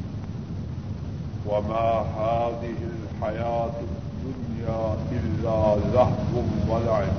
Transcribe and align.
وما 1.45 1.89
هذه 2.17 2.75
الحياة 2.81 3.71
الدنيا 3.81 4.97
إلا 5.11 5.75
لهو 5.93 6.43
ولعب. 6.67 7.15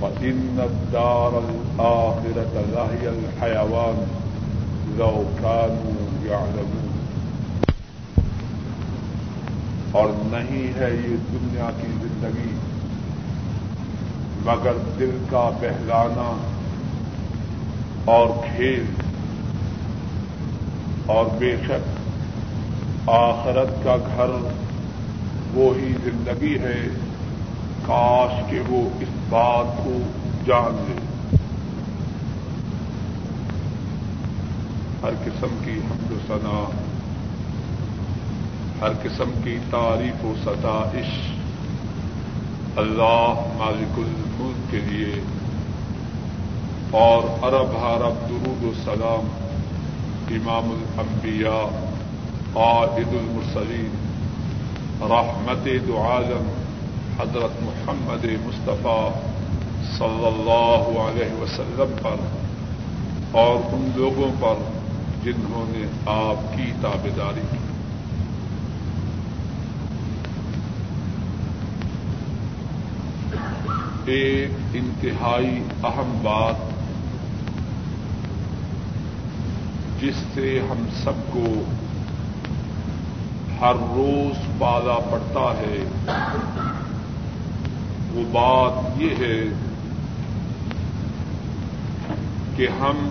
وإن 0.00 0.60
الدار 0.60 1.38
الآخرة 1.38 2.54
لهي 2.54 3.08
الحيوان. 3.08 4.04
لو 4.96 5.24
كانوا 5.42 6.30
يعلمون. 6.30 6.86
اور 9.92 10.08
نہیں 10.08 10.72
ہے 10.78 10.90
یہ 10.90 11.16
دنیا 11.32 11.70
کی 11.80 11.86
زندگی 11.86 12.75
مگر 14.46 14.72
دل 14.98 15.18
کا 15.30 15.50
بہلانا 15.60 16.46
اور 18.04 18.28
کھیل 18.28 18.86
اور 21.06 21.26
بے 21.38 21.56
شک 21.64 22.00
آخرت 23.08 23.84
کا 23.84 23.96
گھر 23.96 24.30
وہی 25.54 25.92
زندگی 26.04 26.58
ہے۔ 26.58 26.88
کاش 27.82 28.50
کہ 28.50 28.60
وہ 28.68 28.88
اس 29.00 29.08
بات 29.28 29.84
کو 29.84 29.98
جان 30.46 30.84
لے۔ 30.88 31.06
ہر 35.02 35.10
قسم 35.24 35.56
کی 35.64 35.80
حمد 35.90 36.10
و 36.10 36.18
ثنا، 36.26 36.70
ہر 38.80 38.92
قسم 39.02 39.30
کی 39.44 39.58
تعریف 39.70 40.24
و 40.24 40.34
ستائش 40.44 41.35
اللہ 42.76 43.34
مالک 43.56 43.98
الملک 43.98 44.70
کے 44.70 44.76
لیے 44.76 45.22
اور 46.90 47.44
عرب 47.44 47.76
حرب 47.76 48.30
درود 48.30 48.64
و 48.64 48.72
سلام 48.84 49.28
امام 50.30 50.70
الانبیاء 50.70 51.86
عید 52.60 53.08
المرسلین، 53.08 53.90
رحمت 55.00 55.68
دو 55.88 56.02
عالم، 56.02 56.48
حضرت 57.18 57.62
محمد 57.62 58.24
مصطفیٰ 58.24 59.10
صلی 59.98 60.26
اللہ 60.26 61.00
علیہ 61.00 61.42
وسلم 61.42 61.94
پر 62.02 62.16
اور 63.30 63.54
ان 63.54 63.90
لوگوں 63.96 64.30
پر 64.40 64.54
جنہوں 65.24 65.64
نے 65.68 65.86
آپ 66.06 66.56
کی 66.56 66.72
تابے 66.80 67.10
داری 67.16 67.40
کی۔ 67.50 67.65
ایک 74.06 74.50
انتہائی 74.72 75.62
اہم 75.84 76.18
بات 76.22 76.54
جس 80.00 80.14
سے 80.34 80.60
ہم 80.70 80.86
سب 81.04 81.12
کو 81.30 81.46
ہر 83.60 83.74
روز 83.74 84.36
پالا 84.58 84.98
پڑتا 85.10 85.52
ہے، 85.58 85.84
وہ 88.14 88.24
بات 88.32 89.00
یہ 89.00 89.10
ہے 89.18 89.42
کہ 92.56 92.68
ہم 92.80 93.08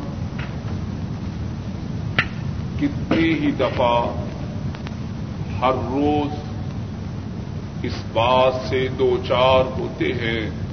کتنی 2.80 3.34
ہی 3.34 3.52
دفعہ 3.52 4.14
ہر 5.62 5.74
روز 5.92 6.34
اس 7.84 8.04
بات 8.14 8.70
سے 8.70 8.88
دو 8.98 9.18
چار 9.28 9.80
ہوتے 9.80 10.14
ہیں 10.14 10.65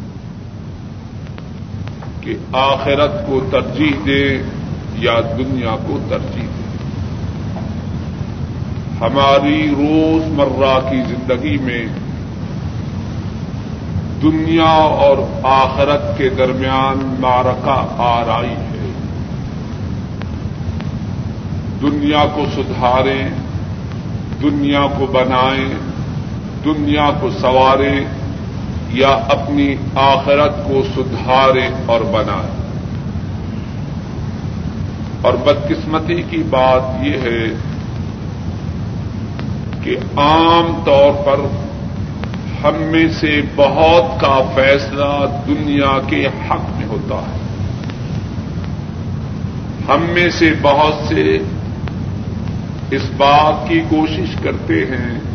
کہ 2.23 2.37
آخرت 2.53 3.27
کو 3.27 3.41
ترجیح 3.51 3.92
دے 4.06 4.42
یا 4.95 5.20
دنیا 5.39 5.77
کو 5.87 5.98
ترجیح 6.09 6.42
دے۔ 6.42 6.62
ہماری 9.01 9.71
روز 9.71 10.22
مرہ 10.27 10.91
کی 10.91 11.03
زندگی 11.09 11.59
میں 11.59 11.87
دنیا 14.22 14.72
اور 14.72 15.16
آخرت 15.43 16.19
کے 16.19 16.28
درمیان 16.28 17.16
مارکا 17.21 17.87
آرائی 17.99 18.50
ہے۔ 18.50 18.93
دنیا 21.83 22.25
کو 22.34 22.44
سدھاریں، 22.54 23.28
دنیا 24.43 24.87
کو 24.99 25.06
بنائیں، 25.06 25.75
دنیا 26.65 27.10
کو 27.21 27.31
سنواریں 27.31 28.00
یا 28.92 29.08
اپنی 29.08 29.75
آخرت 29.94 30.64
کو 30.64 30.82
سدھارے 30.97 31.69
اور 31.86 32.00
بنائے۔ 32.00 32.62
اور 35.22 35.34
بدقسمتی 35.34 36.22
کی 36.22 36.42
بات 36.50 37.06
یہ 37.06 37.12
ہے 37.12 37.44
کہ 39.82 39.97
عام 40.16 40.82
طور 40.84 41.25
پر 41.26 41.41
ہم 42.64 42.75
میں 42.82 43.08
سے 43.20 43.42
بہت 43.56 44.20
کا 44.20 44.38
فیصلہ 44.54 45.26
دنیا 45.47 46.00
کے 46.06 46.26
حق 46.26 46.78
میں 46.78 46.86
ہوتا 46.88 47.16
ہے۔ 47.16 47.42
ہم 49.88 50.04
میں 50.09 50.30
سے 50.30 50.53
بہت 50.62 51.09
سے 51.09 51.38
اس 52.91 53.03
بات 53.16 53.69
کی 53.69 53.80
کوشش 53.88 54.42
کرتے 54.42 54.74
ہیں 54.74 55.31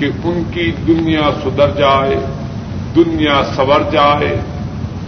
کہ 0.00 0.06
ان 0.24 0.42
کی 0.50 0.72
دنیا 0.86 1.30
سدھر 1.44 1.68
جائے، 1.68 2.16
دنیا 2.96 3.42
سور 3.56 3.92
جائے، 3.92 4.36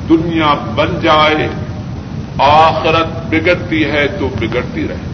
دنیا 0.08 0.54
بن 0.74 1.00
جائے، 1.02 1.48
آخرت 2.38 3.26
بگڑتی 3.30 3.84
ہے 3.84 4.08
تو 4.08 4.28
بگڑتی 4.40 4.88
رہے۔ 4.88 5.12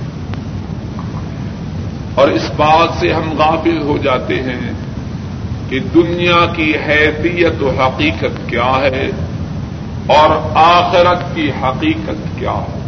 اور 2.15 2.29
اس 2.29 2.51
بات 2.57 3.01
سے 3.01 3.13
ہم 3.13 3.31
غافل 3.39 3.83
ہو 3.83 3.99
جاتے 3.99 4.43
ہیں 4.43 4.73
کہ 5.69 5.79
دنیا 5.95 6.47
کی 6.57 6.73
حیثیت 6.87 7.63
و 7.63 7.71
حقیقت 7.71 8.49
کیا 8.49 8.77
ہے 8.81 9.11
اور 10.07 10.51
آخرت 10.55 11.37
کی 11.37 11.51
حقیقت 11.63 12.39
کیا 12.39 12.53
ہے۔ 12.53 12.79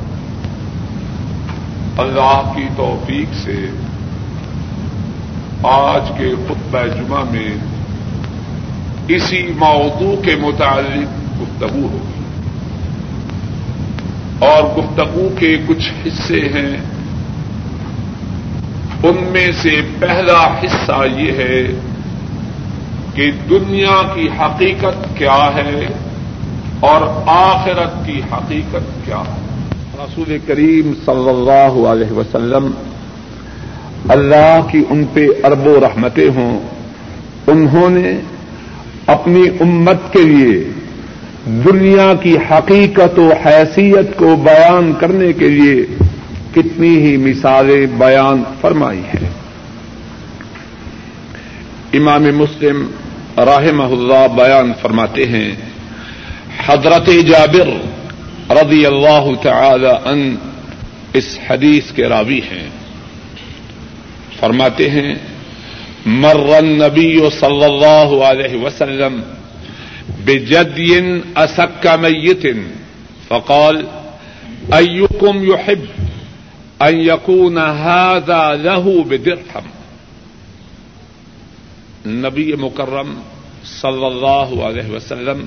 اللہ 1.99 2.53
کی 2.57 2.65
توفیق 2.77 3.35
سے 3.45 3.67
آج 5.63 6.13
کے 6.19 6.35
خطبہ 6.49 6.87
جمعہ 6.87 7.25
میں 7.31 7.55
اسی 9.09 9.53
موضوع 9.57 10.23
کے 10.23 10.37
متعلق 10.37 11.43
گفتگو 11.43 11.89
ہوگی۔ 11.93 12.23
اور 14.39 14.63
گفتگو 14.63 15.29
کے 15.39 15.57
کچھ 15.67 15.93
حصے 16.07 16.41
ہیں۔ 16.41 16.77
ان 19.03 19.29
میں 19.31 19.53
سے 19.63 19.81
پہلا 19.99 20.59
حصہ 20.65 21.07
یہ 21.17 21.33
ہے 21.33 21.63
کہ 23.15 23.31
دنیا 23.51 24.03
کی 24.15 24.29
حقیقت 24.41 25.19
کیا 25.19 25.51
ہے 25.55 25.87
اور 26.81 27.23
آخرت 27.27 28.07
کی 28.07 28.21
حقیقت 28.33 29.07
کیا 29.07 29.19
ہے۔ 29.19 29.41
رسول 29.99 30.39
کریم 30.47 30.93
صلی 31.07 31.29
اللہ 31.29 31.89
علیہ 31.89 32.13
وسلم 32.13 32.71
اللہ 34.09 34.61
کی 34.73 34.85
ان 34.91 35.05
پہ 35.13 35.27
ارب 35.45 35.67
و 35.67 35.81
رحمتیں 35.81 36.29
ہوں۔ 36.29 36.61
انہوں 37.47 37.91
نے 37.91 38.21
اپنی 39.07 39.43
امت 39.61 40.13
کے 40.13 40.23
لیے 40.23 40.65
دنیا 41.47 42.13
کی 42.23 42.37
حقیقت 42.51 43.19
و 43.19 43.33
حیثیت 43.47 44.17
کو 44.17 44.37
بیان 44.37 44.93
کرنے 45.01 45.33
کے 45.33 45.49
لیے 45.49 45.87
کتنی 46.55 46.97
ہی 46.97 47.17
مثالیں 47.17 47.87
بیان 47.87 48.43
فرمائی 48.61 48.99
ہیں۔ 48.99 49.29
امام 51.93 52.23
مسلم 52.23 52.91
راہ 53.37 53.83
اللہ 53.83 54.27
بیان 54.37 54.73
فرماتے 54.83 55.27
ہیں، 55.27 55.55
حضرت 56.67 57.07
جابر 57.07 57.69
رضی 58.51 58.87
اللہ 58.87 59.29
تعالی 59.43 60.09
ان 60.09 60.37
اس 61.13 61.39
حدیث 61.51 61.93
کے 61.93 62.03
راوی 62.09 62.39
ہیں۔ 62.39 62.80
فرماتے 64.41 64.89
ہیں، 64.91 65.15
مر 66.07 66.63
نبی 66.63 67.19
صلی 67.41 67.65
اللہ 67.65 68.15
علیہ 68.27 68.63
وسلم 68.63 69.21
بجدین 70.25 71.21
اسک 71.37 71.87
میتن، 72.01 72.63
فقال، 73.29 73.77
ایکم 74.73 75.43
یحب 75.45 75.85
ان 76.81 76.95
یکون 77.01 77.59
هذا 77.59 78.43
له 78.55 79.05
بدرهم 79.05 79.67
نبی 82.25 82.53
مکرم 82.59 83.11
صلی 83.71 84.05
اللہ 84.05 84.55
علیہ 84.69 84.91
وسلم 84.93 85.45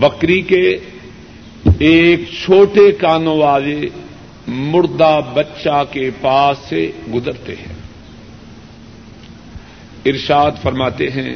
بکری 0.00 0.40
کے 0.50 0.62
ایک 1.80 2.28
چھوٹے 2.32 2.90
کانوں 3.00 3.36
والے 3.38 3.78
مردہ 4.46 5.20
بچہ 5.34 5.84
کے 5.90 6.10
پاس 6.20 6.58
سے 6.68 6.90
گزرتے 7.14 7.54
ہیں۔ 7.54 7.74
ارشاد 10.06 10.50
فرماتے 10.62 11.10
ہیں، 11.10 11.34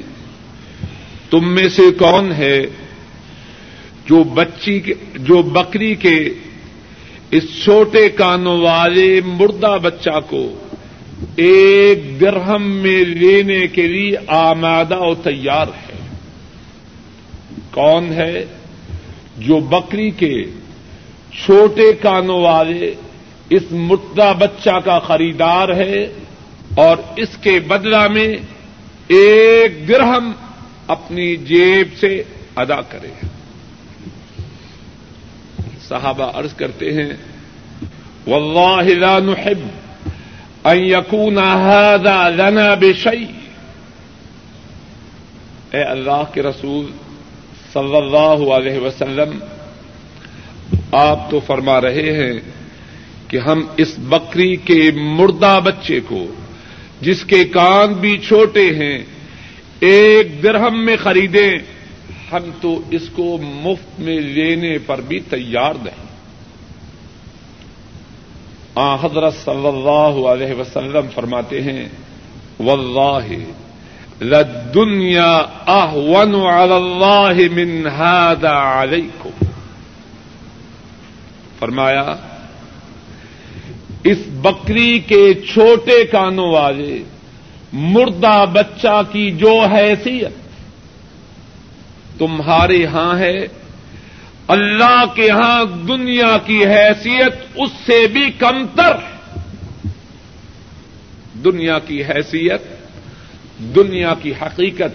تم 1.30 1.54
میں 1.54 1.68
سے 1.68 1.82
کون 1.98 2.32
ہے 2.32 2.60
جو 4.06 4.24
بچی 4.24 4.80
کے، 4.80 4.94
جو 5.14 5.42
بکری 5.42 5.94
کے 5.94 6.28
اس 7.30 7.64
چھوٹے 7.64 8.08
کانوں 8.08 8.60
والے 8.60 9.20
مردہ 9.26 9.78
بچہ 9.82 10.20
کو 10.28 10.58
ایک 11.36 12.20
درہم 12.20 12.62
میں 12.62 13.04
لینے 13.04 13.66
کے 13.66 13.86
لیے 13.86 14.16
آمادہ 14.26 14.98
و 14.98 15.14
تیار 15.14 15.66
ہے؟ 15.66 16.16
کون 17.70 18.12
ہے 18.12 18.44
جو 19.38 19.60
بکری 19.60 20.10
کے 20.10 20.44
چھوٹے 21.32 21.92
کانوں 21.92 22.40
والے 22.42 22.94
اس 23.50 23.62
مردہ 23.70 24.32
بچہ 24.38 24.78
کا 24.84 24.98
خریدار 24.98 25.68
ہے 25.68 26.04
اور 26.76 26.96
اس 27.16 27.36
کے 27.42 27.58
بدلہ 27.60 28.06
میں 28.08 28.28
ایک 29.08 29.88
درہم 29.88 30.32
اپنی 30.86 31.36
جیب 31.36 31.88
سے 32.00 32.22
ادا 32.56 32.80
کرے۔ 32.80 33.12
صحابہ 35.88 36.30
عرض 36.38 36.54
کرتے 36.54 36.92
ہیں، 36.92 37.10
واللہ 38.26 38.94
لا 38.94 39.18
نحب 39.18 39.68
ان 40.64 40.78
يكون 40.78 41.38
هذا 41.38 42.28
لنا 42.28 42.74
بشيء 42.74 43.26
اے 45.70 45.82
اللہ 45.82 46.22
کے 46.32 46.42
رسول 46.42 46.90
صلی 47.72 47.96
اللہ 47.96 48.50
علیہ 48.54 48.78
وسلم 48.78 49.38
آپ 50.92 51.30
تو 51.30 51.40
فرما 51.40 51.80
رہے 51.80 52.12
ہیں 52.12 52.40
کہ 53.28 53.36
ہم 53.36 53.62
اس 53.76 53.94
بکری 53.98 54.56
کے 54.56 54.90
مردہ 54.94 55.60
بچے 55.64 56.00
کو، 56.00 56.26
جس 57.00 57.24
کے 57.24 57.44
کان 57.44 57.92
بھی 57.92 58.18
چھوٹے 58.18 58.74
ہیں، 58.74 58.98
ایک 59.80 60.42
درہم 60.42 60.84
میں 60.84 60.96
خریدیں، 60.96 61.58
ہم 62.32 62.50
تو 62.60 62.80
اس 62.90 63.08
کو 63.08 63.38
مفت 63.42 64.00
میں 64.00 64.20
لینے 64.20 64.78
پر 64.78 65.00
بھی 65.00 65.20
تیار 65.20 65.74
نہیں۔ 65.74 66.08
آ، 68.74 68.94
حضرت 68.94 69.34
صلی 69.34 69.66
اللہ 69.66 70.26
علیہ 70.26 70.54
وسلم 70.54 71.06
فرماتے 71.14 71.62
ہیں، 71.62 71.88
واللہ 72.58 73.34
لدنیا 74.20 75.36
اہون 75.66 76.34
علی 76.34 76.74
اللہ 76.74 77.52
من 77.52 77.86
هذا 77.86 78.82
علیکم. 78.82 79.44
فرمایا، 81.58 82.14
اس 84.04 84.18
بکری 84.26 84.98
کے 84.98 85.34
چھوٹے 85.34 86.04
کانوں 86.04 86.50
والے 86.52 87.02
مردہ 87.72 88.44
بچہ 88.52 89.00
کی 89.12 89.30
جو 89.30 89.60
حیثیت 89.60 90.36
تمہارے 92.18 92.86
ہاں 92.86 93.18
ہے، 93.18 93.36
اللہ 94.48 95.04
کے 95.14 95.30
ہاں 95.30 95.64
دنیا 95.88 96.36
کی 96.46 96.64
حیثیت 96.66 97.34
اس 97.54 97.70
سے 97.86 98.06
بھی 98.06 98.30
کمتر 98.30 98.96
دنیا 101.44 101.78
کی 101.78 102.02
حیثیت، 102.04 102.62
دنیا 103.74 104.14
کی 104.22 104.32
حقیقت، 104.42 104.94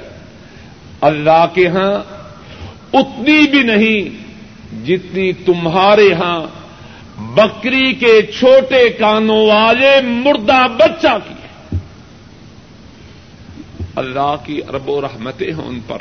اللہ 1.01 1.45
کے 1.53 1.67
ہاں 1.67 1.93
اتنی 2.93 3.47
بھی 3.51 3.63
نہیں۔ 3.63 4.22
جتنی 4.85 5.33
تمہارے 5.33 6.13
ہاں 6.13 6.63
بکری 7.17 7.93
کے 7.93 8.21
چھوٹے 8.21 8.89
کانوں 8.89 9.47
والے 9.47 10.01
مردہ 10.01 10.61
بچہ 10.77 11.17
کی 11.27 11.33
اللہ 13.95 14.35
کی 14.45 14.61
ارب 14.69 14.89
و 14.89 15.01
رحمتیں 15.01 15.53
ہیں 15.53 15.63
ان 15.63 15.79
پر۔ 15.87 15.97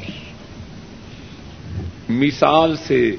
مثال 2.08 2.76
سے 2.76 3.16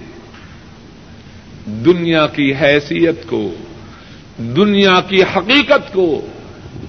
دنیا 1.66 2.28
کی 2.28 2.54
حیثیت 2.62 3.28
کو، 3.28 3.54
دنیا 4.38 5.02
کی 5.02 5.24
حقیقت 5.24 5.94
کو 5.94 6.28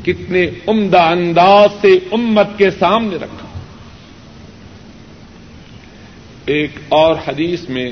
کتنے 0.05 0.50
عمدہ 0.67 1.02
انداز 1.02 1.69
سے 1.81 1.93
امت 2.12 2.46
کے 2.58 2.70
سامنے 2.70 3.17
رکھا۔ 3.17 3.58
ایک 6.46 6.70
اور 6.88 7.14
حدیث 7.28 7.69
میں 7.69 7.90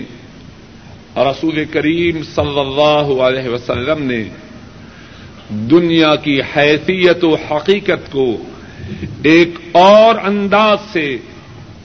رسول 1.16 1.64
کریم 1.64 2.22
صلی 2.22 2.60
اللہ 2.60 3.22
علیہ 3.22 3.48
وسلم 3.48 4.02
نے 4.02 4.24
دنیا 5.48 6.16
کی 6.16 6.40
حیثیت 6.56 7.24
و 7.24 7.34
حقیقت 7.34 8.12
کو 8.12 8.36
ایک 9.22 9.48
اور 9.72 10.14
انداز 10.24 10.78
سے 10.92 11.16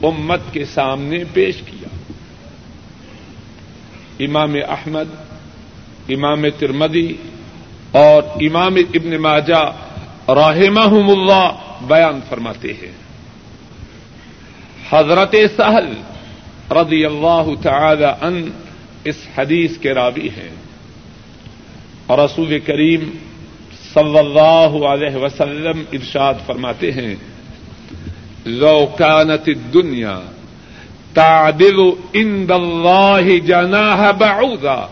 امت 0.04 0.40
کے 0.52 0.66
سامنے 0.66 1.24
پیش 1.34 1.56
کیا۔ 1.66 2.12
امام 4.20 4.56
احمد، 4.70 5.16
امام 6.10 6.50
ترمدی 6.60 7.14
اور 7.92 8.24
امام 8.24 8.76
ابن 8.76 9.18
ماجہ 9.18 9.72
رحمہم 10.30 11.10
اللہ 11.10 11.50
بیان 11.82 12.20
فرماتے 12.30 12.74
ہیں۔ 12.74 12.92
حضرت 14.90 15.36
سہل 15.58 15.94
رضی 16.72 17.06
اللہ 17.06 17.44
تعالی 17.62 18.06
ان 18.22 18.50
اس 19.08 19.16
حدیث 19.38 19.78
کے 19.78 19.94
راوی 19.94 20.30
ہیں۔ 20.30 20.50
اور 22.08 22.18
رسول 22.18 22.60
کریم 22.60 23.10
صلی 23.94 24.18
اللہ 24.18 24.86
علیہ 24.86 25.16
وسلم 25.16 25.84
ارشاد 25.94 26.34
فرماتے 26.46 26.92
ہیں، 26.92 27.16
لو 28.46 28.86
كانت 28.98 29.42
الدنيا 29.48 30.20
تعدل 31.14 31.80
عند 32.16 32.52
الله 32.52 33.38
جناح 33.46 34.12
بعوضا 34.12 34.88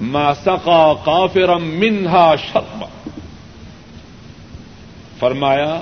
ما 0.00 0.34
سقى 0.34 0.92
کافرا 1.04 1.56
منها 1.56 2.34
شربا. 2.36 2.86
فرمایا، 5.18 5.80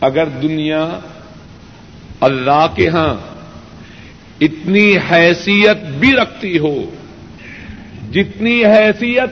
اگر 0.00 0.26
دنیا 0.26 0.98
اللہ 2.20 2.66
کے 2.74 2.88
ہاں 2.88 3.14
اتنی 4.40 4.96
حیثیت 5.10 5.79
بھی 6.00 6.12
رکھتی 6.12 6.58
ہو۔ 6.58 6.94
جتنی 8.12 8.64
حیثیت 8.64 9.30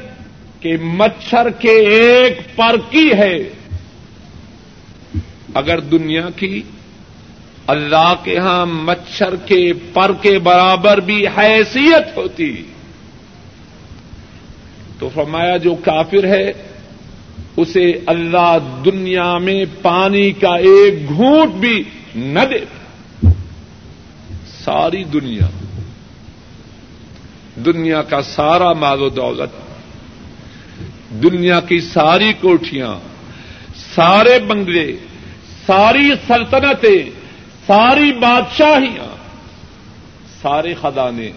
کہ 0.62 0.76
مچھر 0.82 1.50
کے 1.50 1.70
ایک 1.70 2.56
پر 2.56 2.76
کی 2.91 3.12
ہے۔ 3.12 3.38
اگر 5.55 5.81
دنیا 5.81 6.26
کی 6.37 6.62
اللہ 7.67 8.15
کے 8.25 8.38
ہاں 8.38 8.67
مچھر 8.67 9.37
کے 9.37 9.73
پر 9.93 10.12
کے 10.23 10.38
برابر 10.38 11.00
بھی 11.00 11.26
حیثیت 11.26 12.17
ہوتی، 12.17 12.62
تو 14.99 15.09
فرمایا 15.14 15.57
جو 15.57 15.75
کافر 15.75 16.25
ہے، 16.25 16.52
اسے 17.57 17.92
اللہ 18.07 18.59
دنیا 18.85 19.38
میں 19.38 19.64
پانی 19.83 20.33
کا 20.33 20.57
ایک 20.57 21.09
گھونٹ 21.09 21.54
بھی 21.54 21.83
نہ 22.14 22.40
دے۔ 22.50 22.64
ساری 24.64 25.04
دنیا۔ 25.04 25.47
دنیا 27.65 28.03
کا 28.03 28.23
سارا 28.23 28.73
مال 28.73 29.03
و 29.03 29.09
دولت، 29.09 29.50
دنیا 31.23 31.61
کی 31.61 31.81
ساری 31.81 32.33
کوٹیاں 32.33 32.95
سارے 33.95 34.38
بنگلے، 34.38 34.97
ساری 35.67 36.11
سلطنتیں، 36.27 37.11
ساری 37.67 38.12
بادشاہیاں، 38.12 39.17
سارے 40.43 40.75
خدانے 40.81 41.31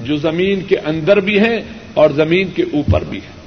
جو 0.00 0.16
زمین 0.16 0.60
کے 0.60 0.78
اندر 0.78 1.20
بھی 1.20 1.40
ہیں 1.40 1.60
اور 1.94 2.10
زمین 2.10 2.48
کے 2.48 2.62
اوپر 2.62 3.04
بھی 3.04 3.18
ہیں۔ 3.18 3.40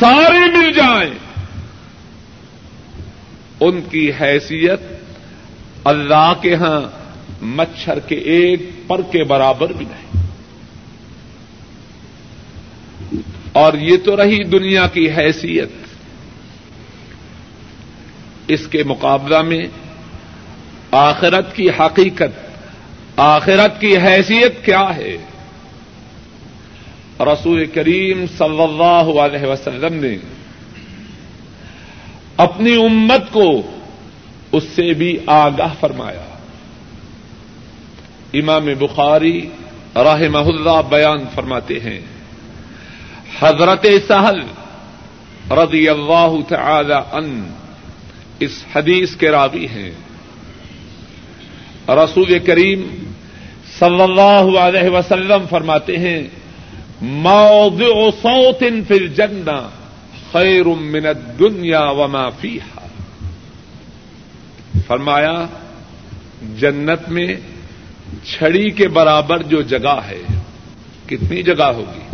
سارے 0.00 0.58
مل 0.58 0.72
جائیں۔ 0.72 1.10
ان 3.60 3.80
کی 3.90 4.10
حیثیت 4.20 4.80
اللہ 5.84 6.32
کے 6.42 6.54
ہاں 6.54 6.80
مچھر 7.42 7.98
کے 7.98 8.14
ایک 8.14 8.70
پر 8.86 9.00
کے 9.02 9.24
برابر 9.24 9.72
بھی 9.72 9.86
نہیں۔ 9.86 10.19
اور 13.52 13.74
یہ 13.74 13.96
تو 14.04 14.16
رہی 14.16 14.44
دنیا 14.44 14.86
کی 14.86 15.10
حیثیت۔ 15.10 15.68
اس 18.48 18.66
کے 18.66 18.82
مقابلہ 18.82 19.42
میں 19.42 19.62
آخرت 20.90 21.56
کی 21.56 21.70
حقیقت، 21.70 22.50
آخرت 23.16 23.80
کی 23.80 23.96
حیثیت 23.96 24.64
کیا 24.64 24.96
ہے؟ 24.96 25.16
رسول 27.20 27.66
کریم 27.66 28.24
صلی 28.38 28.62
اللہ 28.62 29.20
علیہ 29.20 29.46
وسلم 29.46 29.94
نے 29.94 30.16
اپنی 32.36 32.74
امت 32.74 33.32
کو 33.32 33.62
اس 34.52 34.64
سے 34.64 34.94
بھی 34.94 35.18
آگاہ 35.26 35.74
فرمایا۔ 35.80 36.24
امام 38.32 38.68
بخاری 38.78 39.48
راہ 39.94 40.20
اللہ 40.34 40.80
بیان 40.88 41.18
فرماتے 41.34 41.80
ہیں۔ 41.80 42.00
حضرت 43.38 43.86
سہل 44.08 44.40
رضی 45.50 45.88
اللہ 45.88 46.34
تعالی 46.48 46.94
ان 47.12 47.52
اس 48.38 48.64
حدیث 48.74 49.16
کے 49.16 49.30
راوی 49.30 49.66
ہیں۔ 49.66 49.90
رسول 51.88 52.38
کریم 52.38 52.82
صلی 53.78 54.02
اللہ 54.02 54.58
علیہ 54.58 54.90
وسلم 54.90 55.44
فرماتے 55.50 55.96
ہیں، 55.98 56.22
موضع 57.02 57.92
صوت 58.22 58.62
فی 58.88 58.94
الجنہ 58.94 59.68
خیر 60.32 60.64
من 60.64 61.06
الدنیا 61.06 61.84
وما 61.90 62.28
فیہا 62.28 62.86
فرمایا، 64.86 65.46
جنت 66.58 67.08
میں 67.08 67.36
چھڑی 68.24 68.70
کے 68.70 68.88
برابر 68.88 69.42
جو 69.42 69.62
جگہ 69.62 69.98
ہے، 70.08 70.22
کتنی 71.06 71.42
جگہ 71.42 71.64
ہوگی؟ 71.64 72.09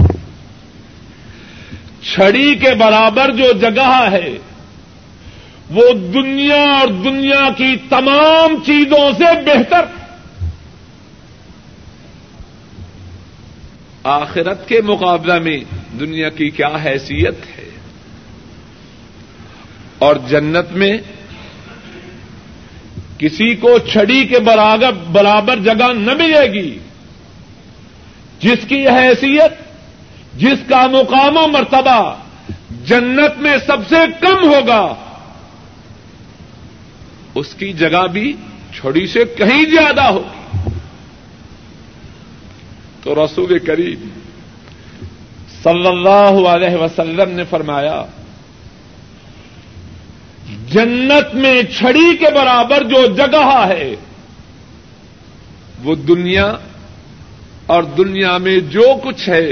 چھڑی 2.15 2.55
کے 2.55 2.75
برابر 2.75 3.31
جو 3.31 3.53
جگہ 3.53 4.09
ہے، 4.13 4.31
وہ 5.71 5.93
دنیا 5.93 6.63
اور 6.63 6.89
دنیا 6.89 7.49
کی 7.57 7.77
تمام 7.89 8.57
چیزوں 8.67 9.13
سے 9.13 9.25
بہتر۔ 9.25 9.85
آخرت 14.03 14.69
کے 14.69 14.81
مقابلہ 14.81 15.39
میں 15.39 15.59
دنیا 16.01 16.29
کی 16.29 16.51
کیا 16.51 16.71
حیثیت 16.85 17.59
ہے؟ 17.59 17.71
اور 19.99 20.17
جنت 20.29 20.73
میں 20.73 20.99
کسی 23.19 23.55
کو 23.55 23.79
چھڑی 23.79 24.25
کے 24.25 24.39
برابر 25.13 25.59
جگہ 25.59 25.93
نہ 25.93 26.15
ملے 26.15 26.53
گی، 26.53 26.79
جس 28.41 28.69
کی 28.69 28.89
حیثیت 28.89 29.66
جس 30.39 30.69
کا 30.69 30.87
مقام 30.87 31.37
و 31.37 31.47
مرتبہ 31.49 32.15
جنت 32.85 33.39
میں 33.39 33.57
سب 33.67 33.89
سے 33.89 33.97
کم 34.21 34.49
ہوگا، 34.49 34.95
اس 37.35 37.55
کی 37.55 37.73
جگہ 37.73 38.07
بھی 38.07 38.33
چھڑی 38.75 39.07
سے 39.07 39.25
کہیں 39.37 39.65
زیادہ 39.65 40.03
ہوگی۔ 40.03 40.71
تو 43.03 43.15
رسول 43.15 43.59
کریم 43.59 44.09
صلی 45.63 45.89
اللہ 45.89 46.49
علیہ 46.49 46.77
وسلم 46.77 47.31
نے 47.31 47.45
فرمایا، 47.45 48.03
جنت 50.73 51.35
میں 51.35 51.63
چھڑی 51.79 52.17
کے 52.17 52.31
برابر 52.35 52.85
جو 52.85 53.07
جگہ 53.17 53.67
ہے، 53.69 53.95
وہ 55.85 55.95
دنیا 55.95 56.57
اور 57.67 57.83
دنیا 57.83 58.37
میں 58.39 58.59
جو 58.59 58.95
کچھ 59.05 59.29
ہے 59.29 59.47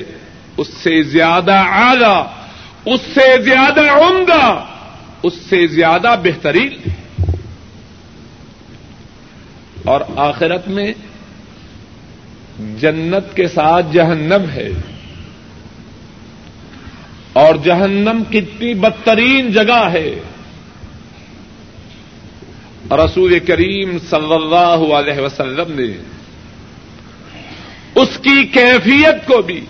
اس 0.57 0.69
سے 0.69 1.03
زیادہ 1.03 1.53
اعلی، 1.53 2.23
اس 2.95 3.01
سے 3.01 3.43
زیادہ 3.43 3.81
عمدہ، 3.81 4.65
اس 5.23 5.33
سے 5.51 5.67
زیادہ 5.67 6.15
بہترین۔ 6.23 6.91
اور 9.85 10.01
آخرت 10.17 10.69
میں 10.69 10.93
جنت 12.81 13.37
کے 13.37 13.49
ساتھ 13.49 13.87
جہنم 13.93 14.51
ہے۔ 14.51 14.69
اور 17.33 17.55
جہنم 17.55 18.23
کتنی 18.31 18.75
بدترین 18.75 19.53
جگہ 19.53 19.89
ہے۔ 19.93 20.15
رسول 22.91 23.39
کریم 23.39 23.99
صلی 24.11 24.35
اللہ 24.35 24.95
علیہ 24.95 25.21
وسلم 25.21 25.81
نے 25.81 26.05
اس 27.95 28.09
کی 28.23 28.47
کیفیت 28.47 29.27
کو 29.27 29.43
بھی 29.43 29.61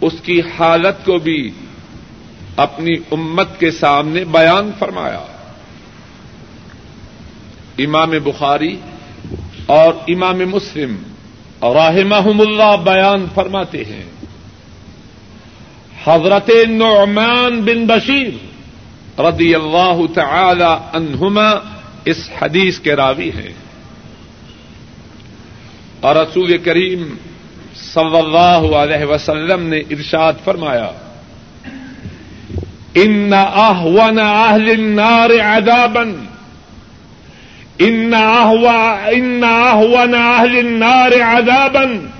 اس 0.00 0.12
کی 0.22 0.40
حالت 0.58 1.06
کو 1.06 1.18
بھی 1.18 1.50
اپنی 2.56 2.98
امت 3.10 3.60
کے 3.60 3.70
سامنے 3.70 4.24
بیان 4.24 4.70
فرمایا۔ 4.78 5.24
امام 7.78 8.10
بخاری 8.24 8.76
اور 9.66 9.94
امام 10.08 10.38
مسلم 10.38 10.96
راہمحم 11.62 12.40
اللہ 12.40 12.76
بیان 12.84 13.26
فرماتے 13.34 13.84
ہیں۔ 13.84 14.04
حضرت 16.06 16.50
نعمان 16.68 17.60
بن 17.60 17.86
بشیر 17.86 18.28
رضی 19.20 19.54
اللہ 19.54 20.00
تعالی 20.14 20.96
عنہما 20.96 21.50
اس 22.04 22.30
حدیث 22.42 22.78
کے 22.78 22.96
راوی 22.96 23.28
ہیں۔ 23.28 23.52
اور 26.00 26.16
رسول 26.16 26.58
کریم 26.58 27.16
صلی 27.94 28.18
اللہ 28.18 28.76
علیہ 28.76 29.04
وسلم 29.04 29.66
نے 29.66 29.78
ارشاد 29.78 30.32
فرمایا 30.44 30.90
ان 32.94 33.32
احون 33.32 34.18
اہل 34.18 34.70
النار 34.70 35.30
عذابا. 35.30 36.02
ان 37.78 38.14
ان 38.14 39.44
احون 39.44 40.14
اہل 40.14 40.58
النار 40.58 41.12
عذابا. 41.20 42.10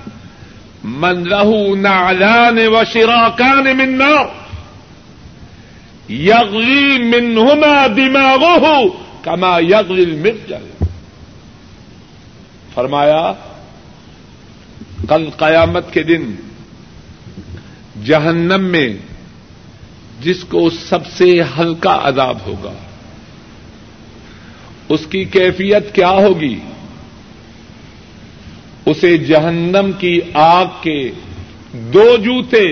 من 0.83 1.23
له 1.23 1.75
نعلان 1.75 2.67
وشراكان 2.67 3.77
من 3.77 3.97
نار 3.97 4.31
يغلي 6.09 6.97
منهما 6.97 7.87
دماغه 7.87 8.93
كما 9.25 9.59
يغلي 9.59 10.03
المرجل. 10.03 10.85
فرمایا 12.75 13.33
کل 15.09 15.29
قیامت 15.37 15.93
کے 15.93 16.03
دن 16.03 16.35
جہنم 18.05 18.63
میں 18.63 18.89
جس 20.21 20.43
کو 20.43 20.69
سب 20.69 21.07
سے 21.07 21.41
ہلکا 21.59 21.99
عذاب 22.03 22.37
ہوگا، 22.45 22.73
اس 24.89 24.99
کی 25.09 25.23
کیفیت 25.23 25.95
کیا 25.95 26.09
ہوگی؟ 26.09 26.59
اسے 28.85 29.17
جہنم 29.17 29.91
کی 29.97 30.19
آگ 30.33 30.65
کے 30.81 31.11
دو 31.73 32.17
جوتے 32.17 32.71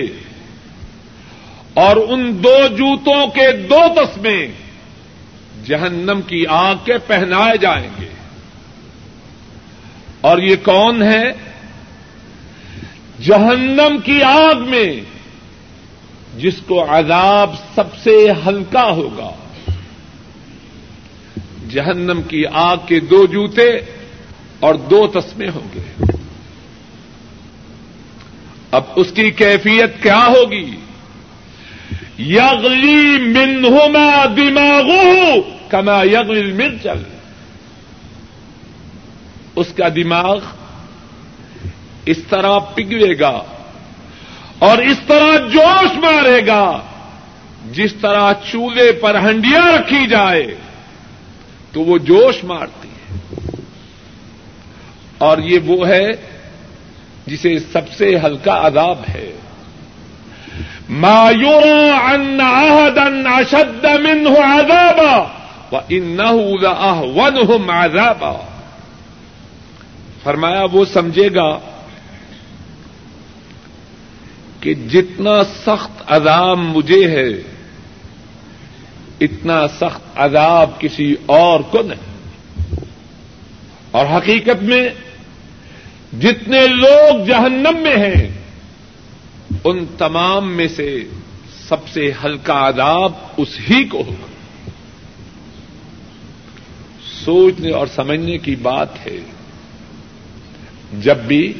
اور 1.74 1.96
ان 1.96 2.44
دو 2.44 2.66
جوتوں 2.66 3.26
کے 3.26 3.52
دو 3.52 3.80
تسمے 3.96 4.46
جہنم 5.66 6.20
کی 6.26 6.46
آگ 6.46 6.74
کے 6.84 6.98
پہنائے 7.06 7.58
جائیں 7.58 7.88
گے۔ 8.00 8.08
اور 10.20 10.38
یہ 10.38 10.56
کون 10.62 11.02
ہے؟ 11.02 11.49
جہنم 13.22 13.96
کی 14.04 14.22
آگ 14.22 14.54
میں 14.54 14.92
جس 16.36 16.54
کو 16.66 16.84
عذاب 16.98 17.50
سب 17.74 17.96
سے 18.02 18.32
ہلکا 18.46 18.90
ہوگا۔ 18.90 19.30
جہنم 21.70 22.22
کی 22.22 22.46
آگ 22.46 22.76
کے 22.86 23.00
دو 23.00 23.26
جوتے 23.26 23.70
اور 24.60 24.74
دو 24.74 25.06
تسمے 25.06 25.48
ہوں 25.48 25.68
گے۔ 25.74 26.04
اب 28.70 28.82
اس 28.96 29.06
کی 29.14 29.30
کیفیت 29.30 30.02
کیا 30.02 30.26
ہوگی؟ 30.26 30.76
یغلی 32.18 33.18
منہما 33.18 34.24
دماغو 34.36 35.40
کما 35.68 36.02
یغلی 36.02 36.52
مرچل 36.52 37.02
اس 39.56 39.66
کا 39.76 39.88
دماغ 39.88 40.38
اس 42.06 42.18
طرح 42.30 42.58
پگلے 42.58 43.18
گا 43.20 43.42
اور 44.58 44.78
اس 44.78 45.00
طرح 45.06 45.48
جوش 45.48 45.96
مارے 45.96 46.46
گا 46.46 46.80
جس 47.72 47.94
طرح 47.94 48.32
چولہے 48.32 48.92
پر 48.92 49.20
ہنڈیاں 49.20 49.72
رکھی 49.72 50.06
جائے، 50.06 50.54
تو 51.72 51.80
وہ 51.80 51.98
جوش 51.98 52.44
مارتی 52.44 52.88
ہے۔ 52.88 53.18
اور 55.18 55.38
یہ 55.38 55.58
وہ 55.66 55.88
ہے 55.88 56.08
جسے 57.26 57.58
سب 57.58 57.92
سے 57.96 58.16
ہلکا 58.24 58.66
عذاب 58.66 58.98
ہے۔ 59.14 59.32
مایور 60.88 61.62
ان 62.12 62.40
آہدن 62.40 63.26
اشد 63.26 63.84
من 63.84 64.26
ہو 64.26 64.40
آزابا 64.42 65.26
و 65.72 65.80
ان 65.88 66.20
ون 67.16 67.36
ہو 67.36 68.36
فرمایا، 70.22 70.64
وہ 70.72 70.84
سمجھے 70.84 71.28
گا 71.34 71.58
کہ 74.60 74.74
جتنا 74.74 75.44
سخت 75.44 76.02
عذاب 76.06 76.58
مجھے 76.58 77.10
ہے، 77.10 77.52
اتنا 79.20 79.68
سخت 79.68 80.00
عذاب 80.14 80.80
کسی 80.80 81.14
اور 81.26 81.60
کو 81.60 81.82
نہیں۔ 81.82 82.10
اور 83.90 84.06
حقیقت 84.06 84.62
میں 84.62 84.88
جتنے 86.20 86.66
لوگ 86.66 87.24
جہنم 87.26 87.76
میں 87.82 87.96
ہیں، 87.96 88.28
ان 89.64 89.84
تمام 89.98 90.52
میں 90.52 90.68
سے 90.68 91.04
سب 91.68 91.88
سے 91.88 92.12
ہلکا 92.24 92.68
عذاب 92.68 93.12
اس 93.36 93.48
ہی 93.70 93.84
کو 93.84 93.98
ہوگا۔ 93.98 94.26
سوچنے 97.24 97.70
اور 97.70 97.86
سمجھنے 97.86 98.38
کی 98.38 98.56
بات 98.56 99.06
ہے، 99.06 99.16
جب 100.92 101.16
بھی 101.16 101.52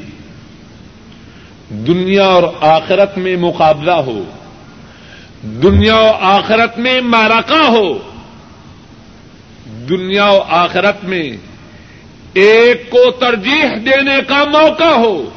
دنیا 1.71 2.27
اور 2.27 2.43
آخرت 2.61 3.19
میں 3.19 3.37
مقابلہ 3.37 3.91
ہو، 3.91 4.25
دنیا 5.43 5.97
و 5.97 6.11
آخرت 6.21 6.79
میں 6.79 7.01
مارکا 7.01 7.69
ہو، 7.69 7.99
دنیا 9.89 10.27
و 10.27 10.41
آخرت 10.49 11.05
میں 11.05 11.33
ایک 12.35 12.91
کو 12.91 13.11
ترجیح 13.11 13.67
دینے 13.87 14.19
کا 14.29 14.45
موقع 14.45 14.95
ہو۔ 14.97 15.31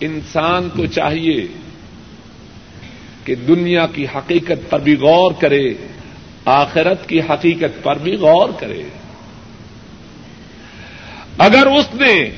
انسان 0.00 0.68
کو 0.76 0.86
چاہیے 0.86 1.46
کہ 3.24 3.34
دنیا 3.34 3.86
کی 3.86 4.06
حقیقت 4.16 4.70
پر 4.70 4.78
بھی 4.78 4.96
غور 4.96 5.32
کرے، 5.38 5.74
آخرت 6.44 7.08
کی 7.08 7.20
حقیقت 7.20 7.82
پر 7.82 7.98
بھی 7.98 8.14
غور 8.14 8.48
کرے۔ 8.58 8.82
اگر 11.38 11.66
اس 11.66 11.94
نے 11.94 12.30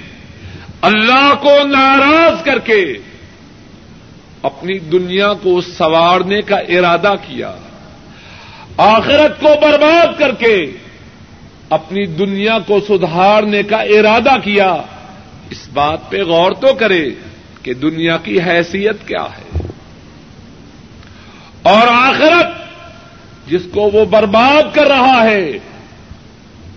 اللہ 0.82 1.34
کو 1.40 1.66
ناراض 1.66 2.44
کر 2.44 2.58
کے 2.58 2.94
اپنی 4.42 4.78
دنیا 4.78 5.32
کو 5.42 5.60
سوارنے 5.60 6.42
کا 6.42 6.56
ارادہ 6.56 7.14
کیا، 7.26 7.56
آخرت 8.76 9.40
کو 9.40 9.48
برباد 9.62 10.18
کر 10.18 10.34
کے 10.34 10.66
اپنی 11.70 12.06
دنیا 12.06 12.58
کو 12.66 12.80
سدھارنے 12.88 13.62
کا 13.62 13.76
ارادہ 13.76 14.32
کیا۔ 14.44 14.76
اس 15.50 15.68
بات 15.74 16.10
پہ 16.10 16.22
غور 16.22 16.52
تو 16.52 16.74
کرے 16.74 17.10
کہ 17.62 17.74
دنیا 17.74 18.16
کی 18.16 18.40
حیثیت 18.40 19.08
کیا 19.08 19.24
ہے۔ 19.24 19.60
اور 21.62 21.88
آخرت 21.88 22.46
جس 23.50 23.62
کو 23.74 23.80
وہ 23.80 24.04
برباد 24.04 24.74
کر 24.74 24.86
رہا 24.86 25.24
ہے، 25.24 25.50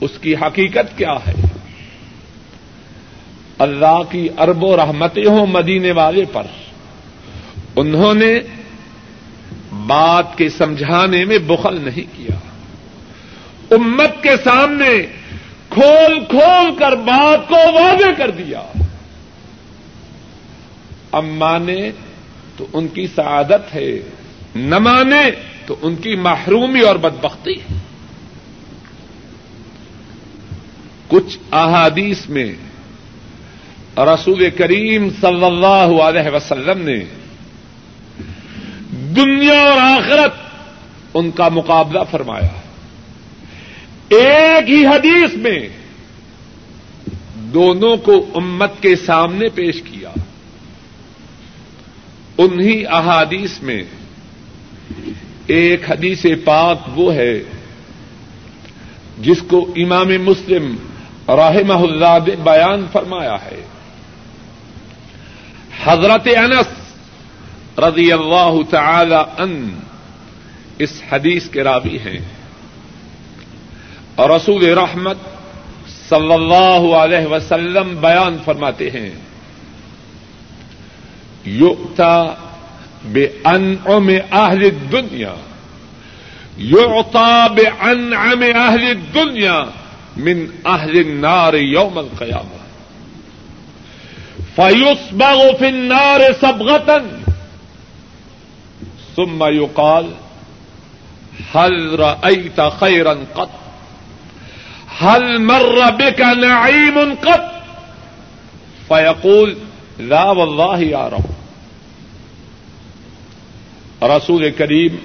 اس 0.01 0.12
کی 0.21 0.35
حقیقت 0.35 0.97
کیا 0.97 1.13
ہے۔ 1.27 1.54
اللہ 3.59 4.01
کی 4.12 4.29
ارب 4.38 4.63
و 4.63 4.77
رحمتیں 4.77 5.25
ہوں 5.25 5.47
مدینے 5.47 5.91
والے 5.91 6.25
پر۔ 6.33 6.43
انہوں 7.75 8.13
نے 8.13 8.39
بات 9.88 10.38
کے 10.38 10.50
سمجھانے 10.50 11.25
میں 11.25 11.38
بخل 11.38 11.81
نہیں 11.81 12.17
کیا۔ 12.17 12.35
امت 13.71 14.24
کے 14.24 14.38
سامنے 14.43 15.05
کھول 15.69 16.25
کھول 16.29 16.75
کر 16.79 16.95
بات 16.95 17.50
کو 17.50 17.55
واضح 17.55 18.09
کر 18.17 18.29
دیا۔ 18.29 18.62
اب 21.12 21.24
مانے 21.24 21.91
تو 22.57 22.65
ان 22.74 22.88
کی 22.88 23.07
سعادت 23.15 23.75
ہے، 23.75 24.00
نہ 24.55 24.79
مانے 24.79 25.31
تو 25.65 25.75
ان 25.81 25.95
کی 25.95 26.15
محرومی 26.15 26.79
اور 26.79 26.95
بدبختی 26.95 27.53
ہے۔ 27.53 27.77
کچھ 31.07 31.38
احادیث 31.51 32.29
میں 32.29 32.53
رسول 33.97 34.49
کریم 34.49 35.09
صلی 35.21 35.45
اللہ 35.45 36.01
علیہ 36.01 36.35
وسلم 36.35 36.81
نے 36.81 37.03
دنیا 39.15 39.61
اور 39.61 39.77
آخرت 39.77 40.31
ان 41.13 41.31
کا 41.31 41.49
مقابلہ 41.49 41.99
فرمایا۔ 42.11 42.61
ایک 44.09 44.69
ہی 44.69 44.85
حدیث 44.85 45.33
میں 45.33 45.69
دونوں 47.35 47.97
کو 47.97 48.25
امت 48.35 48.71
کے 48.81 48.95
سامنے 48.95 49.49
پیش 49.49 49.81
کیا۔ 49.81 50.09
انہی 52.37 52.85
احادیث 52.85 53.61
میں 53.61 53.83
ایک 55.47 55.91
حدیث 55.91 56.25
پاک 56.45 56.77
وہ 56.95 57.13
ہے 57.13 57.39
جس 59.21 59.41
کو 59.47 59.73
امام 59.75 60.07
مسلم 60.07 60.75
رحمہ 61.27 61.73
اللہ 61.73 62.17
نے 62.27 62.35
بیان 62.35 62.85
فرمایا 62.91 63.35
ہے۔ 63.35 63.61
حضرت 65.85 66.27
انس 66.27 66.67
رضی 67.79 68.11
اللہ 68.11 68.51
تعالی 68.69 69.15
ان 69.15 69.79
اس 70.79 71.01
حدیث 71.11 71.49
کے 71.49 71.63
راوی 71.63 71.97
ہیں۔ 71.97 72.19
اور 74.15 74.29
رسول 74.29 74.77
رحمت 74.77 75.17
صلی 76.09 76.33
اللہ 76.33 76.95
علیہ 76.95 77.27
وسلم 77.27 77.95
بیان 78.01 78.37
فرماتے 78.45 78.89
ہیں۔ 78.89 79.09
یوتا 81.45 82.23
بے 83.03 83.27
ان 83.45 83.75
میں 84.03 84.19
اہل 84.31 84.69
دنیا 84.91 85.35
یوتا 86.57 87.48
بے 87.48 87.67
ان 87.79 88.13
اہل 88.55 88.93
دنیا 89.13 89.63
من 90.17 90.45
اہل 90.65 91.21
نار 91.21 91.53
یوم 91.53 91.98
القیامہ۔ 91.98 92.54
فیوس 94.55 95.11
باغ 95.11 95.63
نار 95.65 96.22
سب 96.41 96.61
غتن 96.61 97.05
ثم 99.15 99.44
يقال 99.44 100.11
هل 101.53 102.00
رأيت 102.00 102.61
خيرا 102.79 103.18
قط 103.33 103.50
هل 104.98 105.41
مر 105.41 105.89
بك 105.89 106.22
نعيم 106.22 107.15
قط 107.15 107.51
فيقول 108.87 109.57
لا 110.00 110.24
والله 110.24 110.79
يا 110.81 111.09
رب 111.09 111.25
رسول 114.03 114.51
کریم 114.51 114.96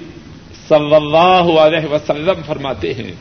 صلی 0.67 0.95
اللہ 0.95 1.59
علیہ 1.59 1.85
وسلم 1.85 2.41
فرماتے 2.45 2.93
ہیں، 2.93 3.11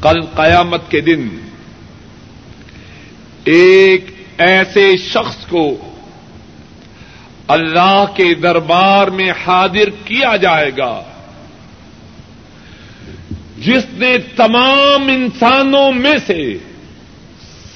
کل 0.00 0.20
قیامت 0.34 0.80
کے 0.88 1.00
دن 1.00 1.43
ایک 3.44 4.06
ایسے 4.38 4.96
شخص 4.96 5.46
کو 5.46 5.76
اللہ 7.48 8.04
کے 8.16 8.34
دربار 8.34 9.06
میں 9.06 9.30
حاضر 9.46 9.90
کیا 10.04 10.36
جائے 10.36 10.70
گا 10.76 11.02
جس 13.58 13.84
نے 13.92 14.18
تمام 14.36 15.08
انسانوں 15.08 15.92
میں 15.92 16.16
سے 16.26 16.54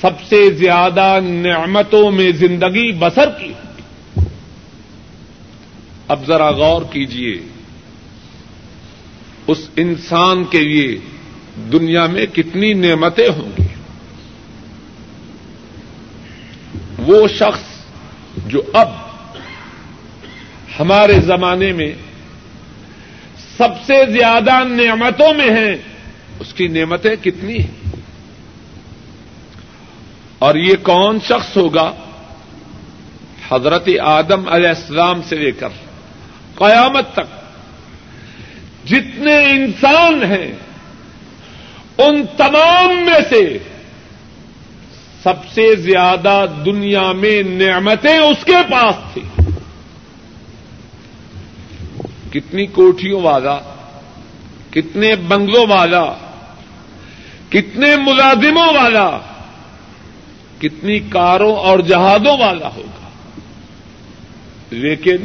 سب 0.00 0.20
سے 0.28 0.50
زیادہ 0.50 1.18
نعمتوں 1.22 2.10
میں 2.10 2.32
زندگی 2.32 2.92
بسر 2.92 3.30
کی 3.30 3.52
اب 6.08 6.26
ذرا 6.26 6.50
غور 6.50 6.82
کیجیے 6.82 7.38
اس 9.46 9.68
انسان 9.76 10.44
کے 10.44 10.60
لیے 10.60 10.98
دنیا 11.72 12.06
میں 12.06 12.26
کتنی 12.26 12.72
نعمتیں 12.72 13.28
ہوں 13.28 13.50
گی 13.58 13.67
وہ 17.08 17.28
شخص 17.28 17.60
جو 18.46 18.62
اب 18.72 18.88
ہمارے 20.80 21.20
زمانے 21.20 21.72
میں 21.72 21.92
سب 23.56 23.68
سے 23.86 24.12
زیادہ 24.12 24.64
نعمتوں 24.64 25.34
میں 25.34 25.50
ہیں، 25.50 25.76
اس 26.40 26.54
کی 26.54 26.68
نعمتیں 26.68 27.16
کتنی 27.16 27.58
ہیں؟ 27.58 28.00
اور 30.38 30.54
یہ 30.54 30.74
کون 30.82 31.18
شخص 31.24 31.56
ہوگا؟ 31.56 31.92
حضرت 33.48 33.88
آدم 34.02 34.48
علیہ 34.48 34.68
السلام 34.68 35.22
سے 35.22 35.36
لے 35.36 35.52
کر 35.52 35.68
قیامت 36.54 37.12
تک 37.12 37.28
جتنے 38.88 39.50
انسان 39.50 40.22
ہیں، 40.22 40.52
ان 41.98 42.24
تمام 42.36 42.96
میں 43.06 43.20
سے 43.28 43.58
سب 45.22 45.46
سے 45.54 45.76
زیادہ 45.76 46.44
دنیا 46.64 47.12
میں 47.12 47.42
نعمتیں 47.42 48.18
اس 48.18 48.44
کے 48.44 48.56
پاس 48.70 48.94
تھیں۔ 49.12 49.50
کتنی 52.32 52.66
کوٹھیوں 52.66 53.22
والا، 53.22 53.58
کتنے 54.70 55.16
بنگلوں 55.16 55.66
والا، 55.66 56.14
کتنے 57.48 57.96
ملازموں 57.96 58.66
والا، 58.66 59.18
کتنی 60.58 61.00
کاروں 61.00 61.56
اور 61.56 61.78
جہازوں 61.78 62.38
والا 62.38 62.68
ہوگا۔ 62.68 63.08
لیکن 64.70 65.16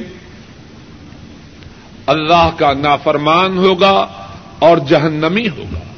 اللہ 2.05 2.49
کا 2.57 2.73
نافرمان 2.73 3.57
ہوگا 3.57 4.07
اور 4.59 4.77
جہنمی 4.77 5.49
ہوگا۔ 5.49 5.92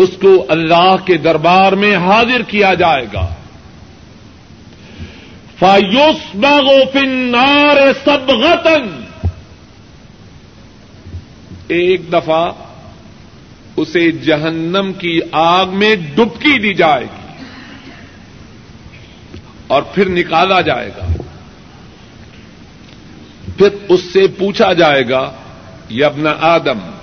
اس 0.00 0.10
کو 0.22 0.46
اللہ 0.48 0.96
کے 1.04 1.16
دربار 1.16 1.72
میں 1.72 1.96
حاضر 1.96 2.42
کیا 2.42 2.74
جائے 2.74 3.06
گا۔ 3.12 3.34
فایوس 5.58 6.34
باغو 6.34 6.80
فن 6.92 7.08
نار 7.08 7.76
سب 8.04 8.32
ایک 11.68 12.12
دفعہ 12.12 12.52
اسے 13.76 14.12
جہنم 14.12 14.92
کی 14.98 15.20
آگ 15.32 15.66
میں 15.66 15.96
ڈبکی 16.14 16.58
دی 16.58 16.74
جائے 16.74 17.04
گی 17.04 17.44
اور 19.66 19.82
پھر 19.82 20.08
نکالا 20.08 20.60
جائے 20.60 20.90
گا۔ 20.96 21.06
پھر 23.56 23.68
اس 23.88 24.00
سے 24.12 24.26
پوچھا 24.26 24.72
جائے 24.72 25.08
گا 25.08 25.32
یبن 25.90 26.26
آدم؟ 26.40 26.99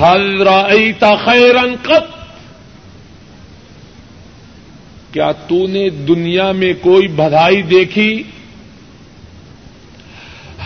حل 0.00 0.42
رأیت 0.42 1.04
خیرن 1.24 1.74
قط؟ 1.82 2.12
کیا 5.12 5.32
تو 5.32 5.66
نے 5.66 5.90
دنیا 5.90 6.52
میں 6.52 6.72
کوئی 6.82 7.08
بدھائی 7.08 7.62
دیکھی؟ 7.62 8.22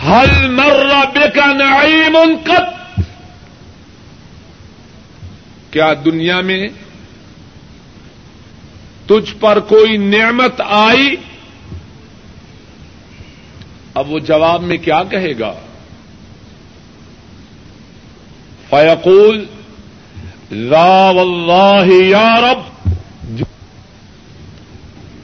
حل 0.03 0.47
مر 0.47 0.85
بے 1.13 1.27
کا 1.35 1.53
نعیم 1.53 2.17
قط؟ 2.43 3.01
کیا 5.71 5.93
دنیا 6.05 6.41
میں 6.41 6.67
تجھ 9.07 9.35
پر 9.39 9.59
کوئی 9.59 9.97
نعمت 9.97 10.61
آئی؟ 10.61 11.15
اب 13.93 14.11
وہ 14.11 14.19
جواب 14.19 14.63
میں 14.63 14.77
کیا 14.77 15.03
کہے 15.03 15.39
گا؟ 15.39 15.53
فیقول 18.69 19.45
لا 20.51 21.09
واللہ 21.11 21.93
یا 22.05 22.35
رب، 22.41 23.39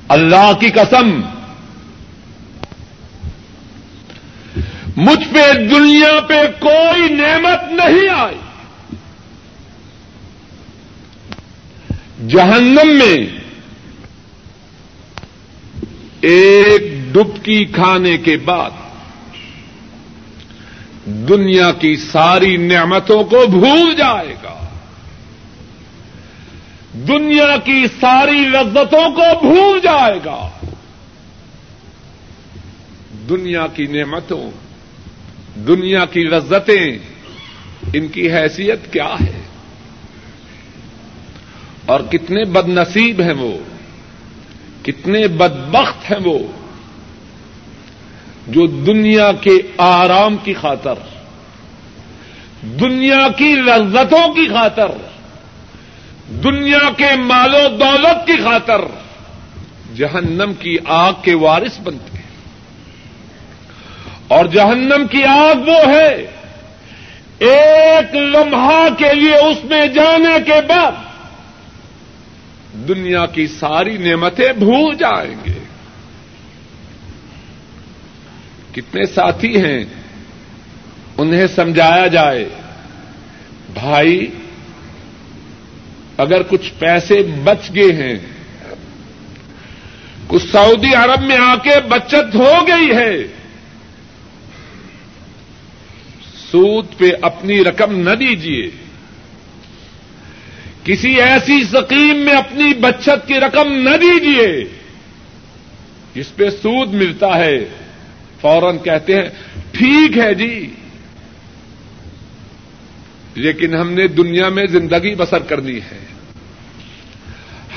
اللہ 0.07 0.51
کی 0.59 0.69
قسم، 0.69 1.09
مجھ 4.97 5.27
پہ 5.33 5.51
دنیا 5.69 6.19
پہ 6.27 6.41
کوئی 6.59 7.13
نعمت 7.13 7.71
نہیں 7.71 8.09
آئی۔ 8.15 8.37
جہنم 12.27 12.95
میں 12.97 13.17
ایک 16.21 16.83
ڈبکی 17.11 17.63
کھانے 17.65 18.17
کے 18.17 18.37
بعد 18.37 18.84
دنیا 21.05 21.71
کی 21.71 21.95
ساری 21.95 22.57
نعمتوں 22.57 23.23
کو 23.23 23.47
بھول 23.47 23.95
جائے 23.95 24.35
گا۔ 24.43 24.67
دنیا 26.93 27.57
کی 27.63 27.85
ساری 27.99 28.39
لذتوں 28.39 29.11
کو 29.11 29.39
بھول 29.41 29.79
جائے 29.79 30.19
گا۔ 30.25 30.49
دنیا 33.29 33.67
کی 33.67 33.85
نعمتوں، 33.85 34.51
دنیا 35.59 36.05
کی 36.05 36.23
لذتیں، 36.23 36.97
ان 37.93 38.07
کی 38.07 38.31
حیثیت 38.31 38.93
کیا 38.93 39.15
ہے؟ 39.21 39.41
اور 41.85 41.99
کتنے 41.99 42.45
بد 42.45 42.69
نصیب 42.69 43.21
ہیں 43.21 43.33
وہ، 43.33 43.57
کتنے 44.83 45.27
بدبخت 45.27 46.11
ہیں 46.11 46.19
وہ۔ 46.25 46.39
جو 48.47 48.67
دنیا 48.67 49.31
کے 49.31 49.51
آرام 49.77 50.37
کی 50.37 50.53
خاطر، 50.53 50.93
دنیا 52.61 53.27
کی 53.37 53.55
لذتوں 53.55 54.33
کی 54.33 54.47
خاطر، 54.47 54.91
دنیا 56.29 56.91
کے 56.97 57.15
مال 57.15 57.55
و 57.55 57.67
دولت 57.67 58.27
کی 58.27 58.43
خاطر 58.43 58.81
جہنم 59.95 60.53
کی 60.59 60.77
آگ 60.85 61.13
کے 61.21 61.33
وارث 61.33 61.79
بنتے 61.79 62.17
ہیں۔ 62.17 62.25
اور 64.27 64.45
جہنم 64.45 65.07
کی 65.11 65.23
آگ 65.23 65.69
وہ 65.69 65.87
ہے، 65.87 66.27
ایک 67.39 68.15
لمحہ 68.15 68.87
کے 68.97 69.13
لیے 69.13 69.35
اس 69.35 69.65
میں 69.65 69.87
جانے 69.87 70.43
کے 70.45 70.61
بعد 70.67 70.91
دنیا 72.87 73.25
کی 73.25 73.47
ساری 73.47 73.97
نعمتیں 73.97 74.53
بھول 74.53 74.95
جائیں 74.95 75.35
گے۔ 75.45 75.64
کتنے 78.75 79.05
ساتھی 79.05 79.63
ہیں، 79.63 79.85
انہیں 81.17 81.47
سمجھایا 81.47 82.07
جائے۔ 82.07 82.49
بھائی، 83.73 84.27
اگر 86.17 86.43
کچھ 86.43 86.73
پیسے 86.79 87.15
بچ 87.43 87.75
گئے 87.75 87.93
ہیں، 87.93 88.15
کچھ 90.27 90.43
سعودی 90.51 90.93
عرب 90.93 91.21
میں 91.21 91.37
آ 91.37 91.55
کے 91.55 91.79
بچت 91.87 92.35
ہو 92.35 92.53
گئی 92.67 92.95
ہے۔ 92.95 93.17
سود 96.51 96.85
پہ 96.97 97.05
اپنی 97.21 97.63
رقم 97.63 98.09
نہ 98.09 98.15
دیجیے 98.15 98.69
کسی 100.83 101.21
ایسی 101.21 101.63
سکیم 101.63 102.17
میں 102.17 102.33
اپنی 102.33 102.73
بچت 102.73 103.27
کی 103.27 103.33
رقم 103.33 103.71
نہ 103.71 103.97
دیجیے 103.97 104.65
جس 106.15 106.35
پہ 106.35 106.49
سود 106.49 106.93
ملتا 106.93 107.37
ہے۔ 107.37 107.84
فوراً 108.41 108.77
کہتے 108.77 109.15
ہیں، 109.15 109.29
ٹھیک 109.71 110.17
ہے 110.17 110.33
جی۔ 110.33 110.73
لیکن 113.35 113.75
ہم 113.75 113.91
نے 113.91 114.07
دنیا 114.07 114.49
میں 114.49 114.65
زندگی 114.67 115.15
بسر 115.15 115.39
کرنی 115.39 115.77
ہے۔ 115.77 116.05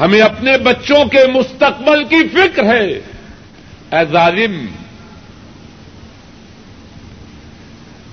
ہمیں 0.00 0.20
اپنے 0.20 0.58
بچوں 0.58 1.04
کے 1.04 1.26
مستقبل 1.34 2.04
کی 2.04 2.28
فکر 2.28 2.64
ہے۔ 2.64 2.86
اے 3.92 4.04
ظالم، 4.12 4.66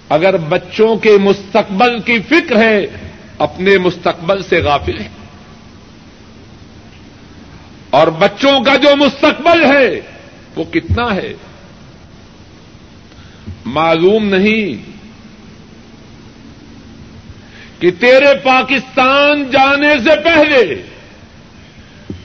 اگر 0.09 0.37
بچوں 0.37 0.95
کے 0.95 1.17
مستقبل 1.17 1.99
کی 1.99 2.19
فکر 2.19 2.55
ہے، 2.57 2.85
اپنے 3.37 3.77
مستقبل 3.77 4.43
سے 4.43 4.59
غافل 4.59 4.99
ہے 4.99 5.09
اور 7.89 8.07
بچوں 8.07 8.63
کا 8.63 8.75
جو 8.75 8.95
مستقبل 8.95 9.65
ہے، 9.65 10.01
وہ 10.55 10.63
کتنا 10.63 11.15
ہے؟ 11.15 11.33
معلوم 13.65 14.25
نہیں 14.25 14.95
کہ 17.81 17.91
تیرے 17.99 18.35
پاکستان 18.43 19.43
جانے 19.43 19.93
سے 20.03 20.23
پہلے 20.23 20.75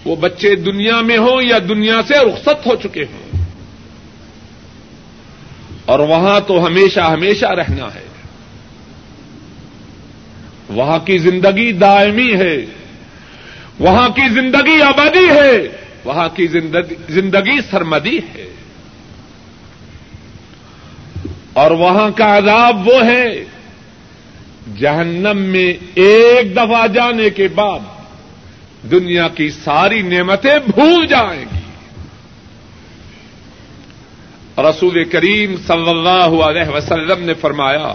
وہ 0.04 0.16
بچے 0.16 0.54
دنیا 0.54 1.00
میں 1.00 1.18
ہوں 1.18 1.42
یا 1.42 1.58
دنیا 1.68 2.00
سے 2.08 2.14
رخصت 2.14 2.66
ہو 2.66 2.76
چکے 2.76 3.02
ہوں۔ 3.02 3.44
اور 5.84 5.98
وہاں 5.98 6.40
تو 6.40 6.66
ہمیشہ 6.66 7.00
ہمیشہ 7.00 7.46
رہنا 7.46 7.94
ہے۔ 7.94 8.06
وہاں 10.68 10.98
کی 10.98 11.18
زندگی 11.18 11.72
دائمی 11.72 12.34
ہے۔ 12.34 12.66
وہاں 13.78 14.08
کی 14.08 14.28
زندگی 14.34 14.82
آبادی 14.82 15.28
ہے۔ 15.30 15.68
وہاں 16.04 16.28
کی 16.28 16.46
زندگی 17.08 17.60
سرمدی 17.70 18.18
ہے۔ 18.18 18.50
اور 21.60 21.70
وہاں 21.70 22.10
کا 22.10 22.38
عذاب 22.38 22.88
وہ 22.88 23.04
ہے، 23.04 23.44
جہنم 24.78 25.38
میں 25.38 25.72
ایک 25.94 26.52
دفعہ 26.56 26.86
جانے 26.86 27.30
کے 27.30 27.48
بعد 27.48 27.80
دنیا 28.90 29.28
کی 29.28 29.50
ساری 29.50 30.02
نعمتیں 30.02 30.58
بھول 30.74 31.06
جائیں 31.06 31.44
گی۔ 31.52 31.60
رسول 34.58 35.04
کریم 35.04 35.54
صلی 35.66 35.90
اللہ 35.90 36.42
علیہ 36.44 36.68
وسلم 36.68 37.24
نے 37.24 37.34
فرمایا، 37.34 37.94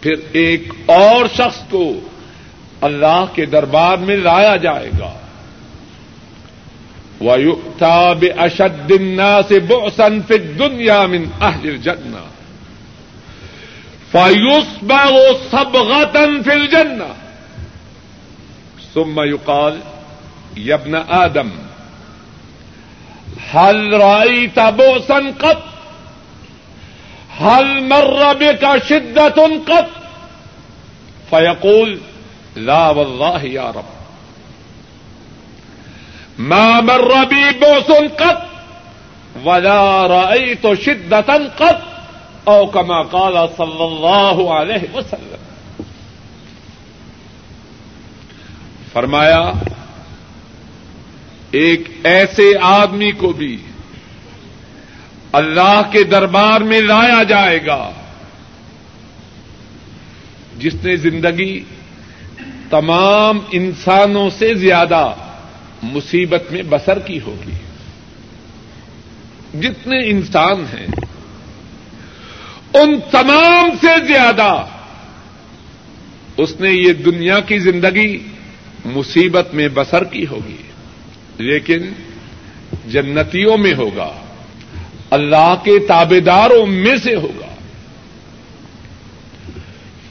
پھر 0.00 0.14
ایک 0.32 0.72
اور 0.86 1.26
شخص 1.26 1.58
کو 1.70 1.92
اللہ 2.80 3.24
کے 3.34 3.46
دربار 3.46 3.96
میں 3.96 4.16
لایا 4.16 4.56
جائے 4.56 4.90
گا۔ 5.00 5.12
وَيُؤْتَى 7.20 8.14
بِأَشَدِّ 8.20 8.92
النَّاسِ 8.92 9.52
بُعْسًا 9.52 10.22
فِي 10.28 10.34
الدُّنْيَا 10.34 11.06
مِنْ 11.06 11.30
أَهْلِ 11.42 11.68
الْجَنَّةِ. 11.68 12.20
فَيُصْبَغُ 14.12 15.34
صَبْغَةً 15.52 16.42
فِي 16.42 16.52
الْجَنَّةِ. 16.54 17.14
ثم 18.94 19.20
يقال 19.20 19.80
يا 20.56 20.74
ابن 20.74 20.94
آدم، 20.94 21.50
هل 23.50 24.00
رأيت 24.00 24.60
بؤسا 24.60 25.34
قط؟ 25.38 25.62
هل 27.38 27.88
مر 27.88 28.32
بك 28.32 28.82
شدة 28.84 29.60
قط؟ 29.68 29.88
فيقول، 31.30 31.98
لا 32.56 32.88
والله 32.90 33.42
يا 33.42 33.70
رب. 33.70 33.97
ما 36.38 36.80
مر 36.80 37.24
بي 37.24 37.44
بؤس 37.60 37.90
قط 38.16 38.42
ولا 39.44 40.06
رأيت 40.06 40.66
شدة 40.84 41.46
قط 41.56 41.82
أو 42.48 42.66
كما 42.66 43.02
قال 43.02 43.36
صلى 43.56 43.84
الله 43.84 44.54
عليه 44.54 44.94
وسلم. 44.94 45.42
فرمایا، 48.92 49.52
ایک 51.50 51.88
ایسے 52.04 52.42
آدمی 52.62 53.10
کو 53.10 53.32
بھی 53.32 53.56
اللہ 55.32 55.82
کے 55.92 56.02
دربار 56.02 56.60
میں 56.60 56.80
لایا 56.80 57.22
جائے 57.22 57.66
گا 57.66 57.90
جس 60.58 60.74
نے 60.74 60.96
زندگی 60.96 61.64
تمام 62.70 63.38
انسانوں 63.52 64.30
سے 64.30 64.54
زیادہ 64.54 65.14
مصیبت 65.82 66.42
میں 66.50 66.62
بسر 66.68 66.98
کی 66.98 67.20
ہوگی۔ 67.20 67.52
جتنے 69.60 70.10
انسان 70.10 70.60
ہیں، 70.60 70.86
ان 72.74 73.00
تمام 73.10 73.70
سے 73.80 74.06
زیادہ 74.06 74.66
اس 76.36 76.60
نے 76.60 76.70
یہ 76.70 76.92
دنیا 76.92 77.40
کی 77.40 77.58
زندگی 77.58 78.18
مصیبت 78.84 79.54
میں 79.54 79.68
بسر 79.74 80.04
کی 80.04 80.26
ہوگی۔ 80.26 80.56
لیکن 81.38 81.78
جنتیوں 82.86 83.58
میں 83.58 83.74
ہوگا، 83.74 84.12
اللہ 85.10 85.54
کے 85.64 85.78
تابے 85.78 86.20
داروں 86.20 86.66
میں 86.66 86.96
سے 86.96 87.14
ہوگا۔ 87.14 87.54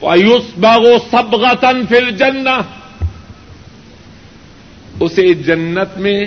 وایوس 0.02 0.58
باغو 0.58 0.98
سب 1.12 1.34
غتن 1.34 1.86
فل 1.88 2.16
اسے 5.00 5.34
جنت 5.34 5.98
میں 5.98 6.26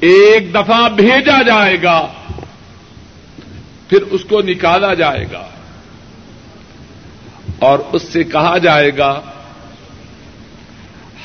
ایک 0.00 0.54
دفعہ 0.54 0.88
بھیجا 0.88 1.42
جائے 1.42 1.76
گا، 1.82 2.12
پھر 3.88 4.02
اس 4.02 4.24
کو 4.24 4.40
نکالا 4.42 4.94
جائے 4.94 5.24
گا۔ 5.32 5.48
اور 7.58 7.78
اس 7.92 8.02
سے 8.02 8.24
کہا 8.24 8.58
جائے 8.58 8.90
گا 8.98 9.20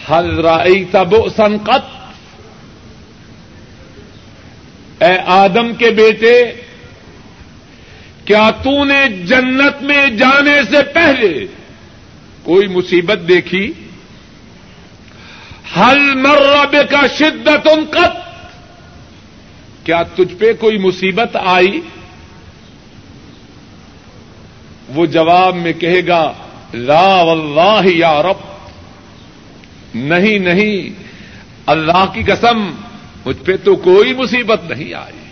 ہر 0.10 0.26
رائی 0.26 0.86
تب 0.92 1.16
سنکت 1.36 2.06
اے 5.04 5.18
آدم 5.26 5.74
کے 5.74 5.90
بیٹے، 5.90 6.54
کیا 8.26 8.50
تو 8.64 8.84
نے 8.84 9.08
جنت 9.10 9.82
میں 9.82 10.08
جانے 10.08 10.64
سے 10.64 10.84
پہلے 10.94 11.46
کوئی 12.44 12.68
مصیبت 12.68 13.20
دیکھی؟ 13.28 13.74
ہل 15.78 16.16
مرب 16.16 16.76
کا 16.90 17.08
شدت 17.08 17.68
ان 17.72 17.86
کیا 19.84 20.04
تجھ 20.04 20.36
پہ 20.36 20.54
کوئی 20.54 20.78
مصیبت 20.78 21.36
آئی؟ 21.36 21.82
وہ 24.88 25.06
جواب 25.06 25.56
میں 25.56 25.74
کہے 25.74 26.08
گا، 26.08 26.34
لا 26.74 27.22
واللہ 27.22 27.82
یا 27.86 28.22
رب۔ 28.22 28.56
نہیں 29.96 30.40
نہیں، 30.40 31.04
اللہ 31.66 32.06
کی 32.14 32.24
قسم، 32.24 32.72
مجھ 33.26 33.46
پہ 33.46 33.58
تو 33.58 33.76
کوئی 33.76 34.14
مصیبت 34.14 34.72
نہیں 34.72 34.94
آئی۔ 34.94 35.26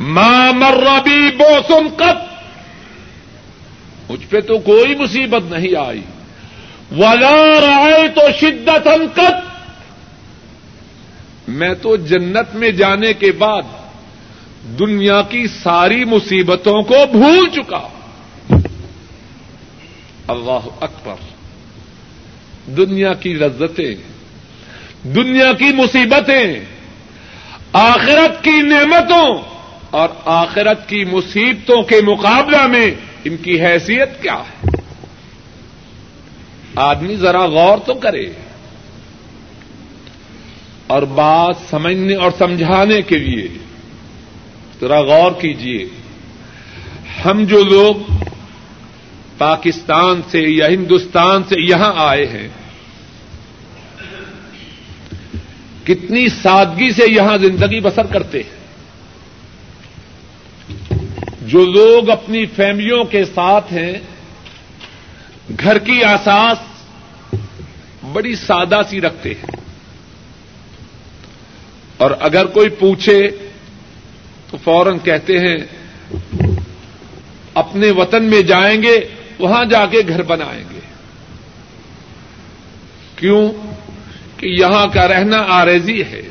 ماں 0.00 0.52
مربی 0.52 1.36
بوسم 1.36 1.88
کب 1.96 2.16
مجھ 4.10 4.26
پہ 4.26 4.40
تو 4.40 4.58
کوئی 4.58 4.94
مصیبت 4.94 5.52
نہیں 5.52 5.76
آئی۔ 5.76 6.00
ولا 6.96 7.60
رائے 7.60 8.08
تو 8.08 8.20
شدت 8.40 8.88
کب 9.14 9.48
میں 11.48 11.74
تو 11.82 11.96
جنت 11.96 12.54
میں 12.54 12.70
جانے 12.70 13.12
کے 13.12 13.32
بعد 13.32 13.62
دنیا 14.78 15.22
کی 15.22 15.46
ساری 15.62 16.04
مصیبتوں 16.04 16.82
کو 16.82 16.94
بھول 17.12 17.48
چکا۔ 17.50 17.88
اللہ 20.28 20.68
اکبر۔ 20.80 21.14
دنیا 22.70 23.14
کی 23.14 23.34
لذتیں، 23.34 23.94
دنیا 25.02 25.52
کی 25.52 25.72
مصیبتیں، 25.74 26.60
آخرت 27.72 28.44
کی 28.44 28.62
نعمتوں 28.62 29.38
اور 29.90 30.08
آخرت 30.24 30.88
کی 30.88 31.04
مصیبتوں 31.04 31.82
کے 31.82 32.00
مقابلہ 32.00 32.66
میں 32.66 32.90
ان 33.24 33.36
کی 33.36 33.60
حیثیت 33.62 34.22
کیا 34.22 34.34
ہے؟ 34.34 34.57
آدمی 36.78 37.16
ذرا 37.16 37.46
غور 37.46 37.78
تو 37.86 37.94
کرے 37.94 38.30
اور 40.86 41.02
بات 41.02 41.70
سمجھنے 41.70 42.14
اور 42.14 42.30
سمجھانے 42.38 43.02
کے 43.02 43.18
لیے 43.18 43.48
ذرا 44.80 45.00
غور 45.00 45.32
کیجیے 45.32 45.88
ہم 47.24 47.44
جو 47.44 47.64
لوگ 47.64 48.12
پاکستان 49.38 50.20
سے 50.30 50.40
یا 50.40 50.66
ہندوستان 50.68 51.42
سے 51.42 51.54
یہاں 51.60 51.92
آئے 51.96 52.26
ہیں، 52.26 52.48
کتنی 55.84 56.28
سادگی 56.28 56.90
سے 56.90 57.02
یہاں 57.08 57.36
زندگی 57.36 57.80
بسر 57.80 58.06
کرتے 58.06 58.42
ہیں۔ 58.42 58.58
جو 61.42 61.66
لوگ 61.66 62.10
اپنی 62.10 62.46
فیملیوں 62.46 63.04
کے 63.04 63.24
ساتھ 63.24 63.72
ہیں، 63.72 63.92
گھر 65.60 65.78
کی 65.78 66.04
آساس 66.04 66.58
بڑی 68.12 68.36
سادہ 68.36 68.80
سی 68.90 69.00
رکھتے 69.00 69.30
ہیں۔ 69.30 69.56
اور 71.96 72.10
اگر 72.20 72.46
کوئی 72.46 72.68
پوچھے 72.68 73.28
تو 74.50 74.56
فوراً 74.64 74.98
کہتے 74.98 75.38
ہیں، 75.38 75.56
اپنے 77.54 77.90
وطن 77.90 78.24
میں 78.24 78.42
جائیں 78.42 78.82
گے، 78.82 79.00
وہاں 79.38 79.64
جا 79.64 79.86
کے 79.86 79.98
گھر 80.08 80.22
بنائیں 80.22 80.64
گے۔ 80.74 80.80
کیوں؟ 83.16 83.52
کہ 84.36 84.46
یہاں 84.46 84.86
کا 84.86 85.08
رہنا 85.08 85.36
آریزی 85.48 86.02
ہے۔ 86.02 86.22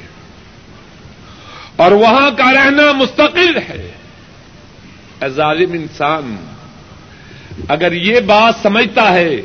اور 1.76 1.92
وہاں 1.92 2.32
کا 2.32 2.54
رہنا 2.54 2.92
مستقل 2.92 3.58
ہے۔ 3.58 3.92
ظالم 5.28 5.74
انسان، 5.74 6.36
اگر 7.70 7.92
یہ 7.92 8.20
بات 8.20 8.56
سمجھتا 8.64 9.14
ہے 9.14 9.42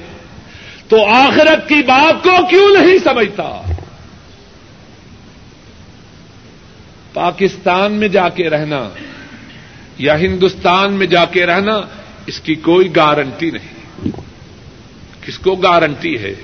تو 0.93 1.07
آخرت 1.07 1.69
کی 1.69 1.83
بات 1.87 2.23
کو 2.23 2.47
کیوں 2.47 2.69
نہیں 2.79 2.99
سمجھتا؟ 2.99 3.63
پاکستان 7.13 7.93
میں 7.93 8.09
جا 8.09 8.29
کے 8.29 8.51
رہنا 8.51 8.89
یا 9.99 10.19
ہندوستان 10.19 10.93
میں 10.93 11.07
جا 11.07 11.25
کے 11.25 11.47
رہنا 11.47 11.81
اس 12.27 12.41
کی 12.41 12.55
کوئی 12.55 12.97
گارنٹی 12.97 13.51
نہیں۔ 13.51 14.09
کس 15.27 15.39
کو 15.39 15.55
گارنٹی 15.55 16.19
ہے؟ 16.19 16.35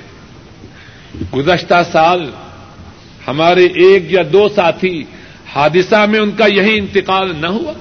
گزشتہ 1.37 1.83
سال 1.93 2.31
ہمارے 3.29 3.65
ایک 3.65 4.13
یا 4.13 4.23
دو 4.33 4.49
ساتھی 4.49 5.05
حادثہ 5.55 6.07
میں 6.07 6.21
ان 6.21 6.31
کا 6.31 6.47
یہی 6.47 6.79
انتقال 6.79 7.37
نہ 7.41 7.47
ہوا۔ 7.47 7.73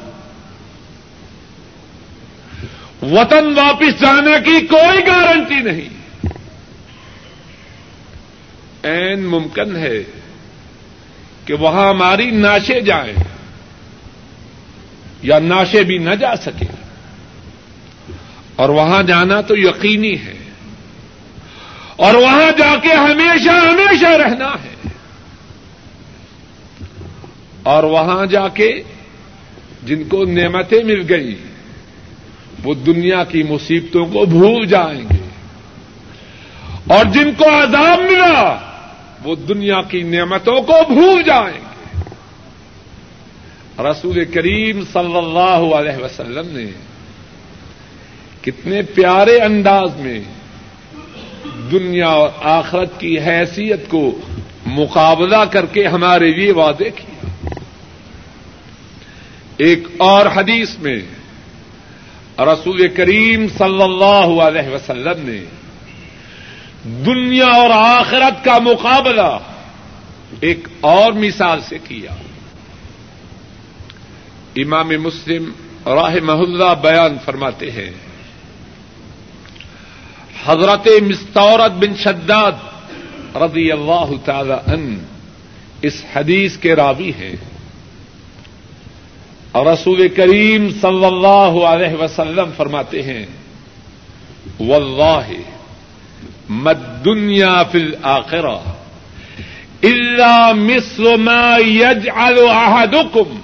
وطن 3.01 3.53
واپس 3.55 4.01
جانے 4.01 4.35
کی 4.45 4.67
کوئی 4.67 4.99
گارنٹی 5.07 5.55
نہیں۔ 5.55 5.96
این 8.87 9.25
ممکن 9.25 9.75
ہے 9.75 10.03
کہ 11.45 11.53
وہاں 11.53 11.89
ہماری 11.89 12.31
ناشے 12.31 12.81
جائیں 12.81 13.13
یا 15.21 15.39
ناشے 15.39 15.83
بھی 15.83 15.97
نہ 15.97 16.15
جا 16.15 16.35
سکے 16.35 16.65
اور 18.55 18.69
وہاں 18.69 19.03
جانا 19.03 19.41
تو 19.41 19.57
یقینی 19.57 20.17
ہے۔ 20.17 20.33
اور 21.95 22.13
وہاں 22.13 22.57
جا 22.57 22.75
کے 22.83 22.93
ہمیشہ 22.93 23.49
ہمیشہ 23.49 24.05
رہنا 24.05 24.47
ہے۔ 24.47 24.89
اور 27.63 27.83
وہاں 27.83 28.25
جا 28.25 28.47
کے 28.47 28.81
جن 29.83 30.03
کو 30.03 30.25
نعمتیں 30.25 30.83
مل 30.83 31.05
گئی 31.09 31.35
وہ 32.63 32.73
دنیا 32.73 33.23
کی 33.23 33.43
مصیبتوں 33.43 34.05
کو 34.05 34.25
بھول 34.25 34.65
جائیں 34.65 35.01
گے۔ 35.01 35.29
اور 36.87 37.05
جن 37.05 37.31
کو 37.37 37.45
عذاب 37.45 37.99
ملا 37.99 38.66
وہ 39.27 39.35
دنیا 39.35 39.81
کی 39.81 40.03
نعمتوں 40.03 40.61
کو 40.61 40.73
بھول 40.87 41.23
جائیں 41.23 41.59
گے۔ 41.59 41.67
رسول 43.83 44.25
کریم 44.25 44.81
صلی 44.93 45.17
اللہ 45.17 45.75
علیہ 45.75 46.03
وسلم 46.03 46.57
نے 46.57 46.65
کتنے 48.41 48.81
پیارے 48.81 49.39
انداز 49.39 49.99
میں 49.99 50.19
دنیا 51.71 52.07
اور 52.07 52.29
آخرت 52.41 52.99
کی 52.99 53.19
حیثیت 53.19 53.89
کو 53.89 54.19
مقابلہ 54.65 55.45
کر 55.51 55.65
کے 55.65 55.87
ہمارے 55.87 56.29
لیے 56.31 56.51
وعدے 56.51 56.89
کیے 56.89 57.29
ایک 59.57 59.87
اور 59.97 60.25
حدیث 60.25 60.79
میں 60.79 60.99
رسول 62.39 62.87
کریم 62.87 63.47
صلی 63.57 63.81
اللہ 63.81 64.41
علیہ 64.41 64.69
وسلم 64.69 65.29
نے 65.29 65.45
دنیا 66.87 67.45
اور 67.45 67.69
آخرت 67.69 68.45
کا 68.45 68.59
مقابلہ 68.59 69.37
ایک 70.39 70.67
اور 70.81 71.11
مثال 71.11 71.59
سے 71.61 71.77
کیا۔ 71.83 72.11
امام 74.55 74.89
مسلم 74.89 75.51
راہ 75.85 76.15
محلہ 76.23 76.73
بیان 76.81 77.17
فرماتے 77.25 77.71
ہیں، 77.71 77.91
حضرت 80.45 80.87
مستورت 81.03 81.71
بن 81.71 81.95
شداد 81.95 82.51
رضی 83.35 83.71
اللہ 83.71 84.11
تعالی 84.25 84.71
ان 84.71 85.05
اس 85.81 86.03
حدیث 86.15 86.57
کے 86.57 86.75
راوی 86.75 87.09
ہیں۔ 87.09 87.35
اور 89.51 89.65
رسول 89.65 90.07
کریم 90.07 90.69
صلی 90.69 91.05
اللہ 91.05 91.65
علیہ 91.65 92.03
وسلم 92.03 92.49
فرماتے 92.57 93.03
ہیں، 93.03 93.25
واللہ 94.59 95.56
مد 96.49 97.05
دنیا 97.05 97.63
فل 97.71 97.91
آخرا 98.09 98.57
اللہ 99.87 100.51
مصر 100.55 101.15
ما 101.17 101.57
یجعل 101.61 102.37
احدکم 102.49 103.35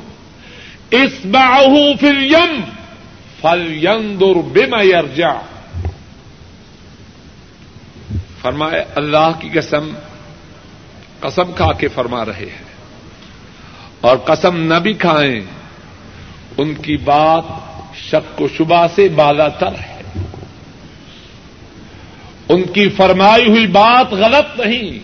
اسبعه 0.92 1.96
في 2.00 2.10
اليم 2.10 2.64
فلينظر 3.42 4.38
بما 4.54 4.82
يرجع 4.84 5.34
فرمائے، 8.42 8.84
اللہ 8.96 9.30
کی 9.40 9.50
قسم 9.54 9.90
قسم 11.20 11.52
کھا 11.58 11.72
کے 11.80 11.88
فرما 11.96 12.24
رہے 12.26 12.50
ہیں 12.50 12.72
اور 14.02 14.18
قسم 14.26 14.60
نہ 14.72 14.80
بھی 14.84 14.94
کھائیں، 15.06 15.40
ان 16.58 16.74
کی 16.84 16.98
بات 17.06 17.46
شک 18.10 18.42
و 18.42 18.48
شبہ 18.58 18.86
سے 18.96 19.08
بالا 19.16 19.48
تر 19.60 19.74
ہے۔ 19.82 19.93
ان 22.50 22.64
کی 22.64 22.90
فرمائی 22.90 23.50
ہوئی 23.50 23.68
بات 23.68 24.14
غلط 24.14 24.60
نہیں۔ 24.60 25.00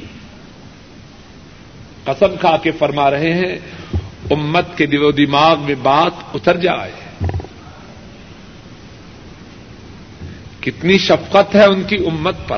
قسم 2.03 2.35
کھا 2.39 2.57
کے 2.57 2.71
فرما 2.71 3.11
رہے 3.11 3.33
ہیں، 3.33 3.59
امت 4.31 4.77
کے 4.77 4.85
دل 4.85 5.03
و 5.03 5.11
دماغ 5.11 5.59
میں 5.59 5.75
بات 5.75 6.11
اتر 6.33 6.57
جائے۔ 6.57 6.91
کتنی 10.59 10.97
شفقت 10.97 11.55
ہے 11.55 11.65
ان 11.65 11.83
کی 11.83 11.95
امت 11.95 12.35
پر۔ 12.47 12.57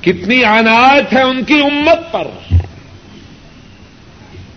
کتنی 0.00 0.44
عنایت 0.44 1.12
ہے 1.12 1.22
ان 1.22 1.44
کی 1.44 1.54
امت 1.54 2.12
پر۔ 2.12 2.28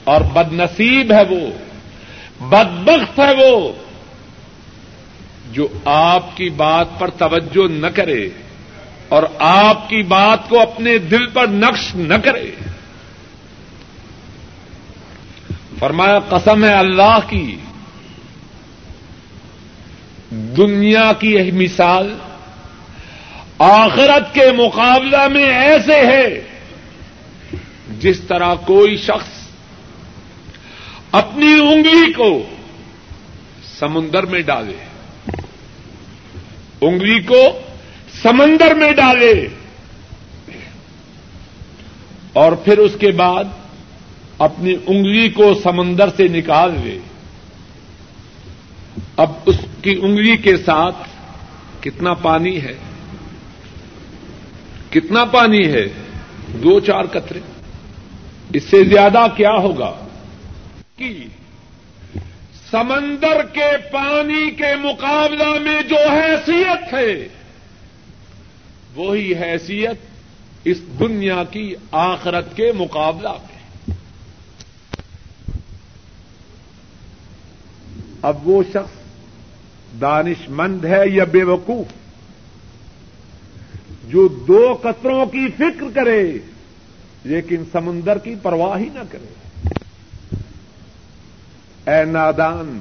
اور 0.04 0.22
بد 0.22 0.54
نصیب 0.54 1.14
ہے 1.14 1.24
وہ، 1.24 1.48
بدبخت 2.44 3.20
ہے 3.20 3.52
وہ۔ 3.52 3.72
جو 5.52 5.68
آپ 5.86 6.38
کی 6.38 6.50
بات 6.50 6.88
پر 7.00 7.10
توجہ 7.10 7.72
نہ 7.72 7.88
کرے 7.88 8.30
اور 9.08 9.24
آپ 9.40 9.90
کی 9.90 10.04
بات 10.04 10.50
کو 10.50 10.60
اپنے 10.60 10.98
دل 10.98 11.28
پر 11.28 11.48
نقش 11.48 11.96
نہ 11.96 12.14
کرے۔ 12.14 12.52
فرمایا، 15.80 16.20
قسم 16.20 16.64
ہے 16.64 16.74
اللہ 16.74 17.20
کی۔ 17.28 17.58
دنیا 20.32 21.14
کی 21.20 21.34
یہ 21.34 21.52
مثال 21.52 22.18
آخرت 23.60 24.34
کے 24.34 24.52
مقابلہ 24.58 25.28
میں 25.28 25.46
ایسے 25.46 25.96
ہے 25.96 26.42
جس 28.00 28.20
طرح 28.20 28.56
کوئی 28.56 28.98
شخص 28.98 29.48
اپنی 31.12 31.54
انگلی 31.54 32.14
کو 32.14 32.44
سمندر 33.80 34.26
میں 34.26 34.42
ڈالے۔ 34.42 34.87
انگلی 36.82 37.20
کو 37.20 37.44
سمندر 38.24 38.74
میں 38.74 38.92
ڈالے 38.92 39.48
اور 42.34 42.52
پھر 42.52 42.78
اس 42.78 42.92
کے 43.00 43.12
بعد 43.12 43.44
اپنی 44.38 44.76
انگلی 44.88 45.30
کو 45.30 45.54
سمندر 45.64 46.10
سے 46.18 46.28
نکال 46.28 46.72
لے۔ 46.84 47.00
اب 49.18 49.32
اس 49.46 49.56
کی 49.82 50.00
انگلی 50.02 50.38
کے 50.38 50.58
ساتھ 50.58 50.96
کتنا 51.82 52.14
پانی 52.14 52.62
ہے؟ 52.62 52.74
کتنا 54.90 55.26
پانی 55.26 55.68
ہے؟ 55.68 55.86
دو 56.64 56.80
چار 56.80 57.06
قطرے۔ 57.06 57.40
اس 58.54 58.64
سے 58.64 58.84
زیادہ 58.84 59.26
کیا 59.36 59.52
ہوگا؟ 59.52 60.08
کہ 60.96 61.24
سمندر 62.72 63.42
کے 63.54 63.78
پانی 63.92 64.52
کے 64.52 64.76
مقابلہ 64.76 65.60
میں 65.60 65.82
جو 65.82 65.96
حیثیت 65.96 66.94
ہے، 66.94 67.28
وہی 68.96 69.34
حیثیت 69.36 69.98
اس 70.64 70.78
دنیا 71.00 71.44
کی 71.52 71.76
آخرت 71.92 72.56
کے 72.56 72.72
مقابلہ 72.72 73.30
میں۔ 73.30 73.58
اب 78.22 78.48
وہ 78.48 78.64
شخص 78.70 78.98
دانش 80.02 80.50
مند 80.50 80.86
ہے 80.86 81.04
یا 81.06 81.24
بے 81.24 81.44
وقوف؟ 81.44 81.88
جو 84.08 84.28
دو 84.28 84.80
قطروں 84.82 85.26
کی 85.26 85.48
فکر 85.58 85.84
کرے، 85.96 86.38
لیکن 87.24 87.64
سمندر 87.72 88.18
کی 88.18 88.36
پرواہ 88.42 88.80
ہی 88.80 88.90
نہ 88.94 89.04
کرے۔ 89.12 89.47
اے 91.88 92.06
نادان، 92.06 92.80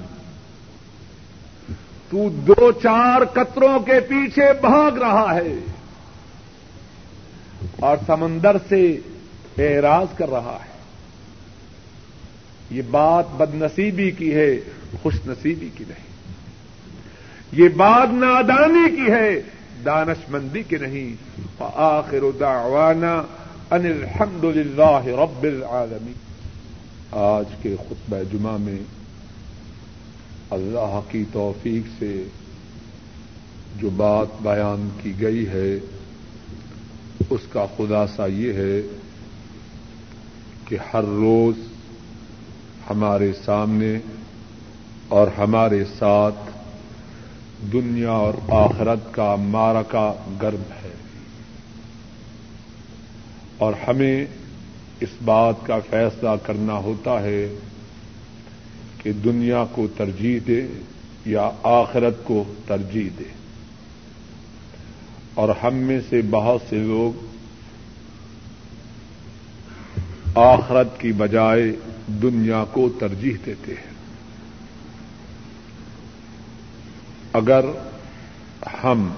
تو 2.10 2.28
دو 2.28 2.72
چار 2.72 3.24
قطروں 3.24 3.80
کے 3.80 4.00
پیچھے 4.00 4.52
بھاگ 4.60 4.98
رہا 4.98 5.34
ہے 5.34 5.54
اور 7.80 7.96
سمندر 8.06 8.56
سے 8.68 8.98
اعراض 9.58 10.06
کر 10.16 10.30
رہا 10.30 10.58
ہے۔ 10.64 10.76
یہ 12.70 12.82
بات 12.90 13.24
بد 13.36 13.54
نصیبی 13.54 14.10
کی 14.10 14.34
ہے، 14.34 14.56
خوش 15.02 15.14
نصیبی 15.26 15.68
کی 15.74 15.84
نہیں۔ 15.88 16.06
یہ 17.52 17.68
بات 17.68 18.12
نادانی 18.12 18.96
کی 18.96 19.12
ہے، 19.12 19.40
دانش 19.84 20.30
مندی 20.30 20.62
کی 20.62 20.76
نہیں۔ 20.76 21.14
آخر 21.60 22.20
دعوانا 22.40 23.14
ان 23.70 23.86
الحمد 23.86 24.44
للہ 24.44 25.06
رب 25.06 25.42
العالمین۔ 25.42 26.26
آج 27.12 27.44
کے 27.62 27.76
خطبہ 27.88 28.16
جمعہ 28.32 28.56
میں 28.56 28.95
اللہ 30.50 31.00
کی 31.10 31.24
توفیق 31.32 31.88
سے 31.98 32.24
جو 33.76 33.90
بات 33.90 34.26
بیان 34.40 34.88
کی 35.02 35.12
گئی 35.20 35.46
ہے، 35.48 35.78
اس 37.30 37.40
کا 37.48 37.66
خلاصہ 37.76 38.22
یہ 38.28 38.52
ہے 38.52 38.82
کہ 40.64 40.76
ہر 40.94 41.02
روز 41.02 41.54
ہمارے 42.90 43.32
سامنے 43.44 43.98
اور 45.08 45.28
ہمارے 45.38 45.84
ساتھ 45.98 46.50
دنیا 47.72 48.10
اور 48.10 48.34
آخرت 48.48 49.14
کا 49.14 49.34
مارا 49.34 49.82
کا 49.82 50.12
گرب 50.42 50.72
ہے۔ 50.84 50.92
اور 53.58 53.72
ہمیں 53.88 54.26
اس 55.00 55.08
بات 55.24 55.54
کا 55.66 55.78
فیصلہ 55.90 56.30
کرنا 56.42 56.74
ہوتا 56.74 57.22
ہے 57.22 57.58
کہ 59.06 59.12
دنیا 59.12 59.64
کو 59.72 59.86
ترجیح 59.96 60.40
دے 60.46 60.66
یا 61.26 61.50
آخرت 61.62 62.14
کو 62.24 62.44
ترجیح 62.66 63.10
دے۔ 63.18 63.24
اور 65.34 65.48
ہم 65.62 65.74
میں 65.74 66.00
سے 66.08 66.22
بہت 66.30 66.60
سے 66.68 66.76
لوگ 66.76 67.26
آخرت 70.34 71.00
کی 71.00 71.12
بجائے 71.12 71.72
دنیا 72.06 72.64
کو 72.72 72.88
ترجیح 72.88 73.34
دیتے 73.46 73.72
ہیں۔ 73.72 73.94
اگر 77.32 77.64
ہم 78.84 79.08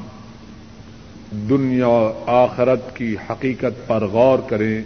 دنیا 1.30 2.12
آخرت 2.26 2.96
کی 2.96 3.16
حقیقت 3.30 3.88
پر 3.88 4.06
غور 4.06 4.38
کریں 4.38 4.82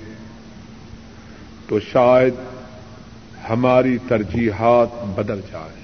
تو 1.68 1.80
شاید 1.80 2.34
ہماری 3.50 3.98
ترجیحات 4.08 4.88
بدل 5.18 5.40
جائیں۔ 5.52 5.82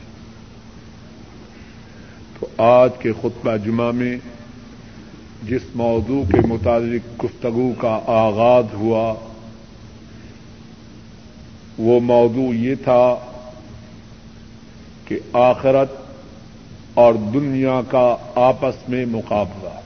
تو 2.39 2.63
آج 2.63 2.91
کے 2.99 3.13
خطبہ 3.13 3.57
جمعہ 3.57 3.91
میں 3.91 4.19
جس 5.43 5.63
موضوع 5.75 6.23
کے 6.33 6.41
متعلق 6.41 7.25
گفتگو 7.25 7.73
کا 7.79 8.01
آغاز 8.07 8.65
ہوا، 8.73 9.15
وہ 11.79 12.01
موضوع 12.01 12.55
یہ 12.55 12.75
تھا 12.75 13.17
کہ 15.05 15.19
آخرت 15.33 15.93
اور 16.95 17.15
دنیا 17.15 17.81
کا 17.89 18.17
آپس 18.35 18.89
میں 18.89 19.07
مقابلہ۔ 19.07 19.81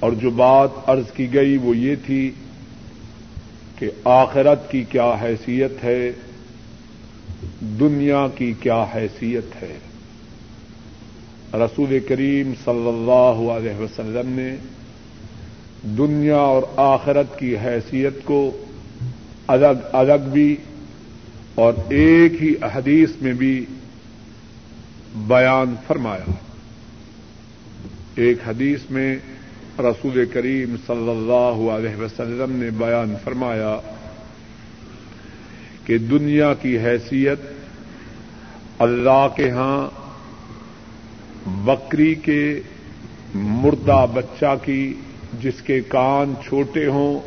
اور 0.00 0.12
جو 0.12 0.30
بات 0.30 0.68
عرض 0.86 1.12
کی 1.14 1.34
گئی 1.34 1.56
وہ 1.56 1.76
یہ 1.76 1.96
تھی 2.06 2.30
کہ 3.78 3.90
آخرت 4.04 4.70
کی 4.70 4.84
کیا 4.84 5.16
حیثیت 5.22 5.84
ہے؟ 5.84 6.10
دنیا 7.60 8.26
کی 8.34 8.52
کیا 8.60 8.84
حیثیت 8.94 9.62
ہے؟ 9.62 9.78
رسول 11.54 11.98
کریم 12.08 12.52
صلی 12.64 12.88
اللہ 12.88 13.52
علیہ 13.52 13.80
وسلم 13.80 14.28
نے 14.28 14.56
دنیا 15.82 16.36
اور 16.36 16.62
آخرت 16.76 17.38
کی 17.38 17.56
حیثیت 17.56 18.24
کو 18.24 18.64
الگ 19.46 19.76
الگ 19.92 20.28
بھی 20.32 20.56
اور 21.54 21.72
ایک 21.88 22.42
ہی 22.42 22.54
حدیث 22.74 23.10
میں 23.20 23.32
بھی 23.32 23.64
بیان 25.14 25.74
فرمایا۔ 25.86 26.30
ایک 28.14 28.38
حدیث 28.46 28.80
میں 28.90 29.16
رسول 29.78 30.24
کریم 30.32 30.74
صلی 30.86 31.10
اللہ 31.10 31.70
علیہ 31.70 32.02
وسلم 32.02 32.56
نے 32.56 32.70
بیان 32.70 33.14
فرمایا 33.24 33.80
کہ 35.84 35.98
دنیا 35.98 36.54
کی 36.54 36.78
حیثیت 36.78 37.38
اللہ 38.78 39.26
کے 39.36 39.50
ہاں 39.50 39.88
بکری 41.46 42.14
کے 42.14 42.60
مردہ 43.34 44.06
بچہ 44.14 44.54
کی 44.64 44.94
جس 45.42 45.62
کے 45.62 45.80
کان 45.80 46.34
چھوٹے 46.48 46.86
ہوں، 46.86 47.18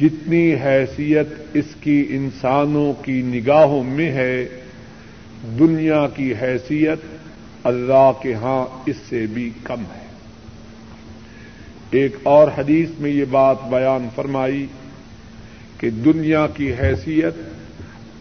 جتنی 0.00 0.54
حیثیت 0.54 1.26
اس 1.54 1.74
کی 1.80 2.06
انسانوں 2.10 2.92
کی 3.04 3.22
نگاہوں 3.22 3.84
میں 3.84 4.10
ہے، 4.10 4.48
دنیا 5.58 6.06
کی 6.16 6.34
حیثیت 6.42 6.98
اللہ 7.64 8.12
کے 8.22 8.34
ہاں 8.34 8.82
اس 8.86 8.96
سے 9.08 9.26
بھی 9.26 9.50
کم 9.64 9.80
ہے۔ 9.80 10.05
ایک 11.96 12.16
اور 12.22 12.48
حدیث 12.58 12.88
میں 12.98 13.10
یہ 13.10 13.24
بات 13.30 13.56
بیان 13.70 14.08
فرمائی 14.14 14.66
کہ 15.78 15.90
دنیا 15.90 16.46
کی 16.46 16.72
حیثیت 16.72 17.34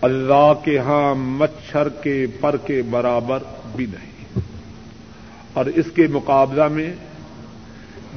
اللہ 0.01 0.53
کے 0.63 0.77
ہاں 0.77 1.15
مچھر 1.15 1.89
کے 1.89 2.25
پر 2.39 2.57
کے 2.57 2.81
برابر 2.89 3.39
بھی 3.75 3.85
نہیں۔ 3.85 4.39
اور 5.53 5.65
اس 5.65 5.85
کے 5.95 6.07
مقابلہ 6.07 6.67
میں 6.67 6.93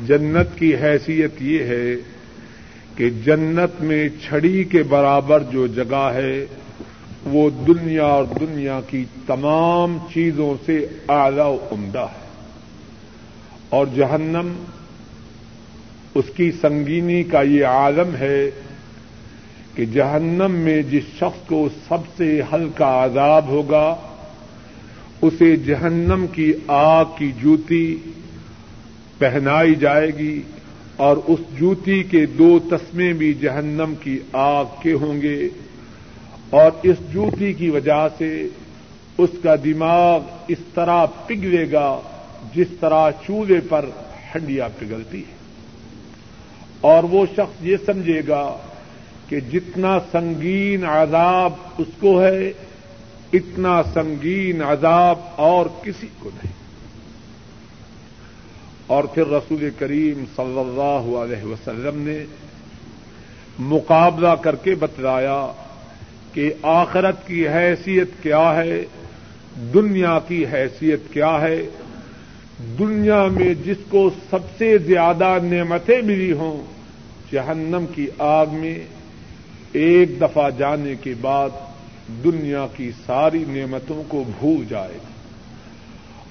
جنت 0.06 0.58
کی 0.58 0.74
حیثیت 0.74 1.42
یہ 1.42 1.64
ہے 1.64 1.94
کہ 2.96 3.10
جنت 3.10 3.82
میں 3.82 4.08
چھڑی 4.08 4.64
کے 4.64 4.82
برابر 4.82 5.42
جو 5.42 5.66
جگہ 5.66 6.10
ہے، 6.14 6.46
وہ 7.24 7.50
دنیا 7.50 8.04
اور 8.04 8.24
دنیا 8.40 8.80
کی 8.90 9.04
تمام 9.26 9.98
چیزوں 10.14 10.54
سے 10.66 10.86
اعلی 11.08 11.40
و 11.40 11.68
عمدہ 11.72 12.06
ہے۔ 12.12 12.28
اور 13.68 13.86
جہنم 13.96 14.64
اس 16.18 16.24
کی 16.36 16.50
سنگینی 16.60 17.22
کا 17.24 17.42
یہ 17.42 17.66
عالم 17.66 18.16
ہے 18.16 18.50
کہ 19.74 19.84
جہنم 19.84 20.52
میں 20.52 20.82
جس 20.82 21.02
شخص 21.18 21.46
کو 21.46 21.68
سب 21.88 22.06
سے 22.16 22.40
ہلکا 22.52 23.04
عذاب 23.04 23.48
ہوگا، 23.48 23.96
اسے 25.22 25.56
جہنم 25.56 26.26
کی 26.32 26.52
آگ 26.66 27.04
کی 27.18 27.32
جوتی 27.42 27.96
پہنائی 29.18 29.74
جائے 29.74 30.10
گی 30.18 30.42
اور 30.96 31.16
اس 31.26 31.40
جوتی 31.58 32.02
کے 32.02 32.26
دو 32.26 32.58
تسمے 32.70 33.12
بھی 33.12 33.34
جہنم 33.34 33.94
کی 34.00 34.18
آگ 34.32 34.64
کے 34.82 34.92
ہوں 34.92 35.22
گے 35.22 35.48
اور 36.50 36.70
اس 36.82 36.96
جوتی 37.12 37.52
کی 37.52 37.70
وجہ 37.70 38.06
سے 38.18 38.48
اس 39.18 39.30
کا 39.42 39.54
دماغ 39.64 40.20
اس 40.48 40.58
طرح 40.74 41.04
پگھلے 41.26 41.72
گا 41.72 42.00
جس 42.54 42.76
طرح 42.80 43.10
چولہے 43.26 43.60
پر 43.68 43.84
ہنڈیا 44.34 44.68
پگھلتی 44.78 45.18
ہے 45.18 45.37
اور 46.80 47.02
وہ 47.02 47.26
شخص 47.32 47.62
یہ 47.62 47.76
سمجھے 47.86 48.22
گا 48.28 48.56
کہ 49.28 49.40
جتنا 49.40 49.98
سنگین 50.12 50.84
عذاب 50.84 51.52
اس 51.78 51.86
کو 52.00 52.22
ہے، 52.22 52.52
اتنا 53.32 53.82
سنگین 53.94 54.62
عذاب 54.62 55.18
اور 55.36 55.66
کسی 55.82 56.06
کو 56.18 56.30
نہیں۔ 56.34 56.52
اور 58.86 59.04
پھر 59.04 59.26
رسول 59.26 59.70
کریم 59.78 60.24
صلی 60.36 60.58
اللہ 60.58 61.16
علیہ 61.16 61.44
وسلم 61.44 62.02
نے 62.08 62.24
مقابلہ 63.58 64.34
کر 64.40 64.56
کے 64.56 64.74
بتلایا 64.74 65.46
کہ 66.32 66.52
آخرت 66.62 67.26
کی 67.26 67.48
حیثیت 67.48 68.08
کیا 68.22 68.56
ہے، 68.56 68.84
دنیا 69.74 70.18
کی 70.28 70.46
حیثیت 70.52 71.00
کیا 71.12 71.40
ہے 71.40 71.68
دنیا 72.78 73.26
میں 73.26 73.54
جس 73.54 73.76
کو 73.88 74.10
سب 74.30 74.38
سے 74.58 74.78
زیادہ 74.78 75.38
نعمتیں 75.42 76.02
ملی 76.02 76.32
ہوں، 76.32 76.64
جہنم 77.32 77.84
کی 77.94 78.06
آگ 78.18 78.46
میں 78.50 78.78
ایک 79.72 80.20
دفعہ 80.20 80.50
جانے 80.50 80.94
کے 81.00 81.14
بعد 81.20 81.50
دنیا 82.24 82.66
کی 82.76 82.90
ساری 83.06 83.44
نعمتوں 83.48 84.02
کو 84.08 84.24
بھول 84.40 84.64
جائے 84.68 84.94
گا۔ 84.94 85.08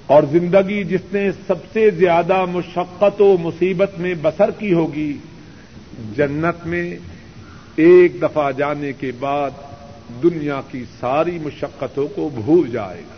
اور 0.06 0.22
زندگی 0.30 0.84
جس 0.84 1.00
نے 1.12 1.30
سب 1.46 1.54
سے 1.72 1.90
زیادہ 1.90 2.44
مشقت 2.44 3.20
و 3.20 3.36
مصیبت 3.40 3.98
میں 3.98 4.14
بسر 4.22 4.50
کی 4.50 4.72
ہوگی، 4.72 5.16
جنت 6.16 6.66
میں 6.66 6.96
ایک 7.76 8.22
دفعہ 8.22 8.52
جانے 8.52 8.92
کے 8.92 9.12
بعد 9.18 9.50
دنیا 10.22 10.60
کی 10.70 10.84
ساری 11.00 11.38
مشقتوں 11.42 12.08
کو 12.08 12.30
بھول 12.34 12.70
جائے 12.70 13.00
گا۔ 13.00 13.17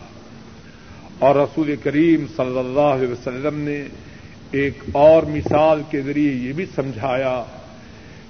اور 1.21 1.35
رسول 1.35 1.75
کریم 1.83 2.25
صلی 2.37 2.59
اللہ 2.59 2.79
علیہ 2.79 3.07
وسلم 3.07 3.59
نے 3.59 3.83
ایک 4.51 4.73
اور 4.91 5.23
مثال 5.23 5.81
کے 5.89 6.01
ذریعے 6.01 6.31
یہ 6.31 6.53
بھی 6.53 6.65
سمجھایا 6.75 7.43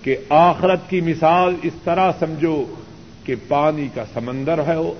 کہ 0.03 0.15
آخرت 0.29 0.89
کی 0.89 1.01
مثال 1.01 1.55
اس 1.63 1.73
طرح 1.83 2.11
سمجھو 2.19 2.65
کہ 3.23 3.35
پانی 3.47 3.87
کا 3.95 4.03
سمندر 4.13 4.63
ہے 4.67 4.91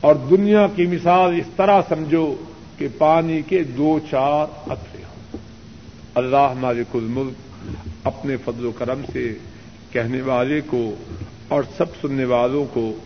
اور 0.00 0.14
دنیا 0.14 0.66
کی 0.76 0.86
مثال 0.86 1.34
اس 1.36 1.46
طرح 1.56 1.82
سمجھو 1.88 2.34
کہ 2.78 2.88
پانی 2.98 3.42
کے 3.42 3.62
دو 3.62 3.98
چار 4.10 4.46
قطرے 4.64 5.02
ہوں۔ 5.02 5.38
اللہ 6.14 6.52
مالک 6.60 6.96
الملک 6.96 7.32
اپنے 8.04 8.36
فضل 8.36 8.66
و 8.66 8.72
کرم 8.72 9.00
سے 9.12 9.34
کہنے 9.92 10.22
والے 10.22 10.60
کو 10.66 10.94
اور 11.48 11.62
سب 11.76 11.84
سننے 12.00 12.24
والوں 12.24 12.64
کو 12.72 12.96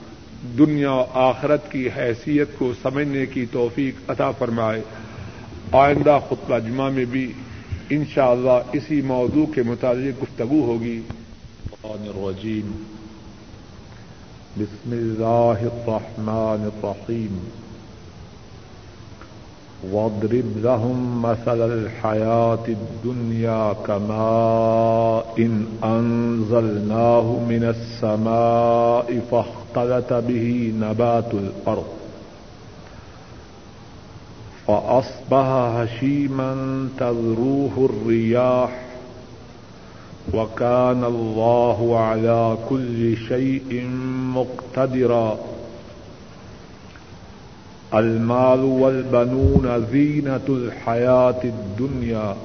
دنیا 0.42 0.92
و 0.92 1.04
آخرت 1.14 1.70
کی 1.70 1.88
حیثیت 1.96 2.48
کو 2.58 2.72
سمجھنے 2.82 3.26
کی 3.26 3.46
توفیق 3.52 4.10
عطا 4.10 4.30
فرمائے۔ 4.30 4.82
آئندہ 5.72 6.18
خطبہ 6.28 6.58
جمعہ 6.58 6.90
میں 6.90 7.04
بھی 7.04 7.32
انشاءاللہ 7.90 8.60
اسی 8.72 9.00
موضوع 9.00 9.46
کے 9.54 9.62
متعلق 9.62 10.22
گفتگو 10.22 10.60
ہوگی۔ 10.60 11.00
الرجیم 11.82 12.82
بسم 14.56 14.90
اللہ 14.90 15.68
الرحمن 15.72 16.68
الرحیم۔ 16.74 17.48
واضرب 19.90 20.66
لهم 20.66 21.20
مثل 21.20 21.62
الحياة 21.62 22.64
الدنيا 22.68 23.72
كماء 23.82 25.34
إن 25.38 25.64
أنزلناه 25.82 27.44
من 27.46 27.64
السماء 27.64 29.12
فاختلت 29.76 30.12
به 30.12 30.72
نبات 30.80 31.34
الأرض. 31.34 31.86
فأصبح 34.66 35.46
هشيما 35.76 36.88
تذروه 36.98 37.90
الرياح، 37.90 38.82
وكان 40.34 41.04
الله 41.04 41.98
على 41.98 42.56
كل 42.68 43.16
شيء 43.28 43.86
مقتدرا. 44.34 45.38
المال 47.94 48.60
والبنون 48.60 49.86
زينة 49.92 50.46
الحياة 50.48 51.40
الدنيا. 51.44 52.36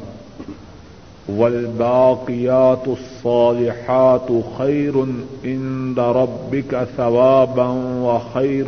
والباقيات 1.37 2.87
الصالحات 2.87 4.31
خير 4.57 4.97
عند 5.43 5.99
ربك 5.99 6.87
ثوابا 6.95 7.67
وخير 8.01 8.67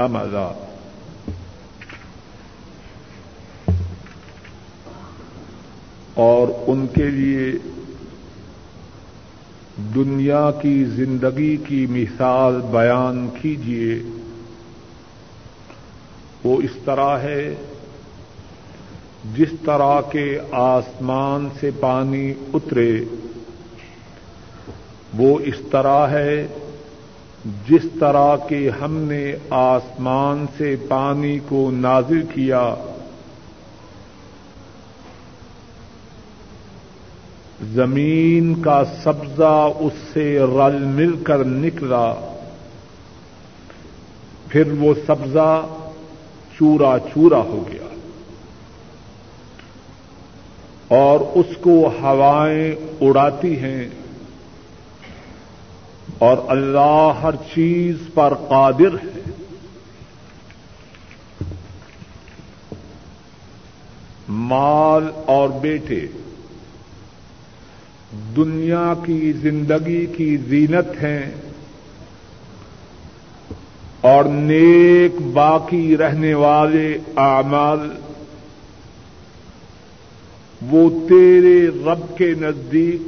أملا. 0.00 0.50
اور 6.14 6.48
ان 6.66 6.86
کے 6.94 7.10
لیے 7.10 7.52
دنیا 9.94 10.50
کی 10.62 10.84
زندگی 10.84 11.56
کی 11.56 11.86
مثال 11.90 12.60
بیان 12.70 13.28
کیجیے 13.42 14.02
وہ 16.44 16.62
اس 16.62 16.70
طرح 16.84 17.18
ہے 17.18 17.54
جس 19.24 19.48
طرح 19.64 20.00
کے 20.00 20.38
آسمان 20.52 21.48
سے 21.60 21.70
پانی 21.80 22.32
اترے، 22.54 23.04
وہ 25.18 25.38
اس 25.40 25.54
طرح 25.70 26.06
ہے 26.06 26.46
جس 27.68 27.86
طرح 28.00 28.36
کے 28.36 28.70
ہم 28.70 28.96
نے 28.96 29.32
آسمان 29.50 30.46
سے 30.56 30.76
پانی 30.88 31.38
کو 31.48 31.70
نازل 31.70 32.22
کیا۔ 32.34 32.74
زمین 37.74 38.62
کا 38.62 38.82
سبزہ 39.02 39.68
اس 39.78 39.92
سے 40.12 40.38
رل 40.38 40.84
مل 40.84 41.16
کر 41.24 41.44
نکلا، 41.44 42.14
پھر 44.48 44.72
وہ 44.78 44.94
سبزہ 45.06 45.66
چورا 46.58 46.96
چورا 47.14 47.38
ہو 47.38 47.64
گیا۔ 47.72 47.89
اور 50.90 51.20
اس 51.20 51.56
کو 51.60 51.90
ہوائیں 52.02 52.72
اڑاتی 53.00 53.58
ہیں۔ 53.58 53.88
اور 56.18 56.36
اللہ 56.48 57.12
ہر 57.22 57.34
چیز 57.54 57.96
پر 58.14 58.34
قادر 58.34 58.94
ہے۔ 58.94 59.20
مال 64.28 65.08
اور 65.26 65.48
بیٹے، 65.48 66.00
دنیا 68.36 68.92
کی 69.04 69.32
زندگی 69.32 70.06
کی 70.06 70.36
زینت 70.36 71.02
ہیں۔ 71.02 71.30
اور 74.00 74.24
نیک 74.24 75.22
باقی 75.32 75.96
رہنے 75.96 76.34
والے 76.34 76.98
اعمال 77.16 77.90
وہ 80.70 81.08
تیرے 81.08 81.68
رب 81.68 82.18
کے 82.18 82.34
نزدیک 82.40 83.02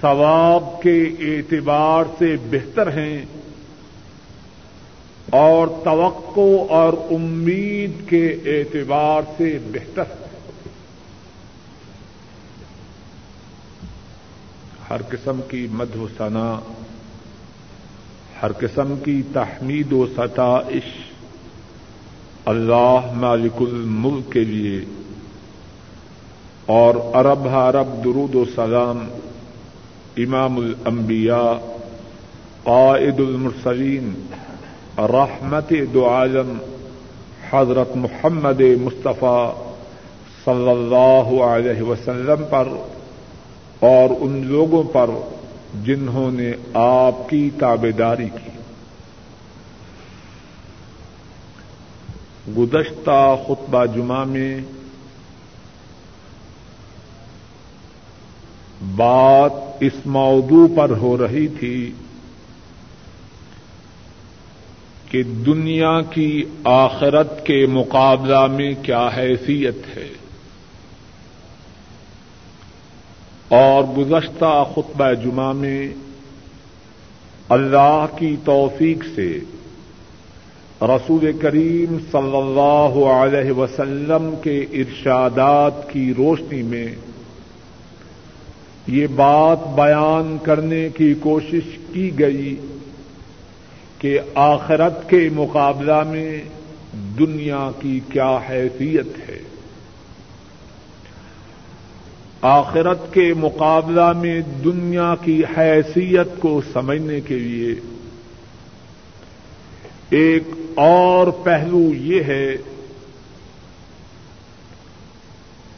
ثواب 0.00 0.82
کے 0.82 1.04
اعتبار 1.20 2.04
سے 2.18 2.36
بہتر 2.50 2.92
ہیں 2.92 3.24
اور 5.30 5.68
توقع 5.84 6.72
اور 6.72 6.92
امید 7.10 8.08
کے 8.08 8.36
اعتبار 8.46 9.22
سے 9.36 9.58
بہتر 9.72 10.02
ہیں۔ 10.02 10.28
ہر 14.90 15.02
قسم 15.02 15.40
کی 15.50 15.66
مدھ 15.70 15.96
و 15.96 16.08
ثنا، 16.18 16.58
ہر 18.42 18.52
قسم 18.52 18.94
کی 19.04 19.22
تحمید 19.32 19.92
و 19.92 20.06
ستائش 20.16 21.12
اللہ 22.44 23.12
مالک 23.14 23.52
الملک 23.60 24.32
کے 24.32 24.44
لیے 24.44 24.80
اور 26.68 26.94
ارب 27.14 27.48
عرب 27.48 28.04
درود 28.04 28.34
و 28.34 28.44
سلام 28.54 29.08
امام 30.16 30.56
الانبیاء، 30.56 31.76
قائد 32.62 33.20
المرسلین، 33.20 34.12
رحمت 34.98 35.72
دو 35.94 36.08
عالم، 36.08 36.58
حضرت 37.50 37.96
محمد 37.96 38.60
مصطفیٰ 38.60 39.54
صلی 40.44 40.70
اللہ 40.70 41.42
علیہ 41.42 41.82
وسلم 41.82 42.44
پر 42.50 42.68
اور 43.80 44.14
ان 44.20 44.46
لوگوں 44.46 44.82
پر 44.82 45.10
جنہوں 45.84 46.30
نے 46.30 46.52
آپ 46.74 47.30
کی 47.30 47.50
تابے 47.58 47.92
داری 47.92 48.28
کی۔ 48.28 48.50
گزشتہ 52.58 53.36
خطبہ 53.46 53.86
جمعہ 53.86 54.24
میں 54.24 54.60
بات 58.82 59.52
اس 59.80 60.06
موضوع 60.06 60.68
پر 60.76 60.90
ہو 60.90 61.18
رہی 61.18 61.48
تھی 61.48 61.92
کہ 65.10 65.22
دنیا 65.22 66.00
کی 66.00 66.44
آخرت 66.64 67.46
کے 67.46 67.66
مقابلہ 67.66 68.46
میں 68.46 68.74
کیا 68.82 69.08
حیثیت 69.16 69.96
ہے۔ 69.96 70.08
اور 73.48 73.84
گزشتہ 73.84 74.64
خطبہ 74.74 75.12
جمعہ 75.12 75.52
میں 75.52 75.88
اللہ 77.48 78.06
کی 78.16 78.36
توفیق 78.44 79.04
سے 79.14 79.38
رسول 80.82 81.38
کریم 81.42 81.98
صلی 82.12 82.36
اللہ 82.36 83.06
علیہ 83.10 83.52
وسلم 83.52 84.34
کے 84.42 84.58
ارشادات 84.58 85.92
کی 85.92 86.14
روشنی 86.16 86.62
میں 86.62 86.88
یہ 88.88 89.06
بات 89.06 89.58
بیان 89.74 90.36
کرنے 90.42 90.88
کی 90.96 91.14
کوشش 91.14 91.78
کی 91.92 92.18
گئی 92.18 92.56
کہ 93.98 94.18
آخرت 94.34 95.10
کے 95.10 95.28
مقابلہ 95.32 96.02
میں 96.06 96.42
دنیا 97.18 97.70
کی 97.80 98.00
کیا 98.12 98.38
حیثیت 98.50 99.30
ہے۔ 99.30 99.38
آخرت 102.42 103.14
کے 103.14 103.34
مقابلہ 103.34 104.12
میں 104.12 104.40
دنیا 104.64 105.14
کی 105.22 105.42
حیثیت 105.58 106.40
کو 106.40 106.62
سمجھنے 106.72 107.20
کے 107.20 107.38
لیے 107.38 107.74
ایک 110.10 110.42
اور 110.74 111.26
پہلو 111.26 111.90
یہ 111.94 112.22
ہے 112.22 112.56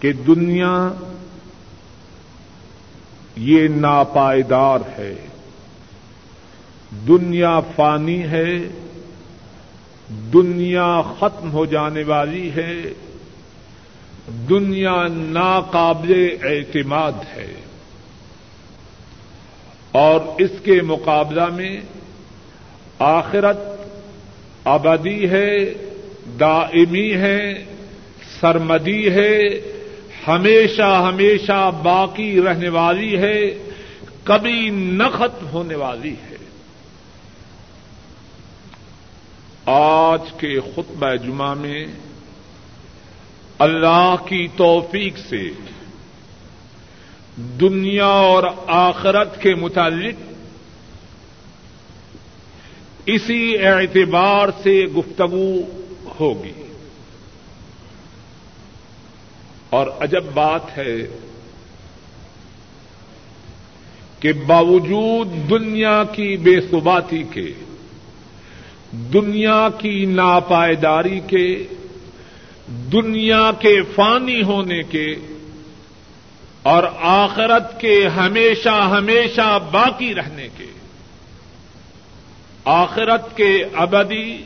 کہ 0.01 0.13
دنیا 0.13 0.89
یہ 3.41 3.69
ناپائیدار 3.69 4.79
ہے۔ 4.99 5.15
دنیا 7.09 7.61
فانی 7.61 8.23
ہے، 8.23 8.59
دنیا 10.33 11.01
ختم 11.19 11.53
ہو 11.53 11.65
جانے 11.65 12.03
والی 12.03 12.51
ہے، 12.51 12.75
دنیا 14.49 15.07
ناقابل 15.13 16.37
اعتماد 16.43 17.13
ہے۔ 17.37 17.55
اور 19.93 20.21
اس 20.39 20.51
کے 20.65 20.83
مقابلہ 20.83 21.47
میں 21.47 21.81
آخرت 22.99 23.59
ابدی 24.65 25.31
ہے، 25.31 25.57
دائمی 26.41 27.15
ہے، 27.15 27.65
سرمدی 28.41 29.11
ہے 29.11 29.39
ہمیشہ 30.29 31.11
ہمیشہ 31.13 31.71
باقی 31.83 32.43
رہنے 32.43 32.69
والی 32.69 33.19
ہے، 33.19 33.69
کبھی 34.25 34.71
نہ 34.71 35.03
ختم 35.13 35.47
ہونے 35.47 35.75
والی 35.75 36.13
ہے۔ 36.13 36.37
آج 39.67 40.21
کے 40.39 40.61
خطبہ 40.61 41.15
جمعہ 41.15 41.55
میں 41.55 41.87
اللہ 43.59 44.15
کی 44.27 44.49
توفیق 44.57 45.19
سے 45.19 45.51
دنیا 47.37 48.07
اور 48.07 48.43
آخرت 48.67 49.43
کے 49.43 49.55
متعلق 49.55 50.33
اسی 53.07 53.65
اعتبار 53.65 54.49
سے 54.63 54.85
گفتگو 54.85 55.55
ہوگی۔ 56.21 56.70
اور 59.71 59.87
عجب 60.01 60.25
بات 60.35 60.79
ہے 60.79 60.97
کہ 64.21 64.33
باوجود 64.33 65.51
دنیا 65.51 66.03
کی 66.13 66.37
بے 66.37 66.61
ثباتی 66.71 67.23
کے، 67.23 67.53
دنیا 68.93 69.69
کی 69.79 70.05
ناپائیداری 70.05 71.21
کے، 71.27 71.65
دنیا 72.93 73.51
کے 73.59 73.83
فانی 73.83 74.43
ہونے 74.43 74.83
کے 74.83 75.15
اور 76.63 76.85
آخرت 77.01 77.81
کے 77.81 78.07
ہمیشہ 78.07 78.89
ہمیشہ 78.91 79.59
باقی 79.71 80.15
رہنے 80.15 80.49
کے، 80.59 80.67
آخرت 82.65 83.37
کے 83.37 83.65
ابدی 83.75 84.43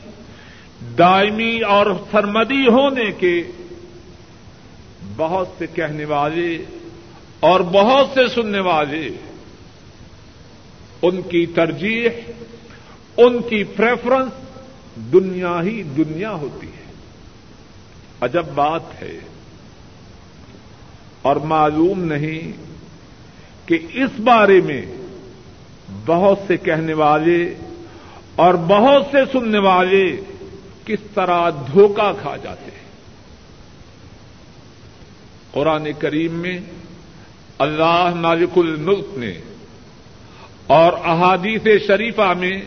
دائمی 0.99 1.61
اور 1.61 1.87
سرمدی 2.12 2.66
ہونے 2.66 3.11
کے 3.18 3.43
بہت 5.17 5.49
سے 5.59 5.67
کہنے 5.67 6.05
والے 6.05 6.59
اور 7.41 7.61
بہت 7.61 8.07
سے 8.15 8.29
سننے 8.35 8.61
والے 8.61 9.09
ان 11.03 11.23
کی 11.23 11.47
ترجیح، 11.47 12.09
ان 13.17 13.43
کی 13.43 13.65
پریفرنس 13.65 14.33
دنیا 15.12 15.62
ہی 15.62 15.83
دنیا 15.83 16.33
ہوتی 16.33 16.67
ہے۔ 16.67 16.85
عجب 18.21 18.45
بات 18.55 19.03
ہے۔ 19.03 19.19
اور 21.23 21.37
معلوم 21.37 22.01
نہیں 22.01 22.53
کہ 23.69 23.79
اس 23.93 24.21
بارے 24.21 24.61
میں 24.61 24.83
بہت 26.07 26.39
سے 26.47 26.57
کہنے 26.57 26.95
والے 26.95 27.55
اور 28.37 28.55
بہت 28.55 29.07
سے 29.11 29.19
سننے 29.33 29.59
والے 29.59 30.17
کس 30.85 30.99
طرح 31.15 31.51
دھوکہ 31.51 32.12
کھا 32.23 32.37
جاتے 32.37 32.71
ہیں۔ 32.71 32.84
قرآن 35.55 35.86
کریم 35.98 36.32
میں 36.32 36.59
اللہ 37.59 38.12
مالک 38.16 38.59
الملک 38.59 39.18
نے 39.18 39.32
اور 40.66 40.92
احادیث 40.92 41.86
شریفہ 41.86 42.34
میں 42.38 42.62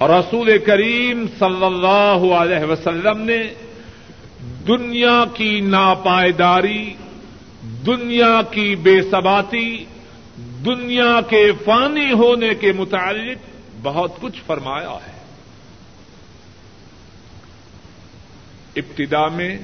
رسول 0.00 0.58
کریم 0.58 1.26
صلی 1.38 1.64
اللہ 1.64 2.34
علیہ 2.34 2.64
وسلم 2.64 3.20
نے 3.20 3.42
دنیا 4.68 5.24
کی 5.34 5.60
ناپائیداری، 5.60 6.94
دنیا 7.62 8.40
کی 8.50 8.76
بے 8.76 9.02
ثباتی، 9.10 9.84
دنیا 10.38 11.20
کے 11.28 11.52
فانی 11.64 12.12
ہونے 12.12 12.54
کے 12.54 12.72
متعلق 12.72 13.38
بہت 13.82 14.20
کچھ 14.20 14.40
فرمایا 14.46 14.90
ہے۔ 14.90 15.22
ابتدا 18.76 19.28
میں 19.28 19.58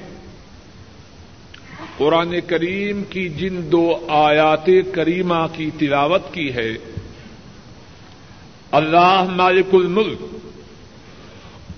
قرآن 1.97 2.39
کریم 2.47 3.03
کی 3.03 3.29
جن 3.29 3.71
دو 3.71 4.05
آیات 4.09 4.69
کریمہ 4.93 5.47
کی 5.53 5.69
تلاوت 5.77 6.33
کی 6.33 6.53
ہے۔ 6.53 6.73
اللہ 8.71 9.23
مالک 9.29 9.65
الملک۔ 9.73 10.21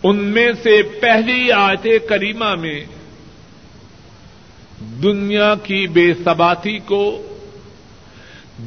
ان 0.04 0.18
میں 0.18 0.52
سے 0.64 0.82
پہلی 0.82 1.52
آیت 1.52 1.88
کریمہ 2.10 2.56
میں 2.56 2.86
دنیا 5.04 5.56
کی 5.64 5.88
بے 5.88 6.14
ثباتی 6.24 6.80
کو، 6.80 7.36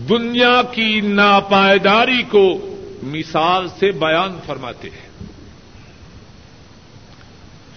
دنیا 0.09 0.63
کی 0.63 1.01
ناپائیداری 1.01 2.23
کو 2.23 2.77
مثال 3.03 3.69
سے 3.69 3.93
بیان 3.93 4.39
فرماتے 4.47 4.89
ہیں۔ 4.91 5.27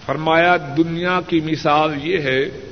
فرمایا، 0.06 0.56
دنیا 0.56 1.20
کی 1.28 1.40
مثال 1.40 1.94
یہ 2.02 2.18
ہے 2.18 2.67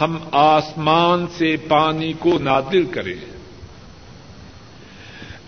ہم 0.00 0.18
آسمان 0.32 1.26
سے 1.26 1.56
پانی 1.56 2.12
کو 2.12 2.38
نادر 2.38 2.92
کریں۔ 2.92 3.36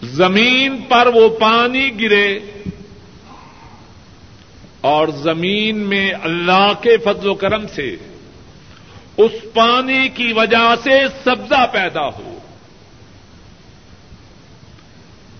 زمین 0.02 0.82
پر 0.88 1.06
وہ 1.06 1.28
پانی 1.28 2.00
گرے 2.00 2.38
اور 4.80 5.08
زمین 5.08 5.78
میں 5.78 6.12
اللہ 6.22 6.72
کے 6.82 6.96
فضل 6.96 7.28
و 7.28 7.34
کرم 7.34 7.66
سے 7.66 7.96
اس 9.16 9.32
پانی 9.54 10.08
کی 10.08 10.32
وجہ 10.32 10.74
سے 10.82 11.00
سبزہ 11.24 11.66
پیدا 11.72 12.06
ہو۔ 12.06 12.38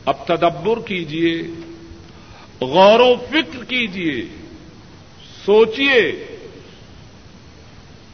اب 0.04 0.14
تدبر 0.24 0.80
کیجیے 0.86 1.42
غور 2.60 3.00
و 3.00 3.14
فکر 3.30 3.64
کیجیے 3.64 4.24
سوچئے۔ 5.46 6.27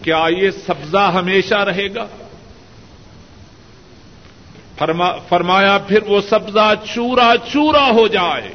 کیا 0.05 0.25
یہ 0.39 0.51
سبزہ 0.51 1.13
ہمیشہ 1.15 1.55
رہے 1.55 1.95
گا؟ 1.95 2.07
فرمایا، 5.29 5.79
پھر 5.79 6.03
وہ 6.03 6.21
سبزہ 6.21 6.75
چورا 6.95 7.35
چورا 7.53 7.91
ہو 7.91 8.07
جائے۔ 8.07 8.53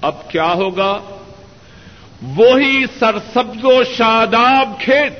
اب 0.00 0.30
کیا 0.30 0.52
ہوگا؟ 0.52 0.98
وہی 2.22 2.84
سرسبز 2.98 3.64
و 3.64 3.84
شاداب 3.84 4.80
کھیت۔ 4.80 5.12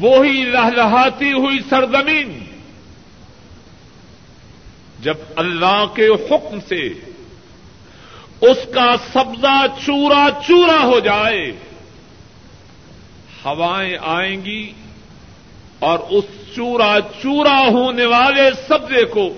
وہی 0.00 0.44
لہلہاتی 0.44 1.32
ہوئی 1.32 1.58
سرزمین۔ 1.70 2.44
جب 5.00 5.14
اللہ 5.36 5.84
کے 5.94 6.06
حکم 6.06 6.58
سے 6.68 7.07
اس 8.40 8.58
کا 8.74 8.96
سبزہ 9.12 9.66
چورا 9.86 10.28
چورا 10.46 10.84
ہو 10.84 10.98
جائے۔ 10.98 11.52
ہوائیں 13.44 13.96
آئیں 14.00 14.44
گی 14.44 14.72
اور 15.78 15.98
اس 15.98 16.24
چورا 16.56 16.98
چورا 17.22 17.58
ہونے 17.68 18.04
والے 18.04 18.50
سبزے 18.68 19.04
کو 19.04 19.28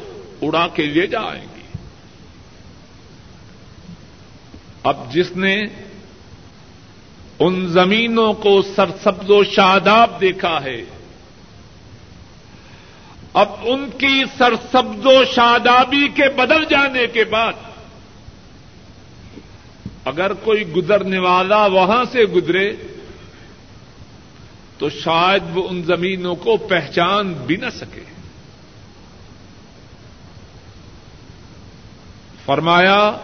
اڑا 0.42 0.68
کے 0.68 0.86
لے 0.86 1.06
جائیں 1.06 1.42
گی۔ 1.42 1.62
اب 4.82 5.12
جس 5.12 5.30
نے 5.36 5.62
ان 7.38 7.66
زمینوں 7.66 8.32
کو 8.32 8.62
سرسبز 8.62 9.30
و 9.30 9.44
شاداب 9.44 10.20
دیکھا 10.20 10.62
ہے، 10.62 10.84
اب 13.34 13.48
ان 13.62 13.90
کی 13.98 14.22
سرسبز 14.38 15.06
و 15.06 15.24
شادابی 15.24 16.08
کے 16.08 16.28
بدل 16.36 16.64
جانے 16.64 17.06
کے 17.06 17.24
بعد 17.24 17.52
اگر 20.10 20.32
کوئی 20.32 20.72
گزرنے 20.72 21.18
والا 21.18 21.66
وہاں 21.66 22.04
سے 22.12 22.24
گزرے، 22.24 22.72
تو 24.78 24.90
شاید 24.90 25.42
وہ 25.56 25.68
ان 25.68 25.82
زمینوں 25.82 26.34
کو 26.34 26.56
پہچان 26.56 27.32
بھی 27.32 27.56
نہ 27.56 27.70
سکے۔ 27.74 28.04
فرمایا، 32.44 33.16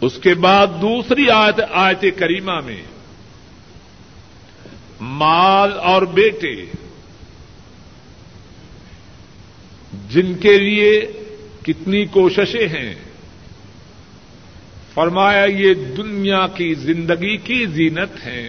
اس 0.00 0.18
کے 0.18 0.34
بعد 0.34 0.66
دوسری 0.66 1.30
آیت 1.30 1.60
آیت 1.72 2.04
کریمہ 2.18 2.60
میں، 2.60 2.82
مال 5.00 5.72
اور 5.72 6.02
بیٹے، 6.02 6.66
جن 10.08 10.34
کے 10.34 10.58
لیے 10.58 11.12
کتنی 11.62 12.04
کوششیں 12.06 12.68
ہیں 12.68 12.94
فرمایا، 15.00 15.44
یہ 15.44 15.74
دنیا 15.74 16.46
کی 16.46 16.74
زندگی 16.74 17.36
کی 17.36 17.66
زینت 17.66 18.26
ہے۔ 18.26 18.48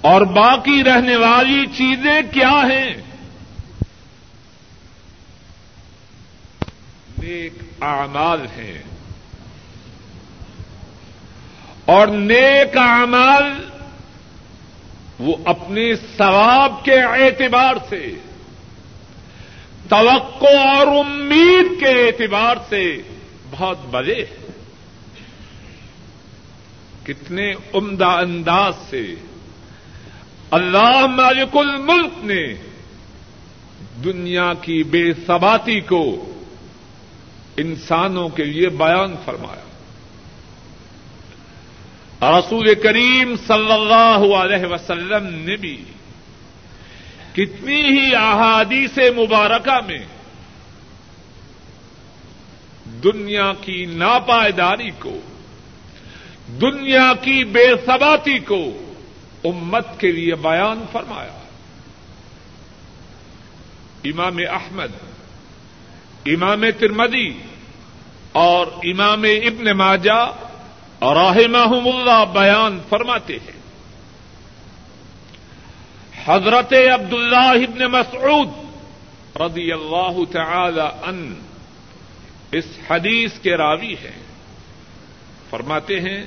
اور 0.00 0.20
باقی 0.20 0.84
رہنے 0.84 1.16
والی 1.16 1.66
چیزیں 1.66 2.20
کیا 2.32 2.50
ہیں؟ 2.50 2.94
نیک 7.22 7.52
اعمال 7.80 8.46
ہیں۔ 8.56 8.82
اور 11.84 12.06
نیک 12.06 12.76
اعمال 12.76 13.44
وہ 15.18 15.36
اپنے 15.44 15.94
ثواب 15.94 16.84
کے 16.84 17.00
اعتبار 17.00 17.74
سے، 17.88 18.14
توقع 19.88 20.58
اور 20.76 20.86
امید 20.86 21.80
کے 21.80 22.06
اعتبار 22.06 22.56
سے 22.68 23.02
بہت 23.52 23.78
بڑے۔ 23.90 24.24
کتنے 27.04 27.52
عمدہ 27.74 28.06
انداز 28.06 28.74
سے۔ 28.90 29.14
اللہ 30.50 31.06
مالک 31.06 31.56
الملک 31.56 32.24
نے 32.24 32.54
دنیا 34.04 34.52
کی 34.60 34.82
بے 34.82 35.12
ثباتی 35.26 35.80
کو 35.80 36.32
انسانوں 37.56 38.28
کے 38.28 38.44
لیے 38.44 38.68
بیان 38.68 39.14
فرمایا۔ 39.24 39.62
رسول 42.38 42.74
کریم 42.74 43.34
صلی 43.46 43.72
اللہ 43.72 44.36
علیہ 44.36 44.66
وسلم 44.66 45.26
نے 45.26 45.56
بھی 45.56 45.84
کتنی 47.32 47.82
ہی 47.82 48.14
احادیث 48.14 48.98
مبارکہ 48.98 49.86
میں 49.86 50.04
دنیا 53.04 53.52
کی 53.60 53.86
ناپائیداری 53.86 54.90
کو، 54.98 55.20
دنیا 56.60 57.12
کی 57.20 57.44
بے 57.44 57.66
ثباتی 57.86 58.38
کو 58.38 58.92
امت 59.44 59.86
کے 59.98 60.12
لیے 60.12 60.34
بیان 60.34 60.84
فرمایا۔ 60.92 61.38
امام 64.04 64.36
احمد، 64.36 64.88
امام 66.26 66.64
ترمدی 66.78 67.38
اور 68.32 68.66
امام 68.66 69.22
ابن 69.22 69.72
ماجہ 69.76 70.32
رحمہم 71.02 71.88
اللہ 71.88 72.24
بیان 72.32 72.78
فرماتے 72.88 73.34
ہیں۔ 73.34 73.62
حضرت 76.24 76.72
عبد 76.72 77.12
اللہ 77.12 77.36
ابن 77.36 77.84
مسعود 77.84 78.48
رضی 79.36 79.72
اللہ 79.72 80.32
تعالی 80.32 80.80
ان 80.80 81.41
اس 82.52 82.64
حدیث 82.90 83.38
کے 83.38 83.56
راوی 83.56 83.94
ہیں۔ 83.94 84.22
فرماتے 85.50 86.00
ہیں، 86.00 86.24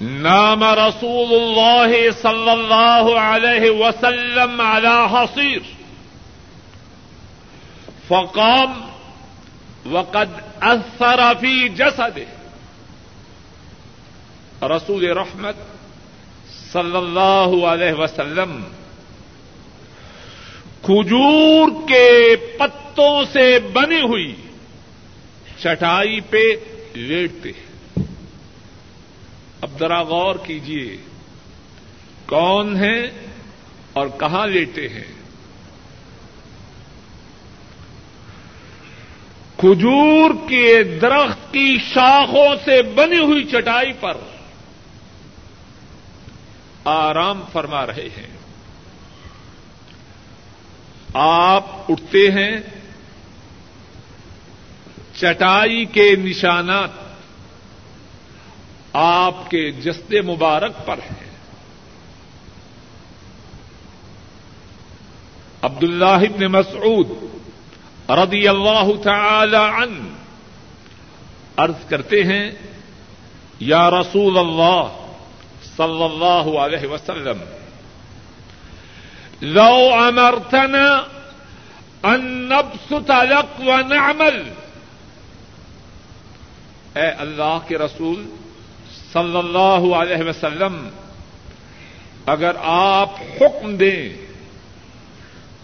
نام 0.00 0.64
رسول 0.64 1.42
اللہ 1.42 2.10
صلی 2.22 2.50
اللہ 2.50 3.18
علیہ 3.18 3.70
وسلم 3.70 4.60
على 4.60 5.14
حصیر۔ 5.14 5.58
فقام، 8.08 8.88
وقد 9.92 10.40
اثر 10.60 11.20
في 11.40 11.68
جسده 11.68 12.36
رسول 14.62 15.04
رحمت 15.04 15.56
صلی 16.72 16.96
اللہ 16.96 17.66
علیہ 17.66 17.92
وسلم، 17.92 18.64
کھجور 20.82 21.88
کے 21.88 22.36
پتوں 22.58 23.24
سے 23.32 23.58
بنی 23.72 24.00
ہوئی 24.00 24.34
چٹائی 25.62 26.20
پہ 26.20 26.42
لیٹتے 26.94 27.52
اب 29.60 29.70
ذرا 29.78 30.02
غور 30.02 30.34
کیجیے 30.34 30.96
کون 32.26 32.76
ہیں 32.76 33.06
اور 33.92 34.06
کہاں 34.20 34.46
لیٹے 34.46 34.88
ہیں؟ 34.88 35.18
کھجور 39.56 40.48
کے 40.48 40.84
درخت 40.84 41.52
کی 41.52 41.78
شاخوں 41.78 42.56
سے 42.64 42.82
بنی 42.82 43.18
ہوئی 43.18 43.44
چٹائی 43.44 43.92
پر 44.00 44.16
آرام 46.84 47.42
فرما 47.52 47.86
رہے 47.86 48.08
ہیں۔ 48.16 48.38
آپ 51.14 51.66
اٹھتے 51.88 52.30
ہیں 52.30 52.77
چٹائی 55.20 55.84
کے 55.84 56.16
نشانات 56.16 56.90
آپ 58.92 59.50
کے 59.50 59.70
جسد 59.70 60.12
مبارک 60.12 60.86
پر 60.86 60.98
ہیں۔ 60.98 61.28
عبد 65.62 65.82
اللہ 65.82 66.04
ابن 66.04 66.46
مسعود 66.46 67.08
رضی 68.10 68.48
اللہ 68.48 68.88
تعالی 69.02 69.56
عن 69.56 70.14
عرض 71.56 71.88
کرتے 71.88 72.24
ہیں، 72.24 72.50
یا 73.60 73.90
رسول 73.90 74.38
اللہ 74.38 75.08
صلی 75.76 76.04
اللہ 76.04 76.58
علیہ 76.58 76.86
وسلم، 76.88 77.38
لو 79.40 79.94
امرتنا 79.94 81.02
ان 82.02 82.48
نبسط 82.48 83.10
لك 83.10 83.60
ونعمل 83.60 84.50
اے 86.96 87.08
اللہ 87.08 87.58
کے 87.68 87.78
رسول 87.78 88.36
صلی 89.12 89.38
اللہ 89.38 89.94
علیہ 89.94 90.28
وسلم، 90.28 90.88
اگر 92.26 92.52
آپ 92.62 93.10
حکم 93.40 93.76
دیں 93.76 94.16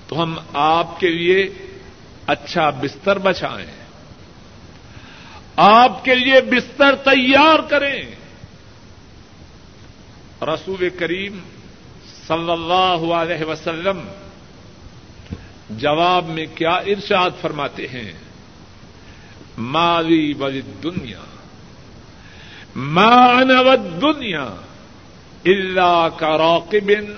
تو 0.08 0.22
ہم 0.22 0.38
آپ 0.52 1.00
کے 1.00 1.08
لیے 1.08 1.48
اچھا 2.26 2.70
بستر 2.70 3.18
بچائیں 3.18 3.84
آپ 5.56 6.04
کے 6.04 6.14
لیے 6.14 6.40
بستر 6.40 6.94
تیار 6.94 7.58
کریں۔ 7.68 8.02
رسول 10.42 10.88
کریم 10.98 11.38
صلی 12.28 12.50
اللہ 12.50 13.14
علیہ 13.14 13.44
وسلم 13.44 14.00
جواب 15.70 16.28
میں 16.28 16.46
کیا 16.54 16.74
ارشاد 16.74 17.30
فرماتے 17.40 17.86
ہیں؟ 17.86 18.12
مالی 19.58 20.34
بل 20.34 20.60
دنیا 20.82 21.20
مان 22.76 23.48
دنیا 24.02 24.48
اللہ 25.44 26.08
کا 26.16 26.38
روقبن 26.38 27.14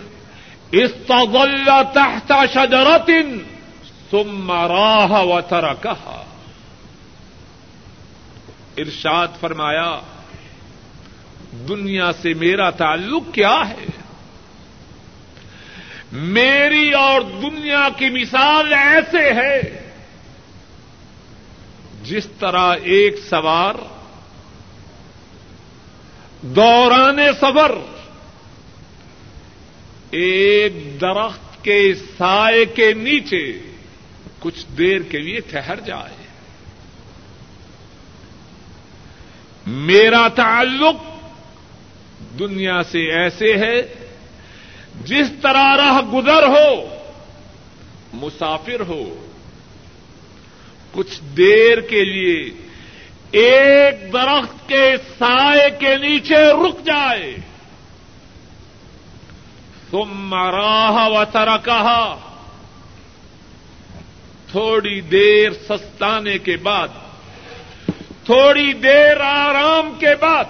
استغل 0.73 1.71
تحت 1.95 2.33
شجرت 2.55 3.11
ثم 4.11 4.53
راہ 4.53 5.23
و 5.23 5.41
ترکہ 5.41 6.23
ارشاد 8.77 9.29
فرمایا، 9.41 10.01
دنیا 11.69 12.13
سے 12.13 12.35
میرا 12.35 12.71
تعلق 12.71 13.23
کیا 13.33 13.63
ہے؟ 13.69 13.87
میری 16.13 16.93
اور 16.93 17.21
دنیا 17.21 17.89
کی 17.97 18.09
مثال 18.09 18.73
ایسے 18.73 19.33
ہے۔ 19.33 19.86
جس 22.09 22.27
طرح 22.39 22.75
ایک 22.83 23.17
سوار 23.31 23.75
دوران 26.41 27.19
سفر 27.41 27.73
ایک 30.11 31.01
درخت 31.01 31.65
کے 31.65 31.95
سائے 31.95 32.65
کے 32.65 32.93
نیچے 32.93 33.61
کچھ 34.41 34.67
دیر 34.79 35.03
کے 35.03 35.19
لیے 35.19 35.41
ٹھہر 35.41 35.81
جائے۔ 35.81 36.27
میرا 39.67 40.29
تعلق 40.29 40.97
دنیا 42.39 42.83
سے 42.83 42.99
ایسے 42.99 43.57
ہے 43.57 43.95
جس 45.05 45.27
طرح 45.43 45.77
راہ 45.77 46.01
گزر 46.01 46.47
ہو، 46.49 46.99
مسافر 48.13 48.81
ہو 48.81 49.26
کچھ 50.97 51.21
دیر 51.37 51.81
کے 51.81 52.05
لیے 52.05 52.51
ایک 53.31 54.13
درخت 54.13 54.69
کے 54.69 54.97
سائے 55.19 55.71
کے 55.79 55.97
نیچے 55.97 56.37
رک 56.37 56.87
جائے۔ 56.87 57.37
تم 59.91 60.35
راہ 60.35 61.09
و 61.09 61.25
ترا 61.33 61.57
کہا 61.57 62.19
تھوڑی 64.51 65.01
دیر 65.01 65.51
سستانے 65.69 66.39
کے 66.39 66.57
بعد۔ 66.57 66.89
تھوڑی 68.25 68.73
دیر 68.73 69.21
آرام 69.21 69.93
کے 69.99 70.15
بعد۔ 70.21 70.45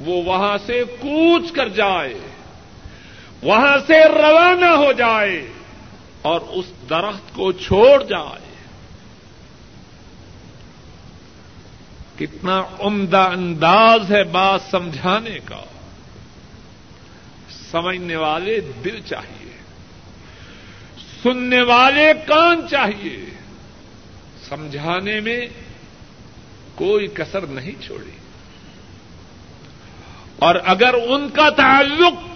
وہ 0.00 0.22
وہاں 0.22 0.58
سے 0.66 0.84
کوچ 1.00 1.52
کر 1.52 1.68
جائے۔ 1.68 2.14
وہاں 3.42 3.76
سے 3.86 4.04
روانہ 4.04 4.66
ہو 4.66 4.92
جائے۔ 4.92 5.48
اور 6.22 6.40
اس 6.40 6.64
درخت 6.90 7.34
کو 7.34 7.52
چھوڑ 7.52 8.02
جائے۔ 8.04 8.52
کتنا 12.18 12.62
عمدہ 12.80 13.30
انداز 13.32 14.10
ہے 14.10 14.24
بات 14.24 14.60
سمجھانے 14.70 15.38
کا۔ 15.44 15.64
سمجھنے 17.70 18.16
والے 18.16 18.60
دل 18.84 19.00
چاہیے۔ 19.00 19.52
سننے 21.22 21.62
والے 21.62 22.12
کان 22.26 22.60
چاہیے۔ 22.70 23.24
سمجھانے 24.48 25.20
میں 25.20 25.46
کوئی 26.74 27.06
کسر 27.06 27.46
نہیں 27.46 27.82
چھوڑی۔ 27.82 28.10
اور 30.36 30.54
اگر 30.64 30.94
ان 30.94 31.28
کا 31.28 31.50
تعلق 31.50 32.31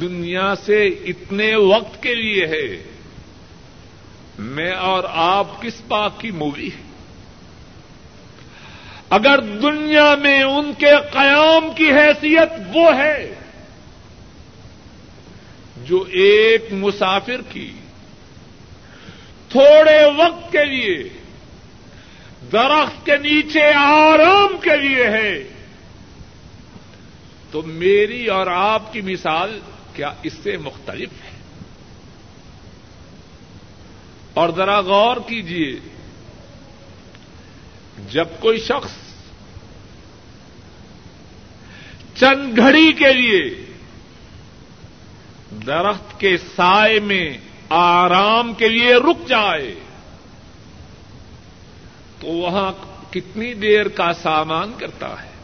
دنیا 0.00 0.54
سے 0.54 0.86
اتنے 0.86 1.54
وقت 1.54 2.02
کے 2.02 2.14
لیے 2.14 2.46
ہے۔ 2.46 2.92
میں 4.38 4.72
اور 4.72 5.04
آپ 5.08 5.62
کس 5.62 5.80
بات 5.88 6.10
کی 6.18 6.30
مووی 6.30 6.66
ہے؟ 6.66 6.86
اگر 9.10 9.40
دنیا 9.40 10.14
میں 10.14 10.42
ان 10.42 10.72
کے 10.78 10.90
قیام 11.12 11.74
کی 11.76 11.90
حیثیت 11.90 12.52
وہ 12.74 12.96
ہے 12.98 13.34
جو 15.76 16.04
ایک 16.10 16.72
مسافر 16.72 17.40
کی 17.52 17.72
تھوڑے 19.48 20.04
وقت 20.04 20.52
کے 20.52 20.64
لیے، 20.64 21.08
درخت 22.52 23.06
کے 23.06 23.16
نیچے، 23.16 23.72
آرام 23.76 24.56
کے 24.62 24.88
لیے 24.88 25.04
ہے، 25.04 25.42
تو 27.50 27.62
میری 27.62 28.26
اور 28.26 28.46
آپ 28.46 28.92
کی 28.92 29.00
مثال 29.00 29.60
کیا 29.96 30.12
اس 30.22 30.32
سے 30.42 30.56
مختلف 30.56 31.10
ہے؟ 31.24 31.30
اور 34.34 34.48
ذرا 34.56 34.80
غور 34.80 35.16
کیجیے 35.26 35.80
جب 38.10 38.28
کوئی 38.40 38.58
شخص 38.60 38.92
چند 42.16 42.58
گھڑی 42.58 42.92
کے 42.92 43.12
لیے 43.12 43.66
درخت 45.66 46.20
کے 46.20 46.36
سائے 46.36 47.00
میں 47.00 47.38
آرام 47.68 48.54
کے 48.54 48.68
لیے 48.68 48.94
رک 48.94 49.28
جائے، 49.28 49.74
تو 52.20 52.26
وہاں 52.26 52.72
کتنی 53.10 53.54
دیر 53.54 53.88
کا 53.88 54.12
سامان 54.12 54.72
کرتا 54.78 55.22
ہے؟ 55.22 55.35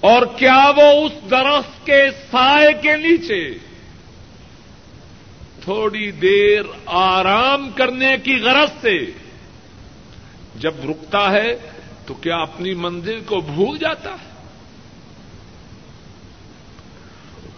اور 0.00 0.22
کیا 0.36 0.72
وہ 0.76 1.04
اس 1.04 1.30
درخت 1.30 1.86
کے 1.86 2.10
سائے 2.30 2.72
کے 2.82 2.96
نیچے 2.96 3.58
تھوڑی 5.64 6.10
دیر 6.10 6.60
آرام 6.86 7.70
کرنے 7.70 8.16
کی 8.22 8.36
غرض 8.36 8.70
سے 8.80 8.98
جب 10.56 10.74
رکتا 10.90 11.32
ہے 11.32 11.56
تو 12.06 12.14
کیا 12.14 12.36
اپنی 12.36 12.74
منزل 12.74 13.20
کو 13.20 13.40
بھول 13.40 13.78
جاتا 13.78 14.10
ہے؟ 14.10 14.28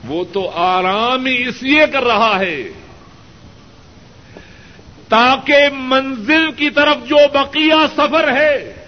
وہ 0.05 0.24
تو 0.32 0.51
آرام 0.55 1.26
ہی 1.26 1.49
اس 1.49 1.62
لیے 1.62 1.86
کر 1.93 2.05
رہا 2.05 2.38
ہے 2.41 2.70
تاکہ 5.09 5.68
منزل 5.72 6.53
کی 6.53 6.70
طرف 6.70 6.97
جو 7.09 7.16
بقیہ 7.32 7.86
سفر 7.97 8.32
ہے 8.32 8.80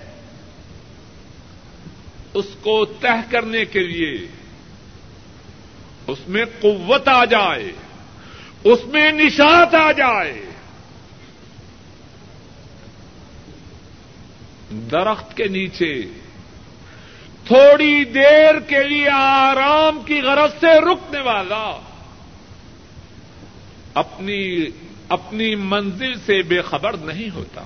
اس 2.35 2.47
کو 2.63 2.85
طے 2.85 3.21
کرنے 3.31 3.65
کے 3.65 3.81
لیے 3.81 4.27
اس 6.07 6.19
میں 6.29 6.45
قوت 6.61 7.09
آ 7.09 7.25
جائے، 7.25 7.73
اس 8.65 8.79
میں 8.87 9.13
نشات 9.13 9.75
آ 9.75 9.93
جائے۔ 9.93 10.45
درخت 14.71 15.37
کے 15.37 15.45
نیچے، 15.45 16.03
تھوڑی 17.45 18.05
دیر 18.05 18.61
کے 18.61 18.83
لیے 18.83 19.09
آرام 19.09 20.03
کی 20.07 20.21
غرض 20.21 20.61
سے 20.61 20.81
رکنے 20.81 21.21
والا، 21.21 21.81
اپنی 23.95 24.67
اپنی 25.09 25.55
منزل 25.55 26.15
سے 26.27 26.43
بے 26.43 26.61
خبر 26.63 26.97
نہیں 26.97 27.31
ہوتا، 27.31 27.63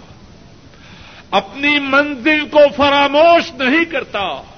اپنی 1.30 1.78
منزل 1.80 2.48
کو 2.50 2.60
فراموش 2.76 3.52
نہیں 3.52 3.84
کرتا۔ 3.84 4.55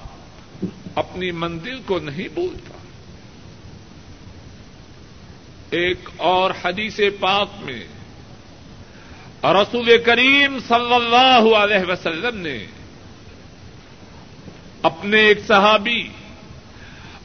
اپنی 0.99 1.31
منزل 1.31 1.79
کو 1.85 1.99
نہیں 1.99 2.27
بولتا 2.33 2.77
ایک 5.69 6.09
اور 6.17 6.51
حدیث 6.63 6.99
پاک 7.19 7.61
میں 7.63 7.83
رسول 9.53 9.89
کریم 10.05 10.57
صلی 10.67 10.93
اللہ 10.93 11.49
علیہ 11.57 11.85
وسلم 11.87 12.37
نے 12.37 12.57
اپنے 14.81 15.19
ایک 15.19 15.39
صحابی 15.47 16.01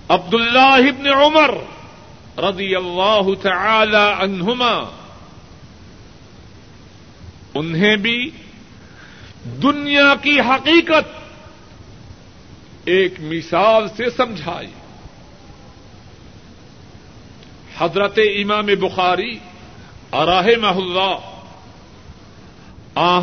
عبد 0.08 0.34
اللہ 0.34 0.88
ابن 0.88 1.06
عمر 1.06 1.54
رضی 2.38 2.74
اللہ 2.74 3.32
تعالی 3.42 4.04
عنہما 4.18 4.74
انہیں 7.54 7.96
بھی 7.96 8.18
دنیا 9.62 10.14
کی 10.22 10.40
حقیقت 10.40 11.23
ایک 12.84 13.20
مثال 13.20 13.88
سے 13.88 14.10
سمجھائی۔ 14.10 14.72
حضرت 17.78 18.18
امام 18.18 18.66
بخاری 18.66 19.38
اراہ 20.12 20.46
اللہ 20.76 21.30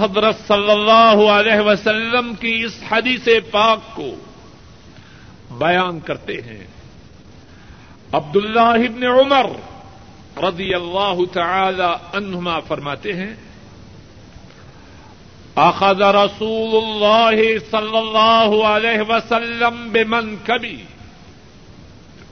حضرت 0.01 0.35
صلی 0.47 0.71
اللہ 0.71 1.31
علیہ 1.31 1.59
وسلم 1.59 2.33
کی 2.39 2.63
اس 2.65 2.83
حدیث 2.91 3.27
پاک 3.51 3.79
کو 3.95 4.15
بیان 5.51 5.99
کرتے 5.99 6.33
ہیں۔ 6.33 6.67
عبد 8.11 8.35
اللہ 8.35 8.59
ابن 8.59 9.03
عمر 9.03 9.45
رضی 10.43 10.73
اللہ 10.73 11.33
تعالی 11.33 12.17
عنہما 12.17 12.59
فرماتے 12.59 13.13
ہیں 13.13 13.35
اخذ 15.55 16.01
رسول 16.01 16.83
اللہ 16.83 17.59
صلی 17.71 17.97
اللہ 17.97 18.65
علیہ 18.65 19.01
وسلم 19.09 19.89
بمن 19.91 20.35
کبھی 20.45 20.83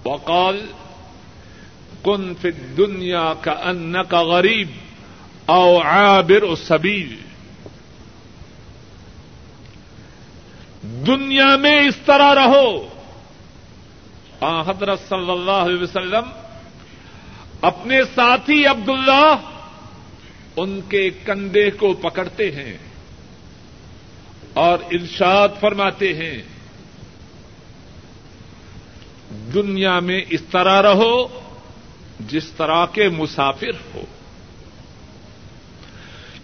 وقال 0.06 0.66
کن 2.04 2.34
فی 2.42 2.48
الدنیا 2.48 3.34
کا 3.42 3.52
ان 3.52 3.96
کا 4.10 4.22
غریب 4.22 4.68
او 5.46 5.82
عابر 5.82 6.56
سبیل 6.56 7.16
دنیا 10.84 11.56
میں 11.56 11.80
اس 11.80 11.96
طرح 12.06 12.36
رہو. 12.36 12.88
حضرت 14.42 15.00
صلی 15.10 15.32
اللہ 15.32 15.52
علیہ 15.52 15.84
وسلم، 15.84 16.30
اپنے 17.62 18.04
ساتھی 18.16 18.66
عبداللہ 18.66 19.36
ان 20.56 20.80
کے 20.90 21.10
کندھے 21.10 21.70
کو 21.72 21.94
پکڑتے 21.94 22.52
ہیں۔ 22.52 22.89
اور 24.60 24.80
ارشاد 24.92 25.50
فرماتے 25.60 26.14
ہیں، 26.14 26.42
دنیا 29.54 30.00
میں 30.00 30.22
اس 30.30 30.42
طرح 30.52 30.82
رہو 30.82 31.42
جس 32.20 32.52
طرح 32.52 32.86
کے 32.86 33.10
مسافر 33.10 33.96
ہو۔ 33.96 34.02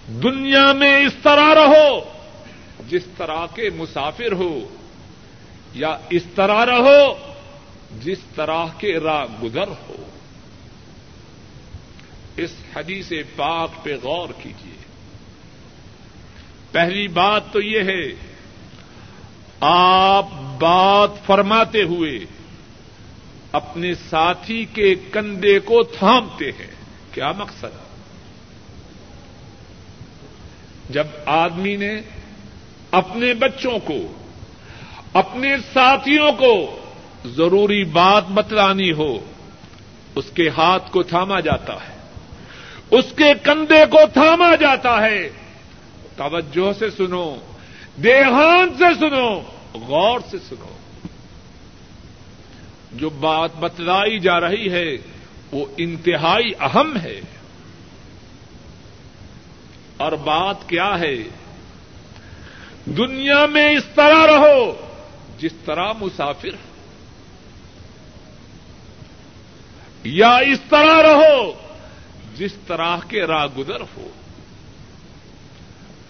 دنیا 0.08 0.74
میں 0.74 1.06
اس 1.06 1.14
طرح 1.24 1.56
رہو 1.56 2.00
جس 2.90 3.06
طرح 3.18 3.46
کے 3.56 3.70
مسافر 3.70 4.32
ہو، 4.32 4.76
یا 5.74 5.98
اس 6.10 6.24
طرح 6.36 6.66
رہو 6.66 7.34
جس 8.04 8.20
طرح 8.36 8.66
کے 8.78 9.00
راہ 9.00 9.26
گزر 9.44 9.68
ہو۔ 9.68 10.06
اس 12.38 12.52
حدیث 12.76 13.12
پاک 13.36 13.84
پہ 13.84 13.96
غور 14.04 14.30
کیجیے۔ 14.44 14.75
پہلی 16.76 17.08
بات 17.08 17.54
تو 17.54 17.62
یہ 17.62 17.80
ہے، 17.80 18.16
آپ 19.60 20.26
بات 20.60 21.26
فرماتے 21.26 21.84
ہوئے 21.84 22.20
اپنے 23.52 23.94
ساتھی 24.10 24.66
کے 24.74 24.96
کندھے 25.12 25.60
کو 25.60 25.84
تھامتے 25.84 26.50
ہیں۔ 26.50 26.72
کیا 27.12 27.32
مقصد؟ 27.32 27.78
جب 30.90 31.08
آدمی 31.26 31.76
نے 31.76 32.02
اپنے 32.92 33.34
بچوں 33.34 33.80
کو، 33.80 34.14
اپنے 35.14 35.56
ساتھیوں 35.74 36.32
کو 36.32 36.80
ضروری 37.26 37.84
بات 37.84 38.24
بتلانی 38.28 38.92
ہو، 38.92 39.20
اس 40.16 40.26
کے 40.34 40.50
ہاتھ 40.50 40.92
کو 40.92 41.04
تھاما 41.04 41.40
جاتا 41.40 41.74
ہے، 41.74 41.98
اس 42.92 43.06
کے 43.16 43.34
کندھے 43.44 43.86
کو 43.92 44.00
تھاما 44.14 44.56
جاتا 44.56 45.02
ہے۔ 45.02 45.30
توجہ 46.16 46.74
سے 46.80 46.90
سنو 46.90 47.36
دیہان 48.04 48.78
سے 48.78 49.00
سنو، 49.00 49.42
غور 49.74 50.20
سے 50.32 50.38
سنو۔ 50.50 50.76
جو 52.92 53.10
بات 53.10 53.56
بتلائی 53.60 54.20
جا 54.20 54.40
رہی 54.40 54.72
ہے، 54.72 54.98
وہ 55.52 55.66
انتہائی 55.78 56.52
اہم 56.60 56.98
ہے۔ 56.98 57.22
اور 59.98 60.12
بات 60.12 60.70
کیا 60.70 61.00
ہے؟ 61.00 61.16
دنیا 62.86 63.46
میں 63.46 63.78
اس 63.78 63.84
طرح 63.96 64.28
رہو 64.28 64.88
جس 65.40 65.52
طرح 65.66 65.94
مسافر۔ 66.00 66.56
یا 70.04 70.38
اس 70.38 70.60
طرح 70.70 71.02
رہو 71.02 71.54
جس 72.36 72.54
طرح 72.68 72.98
کے 73.08 73.22
راہ 73.22 73.48
گزر 73.58 73.82
ہو۔ 73.82 74.08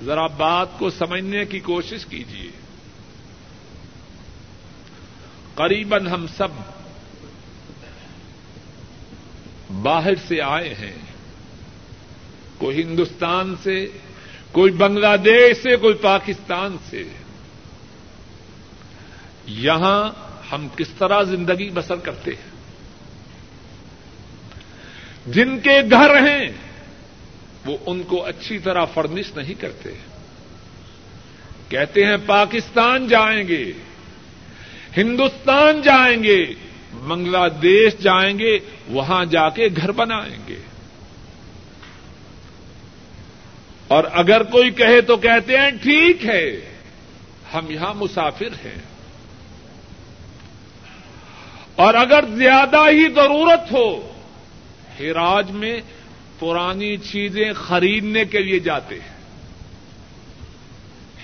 ذرا 0.03 0.27
بات 0.27 0.67
کو 0.79 0.89
سمجھنے 0.89 1.45
کی 1.45 1.59
کوشش 1.59 2.05
کیجیے 2.05 2.51
قریباً 5.55 6.07
ہم 6.07 6.25
سب 6.37 6.47
باہر 9.81 10.15
سے 10.27 10.41
آئے 10.41 10.73
ہیں۔ 10.73 10.95
کوئی 12.57 12.81
ہندوستان 12.81 13.55
سے، 13.63 13.87
کوئی 14.51 14.71
بنگلہ 14.71 15.17
دیش 15.25 15.57
سے، 15.57 15.75
کوئی 15.75 15.93
پاکستان 15.93 16.77
سے۔ 16.89 17.03
یہاں 19.45 20.11
ہم 20.51 20.67
کس 20.75 20.89
طرح 20.89 21.23
زندگی 21.23 21.69
بسر 21.69 21.95
کرتے 21.95 22.31
ہیں؟ 22.31 22.55
جن 25.27 25.59
کے 25.59 25.81
گھر 25.91 26.09
ہیں 26.09 26.49
وہ 27.65 27.77
ان 27.85 28.03
کو 28.03 28.25
اچھی 28.25 28.59
طرح 28.59 28.85
فرنش 28.85 29.35
نہیں 29.35 29.53
کرتے۔ 29.53 29.89
کہتے 31.69 32.05
ہیں 32.05 32.17
پاکستان 32.25 33.07
جائیں 33.07 33.47
گے، 33.47 33.71
ہندوستان 34.97 35.81
جائیں 35.81 36.23
گے، 36.23 36.45
بنگلہ 36.93 37.49
دیش 37.61 37.93
جائیں 37.97 38.39
گے، 38.39 38.59
وہاں 38.87 39.25
جا 39.25 39.49
کے 39.49 39.67
گھر 39.77 39.91
بنائیں 39.91 40.37
گے۔ 40.47 40.59
اور 43.87 44.03
اگر 44.13 44.43
کوئی 44.43 44.71
کہے 44.71 45.01
تو 45.01 45.17
کہتے 45.17 45.57
ہیں 45.57 45.71
ٹھیک 45.83 46.25
ہے، 46.25 46.73
ہم 47.53 47.71
یہاں 47.71 47.93
مسافر 47.93 48.65
ہیں۔ 48.65 48.81
اور 51.75 51.93
اگر 51.93 52.25
زیادہ 52.35 52.77
ہی 52.77 53.13
ضرورت 53.15 53.71
ہو 53.71 54.11
ہراج 54.99 55.51
میں 55.51 55.81
پرانی 56.39 56.97
چیزیں 56.97 57.53
خریدنے 57.53 58.25
کے 58.25 58.39
لیے 58.39 58.59
جاتے 58.59 58.95
ہیں۔ 58.95 59.15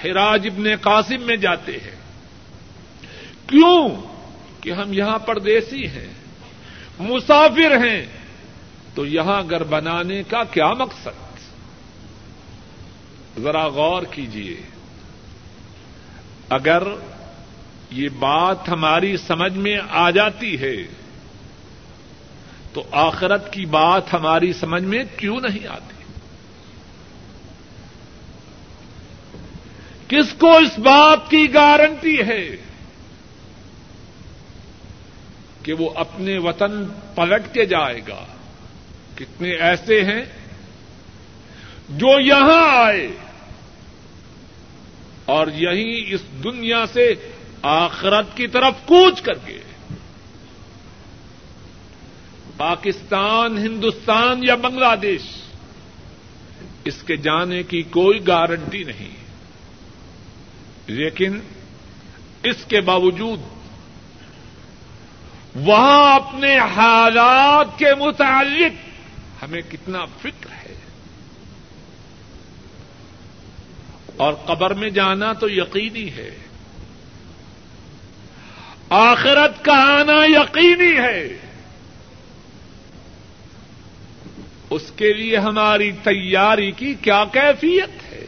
ہراج 0.03 0.47
ابن 0.47 0.64
قاسم 0.82 1.22
میں 1.22 1.36
جاتے 1.36 1.72
ہیں۔ 1.72 1.95
کیوں 3.47 3.89
کہ 4.62 4.72
ہم 4.72 4.93
یہاں 4.93 5.20
پردیسی 5.20 5.88
ہیں، 5.88 6.14
مسافر 6.99 7.78
ہیں، 7.86 8.05
تو 8.95 9.05
یہاں 9.05 9.41
گھر 9.49 9.64
بنانے 9.64 10.24
کا 10.24 10.43
کیا 10.43 10.74
مقصد؟ 10.74 11.32
ذرا 13.39 13.68
غور 13.68 14.03
کیجیے 14.03 14.62
اگر 16.49 16.84
یہ 17.91 18.09
بات 18.09 18.70
ہماری 18.70 19.18
سمجھ 19.18 19.53
میں 19.53 19.78
آ 19.89 20.12
جاتی 20.12 20.62
ہے 20.62 20.76
تو 22.74 22.84
آخرت 22.91 23.53
کی 23.53 23.65
بات 23.65 24.13
ہماری 24.13 24.53
سمجھ 24.53 24.84
میں 24.84 25.03
کیوں 25.17 25.39
نہیں 25.41 25.67
آتی؟ 25.67 26.03
کس 30.07 30.34
کو 30.34 30.57
اس 30.57 30.80
بات 30.80 31.30
کی 31.30 31.53
گارنٹی 31.53 32.19
ہے 32.19 32.47
کہ 35.63 35.74
وہ 35.74 35.89
اپنے 35.95 36.38
وطن 36.38 36.86
پلٹ 37.15 37.53
کے 37.53 37.65
جائے 37.65 38.01
گا؟ 38.07 38.26
کتنے 39.15 39.51
ایسے 39.51 40.03
ہیں 40.03 40.26
جو 41.89 42.19
یہاں 42.19 42.86
آئے 42.86 43.07
اور 45.26 45.47
یہی 45.47 46.13
اس 46.13 46.22
دنیا 46.43 46.86
سے 46.93 47.13
آخرت 47.61 48.26
کی 48.36 48.47
طرف 48.47 48.74
کوچ 48.86 49.22
کر 49.22 49.34
کے 49.34 49.59
پاکستان، 52.62 53.57
ہندوستان 53.57 54.43
یا 54.43 54.55
بنگلہ 54.55 54.95
دیش، 55.01 55.22
اس 56.86 57.03
کے 57.03 57.16
جانے 57.16 57.64
کی 57.64 57.82
کوئی 57.82 58.28
گارنٹی 58.28 58.84
نہیں۔ 58.84 59.12
لیکن 60.88 61.39
اس 62.43 62.66
کے 62.68 62.82
باوجود 62.82 63.39
وہاں 65.55 66.16
اپنے 66.16 66.59
حالات 66.59 67.80
کے 67.80 67.95
متعلق 67.95 68.89
ہمیں 69.43 69.62
کتنا 69.70 70.05
فکر 70.05 70.51
ہے۔ 70.51 70.76
اور 74.18 74.34
قبر 74.34 74.74
میں 74.74 74.89
جانا 74.89 75.34
تو 75.34 75.49
یقینی 75.49 76.12
ہے۔ 76.12 76.38
آخرت 78.89 79.66
کا 79.66 79.74
آنا 79.74 80.26
یقینی 80.26 80.97
ہے۔ 80.97 81.51
اس 84.72 84.91
کے 84.95 85.13
لیے 85.13 85.38
ہماری 85.38 85.91
تیاری 85.91 86.72
کی 86.72 86.93
کیا 86.93 87.24
کیفیت 87.32 88.11
ہے؟ 88.11 88.26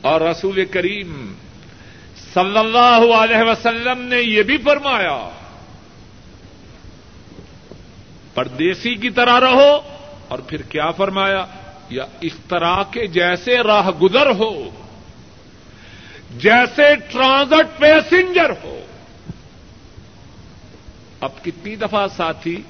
اور 0.00 0.20
رسول 0.20 0.64
کریم 0.64 1.34
صلی 2.34 2.58
اللہ 2.58 3.14
علیہ 3.14 3.50
وسلم 3.50 4.00
نے 4.00 4.20
یہ 4.20 4.42
بھی 4.42 4.56
فرمایا، 4.56 5.30
پردیسی 8.34 8.94
کی 8.94 9.10
طرح 9.10 9.40
رہو، 9.40 9.80
اور 10.28 10.38
پھر 10.38 10.62
کیا 10.62 10.90
فرمایا؟ 10.90 11.44
یا 11.90 12.04
اس 12.20 12.32
طرح 12.48 12.82
کے 12.82 13.06
جیسے 13.06 13.56
راہ 13.56 13.90
گزر 13.90 14.30
ہو، 14.30 14.70
جیسے 16.30 16.96
ٹرانزٹ 17.12 17.78
پیسنجر 17.78 18.50
ہو۔ 18.64 18.80
اب 21.20 21.44
کتنی 21.44 21.76
دفعہ 21.76 22.06
ساتھی 22.16 22.62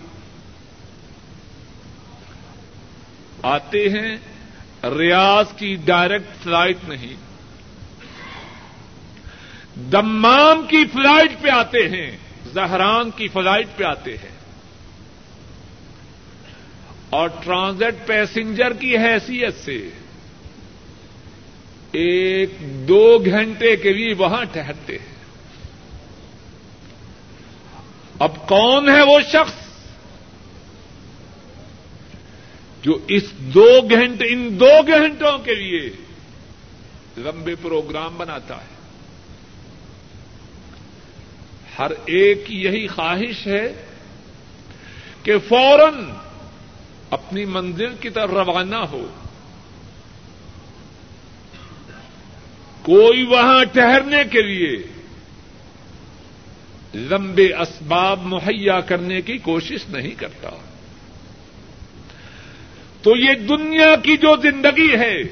آتے 3.43 3.89
ہیں، 3.89 4.17
ریاض 4.99 5.53
کی 5.57 5.75
ڈائریکٹ 5.75 6.45
فلائٹ 6.45 6.77
نہیں۔ 6.89 7.15
دمام 9.93 10.63
کی 10.63 10.85
فلائٹ 10.93 11.43
پہ 11.43 11.49
آتے 11.49 11.89
ہیں، 11.89 12.17
زہران 12.55 13.11
کی 13.11 13.29
فلائٹ 13.29 13.67
پہ 13.77 13.85
آتے 13.85 14.17
ہیں۔ 14.17 14.43
اور 17.11 17.29
ٹرانزٹ 17.29 18.07
پیسنجر 18.07 18.73
کی 18.73 18.97
حیثیت 18.97 19.55
سے 19.65 19.91
ایک 21.93 22.51
دو 22.61 23.19
گھنٹے 23.25 23.77
کے 23.77 23.93
لیے 23.93 24.15
وہاں 24.15 24.45
ٹہرتے 24.53 24.93
ہیں۔ 24.93 25.13
اب 28.19 28.49
کون 28.49 28.89
ہے 28.89 29.03
وہ 29.03 29.21
شخص 29.21 29.62
جو 32.83 32.99
اس 33.09 33.33
دو 33.33 33.81
گھنٹے 33.91 34.25
ان 34.33 34.61
دو 34.61 34.83
گھنٹوں 34.87 35.39
کے 35.39 35.55
لیے 35.55 35.91
لمبے 37.19 37.55
پروگرام 37.63 38.17
بناتا 38.17 38.57
ہے۔ 38.57 38.73
ہر 41.79 41.91
ایک 41.91 42.47
کی 42.47 42.63
یہی 42.63 42.87
خواہش 42.87 43.47
ہے 43.47 43.85
کہ 45.23 45.39
فوراً 45.49 46.11
اپنی 47.11 47.45
منزل 47.45 47.95
کی 48.01 48.11
طرف 48.11 48.31
روانہ 48.31 48.77
ہو۔ 48.77 49.07
کوئی 52.83 53.23
وہاں 53.23 53.65
ٹہرنے 53.65 54.25
کے 54.31 54.43
لیے 54.43 54.83
لمبے 56.95 57.55
اسباب 57.55 58.21
مہیا 58.23 58.81
کرنے 58.81 59.21
کی 59.21 59.39
کوشش 59.39 59.89
نہیں 59.89 60.11
کرتا۔ 60.11 60.51
تو 63.03 63.17
یہ 63.17 63.35
دنیا 63.35 63.97
کی 64.03 64.17
جو 64.17 64.37
زندگی 64.43 64.95
ہے۔ 64.95 65.23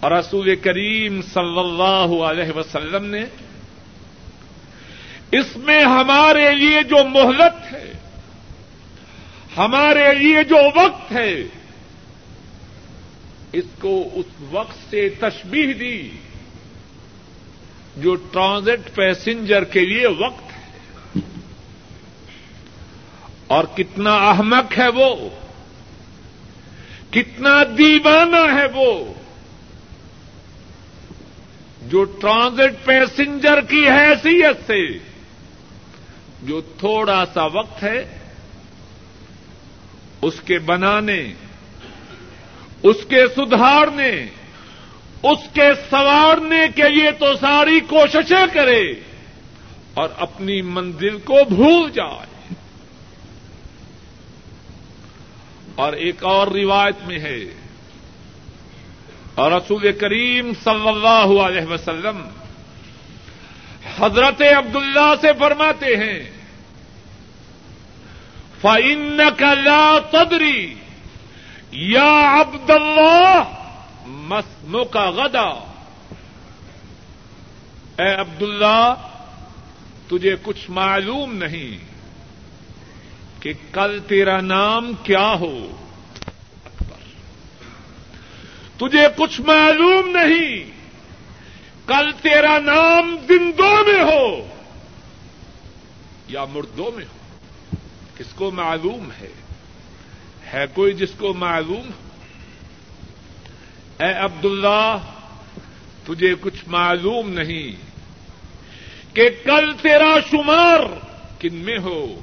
اور 0.00 0.10
رسول 0.10 0.56
کریم 0.56 1.22
صلی 1.22 1.58
اللہ 1.58 2.22
علیہ 2.22 2.56
وسلم 2.56 3.04
نے 3.04 3.24
اس 5.32 5.56
میں 5.56 5.82
ہمارے 5.82 6.52
لیے 6.52 6.82
جو 6.82 6.96
مہلت 7.08 7.72
ہے، 7.72 7.92
ہمارے 9.56 10.14
لیے 10.14 10.44
جو 10.44 10.56
وقت 10.56 11.12
ہے، 11.12 11.42
اس 13.52 13.64
کو 13.80 14.08
اس 14.14 14.26
وقت 14.50 14.90
سے 14.90 15.08
تشبیح 15.08 15.72
دی 15.80 16.10
جو 17.96 18.14
ٹرانزٹ 18.14 18.94
پیسنجر 18.94 19.64
کے 19.64 19.80
لیے 19.80 20.06
وقت 20.06 20.52
ہے 20.52 20.58
اور 23.48 23.64
کتنا 23.76 24.14
احمق 24.14 24.78
ہے 24.78 24.88
وہ 24.88 25.28
کتنا 27.10 27.62
دیوانہ 27.78 28.54
ہے 28.54 28.66
وہ 28.74 29.12
جو 31.82 32.04
ٹرانزٹ 32.04 32.84
پیسنجر 32.84 33.60
کی 33.60 33.88
حیثیت 33.88 34.56
سے 34.66 34.98
جو 36.42 36.60
تھوڑا 36.60 37.24
سا 37.34 37.44
وقت 37.44 37.82
ہے 37.82 38.18
اس 40.22 40.40
کے 40.44 40.58
بنانے، 40.58 41.32
اس 42.82 42.96
کے 43.08 43.26
سدھارنے، 43.36 44.26
اس 45.22 45.38
کے 45.52 45.68
سوارنے 45.90 46.60
کے 46.74 46.88
لیے 46.88 47.10
تو 47.10 47.26
ساری 47.40 47.80
کوششیں 47.80 48.54
کرے 48.54 48.92
اور 49.94 50.08
اپنی 50.16 50.62
منزل 50.62 51.18
کو 51.18 51.38
بھول 51.48 51.90
جائے۔ 51.90 52.27
اور 55.78 55.92
ایک 55.92 56.24
اور 56.24 56.48
روایت 56.48 56.94
میں 57.06 57.18
ہے۔ 57.18 57.38
اور 59.34 59.52
رسول 59.52 59.92
کریم 59.92 60.52
صلی 60.64 60.88
اللہ 60.88 61.42
علیہ 61.42 61.66
وسلم 61.66 62.28
حضرت 63.98 64.42
عبداللہ 64.42 65.14
سے 65.20 65.28
فرماتے 65.38 65.86
ہیں 65.86 66.30
فعن 68.60 69.20
کا 69.38 69.98
تدری 70.10 70.74
یا 71.70 72.40
عبد 72.40 72.70
اللہ 72.70 73.42
مسنو 74.06 74.84
کا 74.84 75.10
غدا۔ 75.10 75.74
اے 77.98 78.14
عبد 78.14 78.42
اللہ 78.42 78.94
تجھے 80.08 80.36
کچھ 80.42 80.70
معلوم 80.70 81.34
نہیں۔ 81.34 81.87
کہ 83.40 83.52
کل 83.72 83.98
تیرا 84.08 84.40
نام 84.40 84.92
کیا 85.02 85.32
ہو؟ 85.40 85.70
تجھے 88.76 89.06
کچھ 89.16 89.40
معلوم 89.40 90.08
نہیں۔ 90.08 90.78
کل 91.86 92.10
تیرا 92.22 92.58
نام 92.58 93.16
زندوں 93.28 93.84
میں 93.84 94.02
ہو 94.04 94.48
یا 96.28 96.44
مردوں 96.44 96.90
میں 96.96 97.04
ہو؟ 97.04 97.18
کس 98.16 98.26
کو 98.34 98.50
معلوم 98.50 99.08
ہے؟ 99.20 99.32
ہے 100.54 100.64
کوئی 100.74 100.92
جس 100.92 101.10
کو 101.18 101.34
معلوم 101.34 101.90
اے 103.98 104.12
عبد 104.12 104.44
اللہ 104.44 104.96
تجھے 106.04 106.34
کچھ 106.40 106.64
معلوم 106.66 107.30
نہیں 107.30 107.72
کہ 109.14 109.30
کل 109.44 109.72
تیرا 109.82 110.14
شمار 110.30 110.80
کن 111.38 111.54
میں 111.54 111.78
ہو؟ 111.78 112.22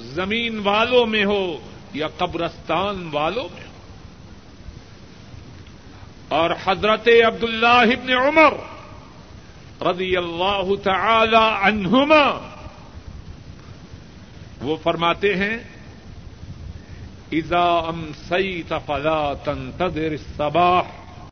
زمین 0.00 0.58
والوں 0.58 1.06
میں 1.06 1.24
ہو 1.24 1.56
یا 1.94 2.08
قبرستان 2.08 3.08
والوں 3.12 3.48
میں 3.54 3.62
ہو۔ 3.62 3.72
اور 6.28 6.50
حضرت 6.64 7.08
عبد 7.26 7.42
اللہ 7.42 7.66
ابن 7.66 8.12
عمر 8.12 8.54
رضی 9.86 10.16
اللہ 10.16 10.82
تعالی 10.84 11.56
عنہما، 11.62 12.56
وہ 14.62 14.76
فرماتے 14.82 15.36
ہیں، 15.36 15.58
اذا 17.32 17.64
امسيت 17.64 18.72
فلا 18.86 19.32
تنتظر 19.44 20.10
الصباح 20.10 21.01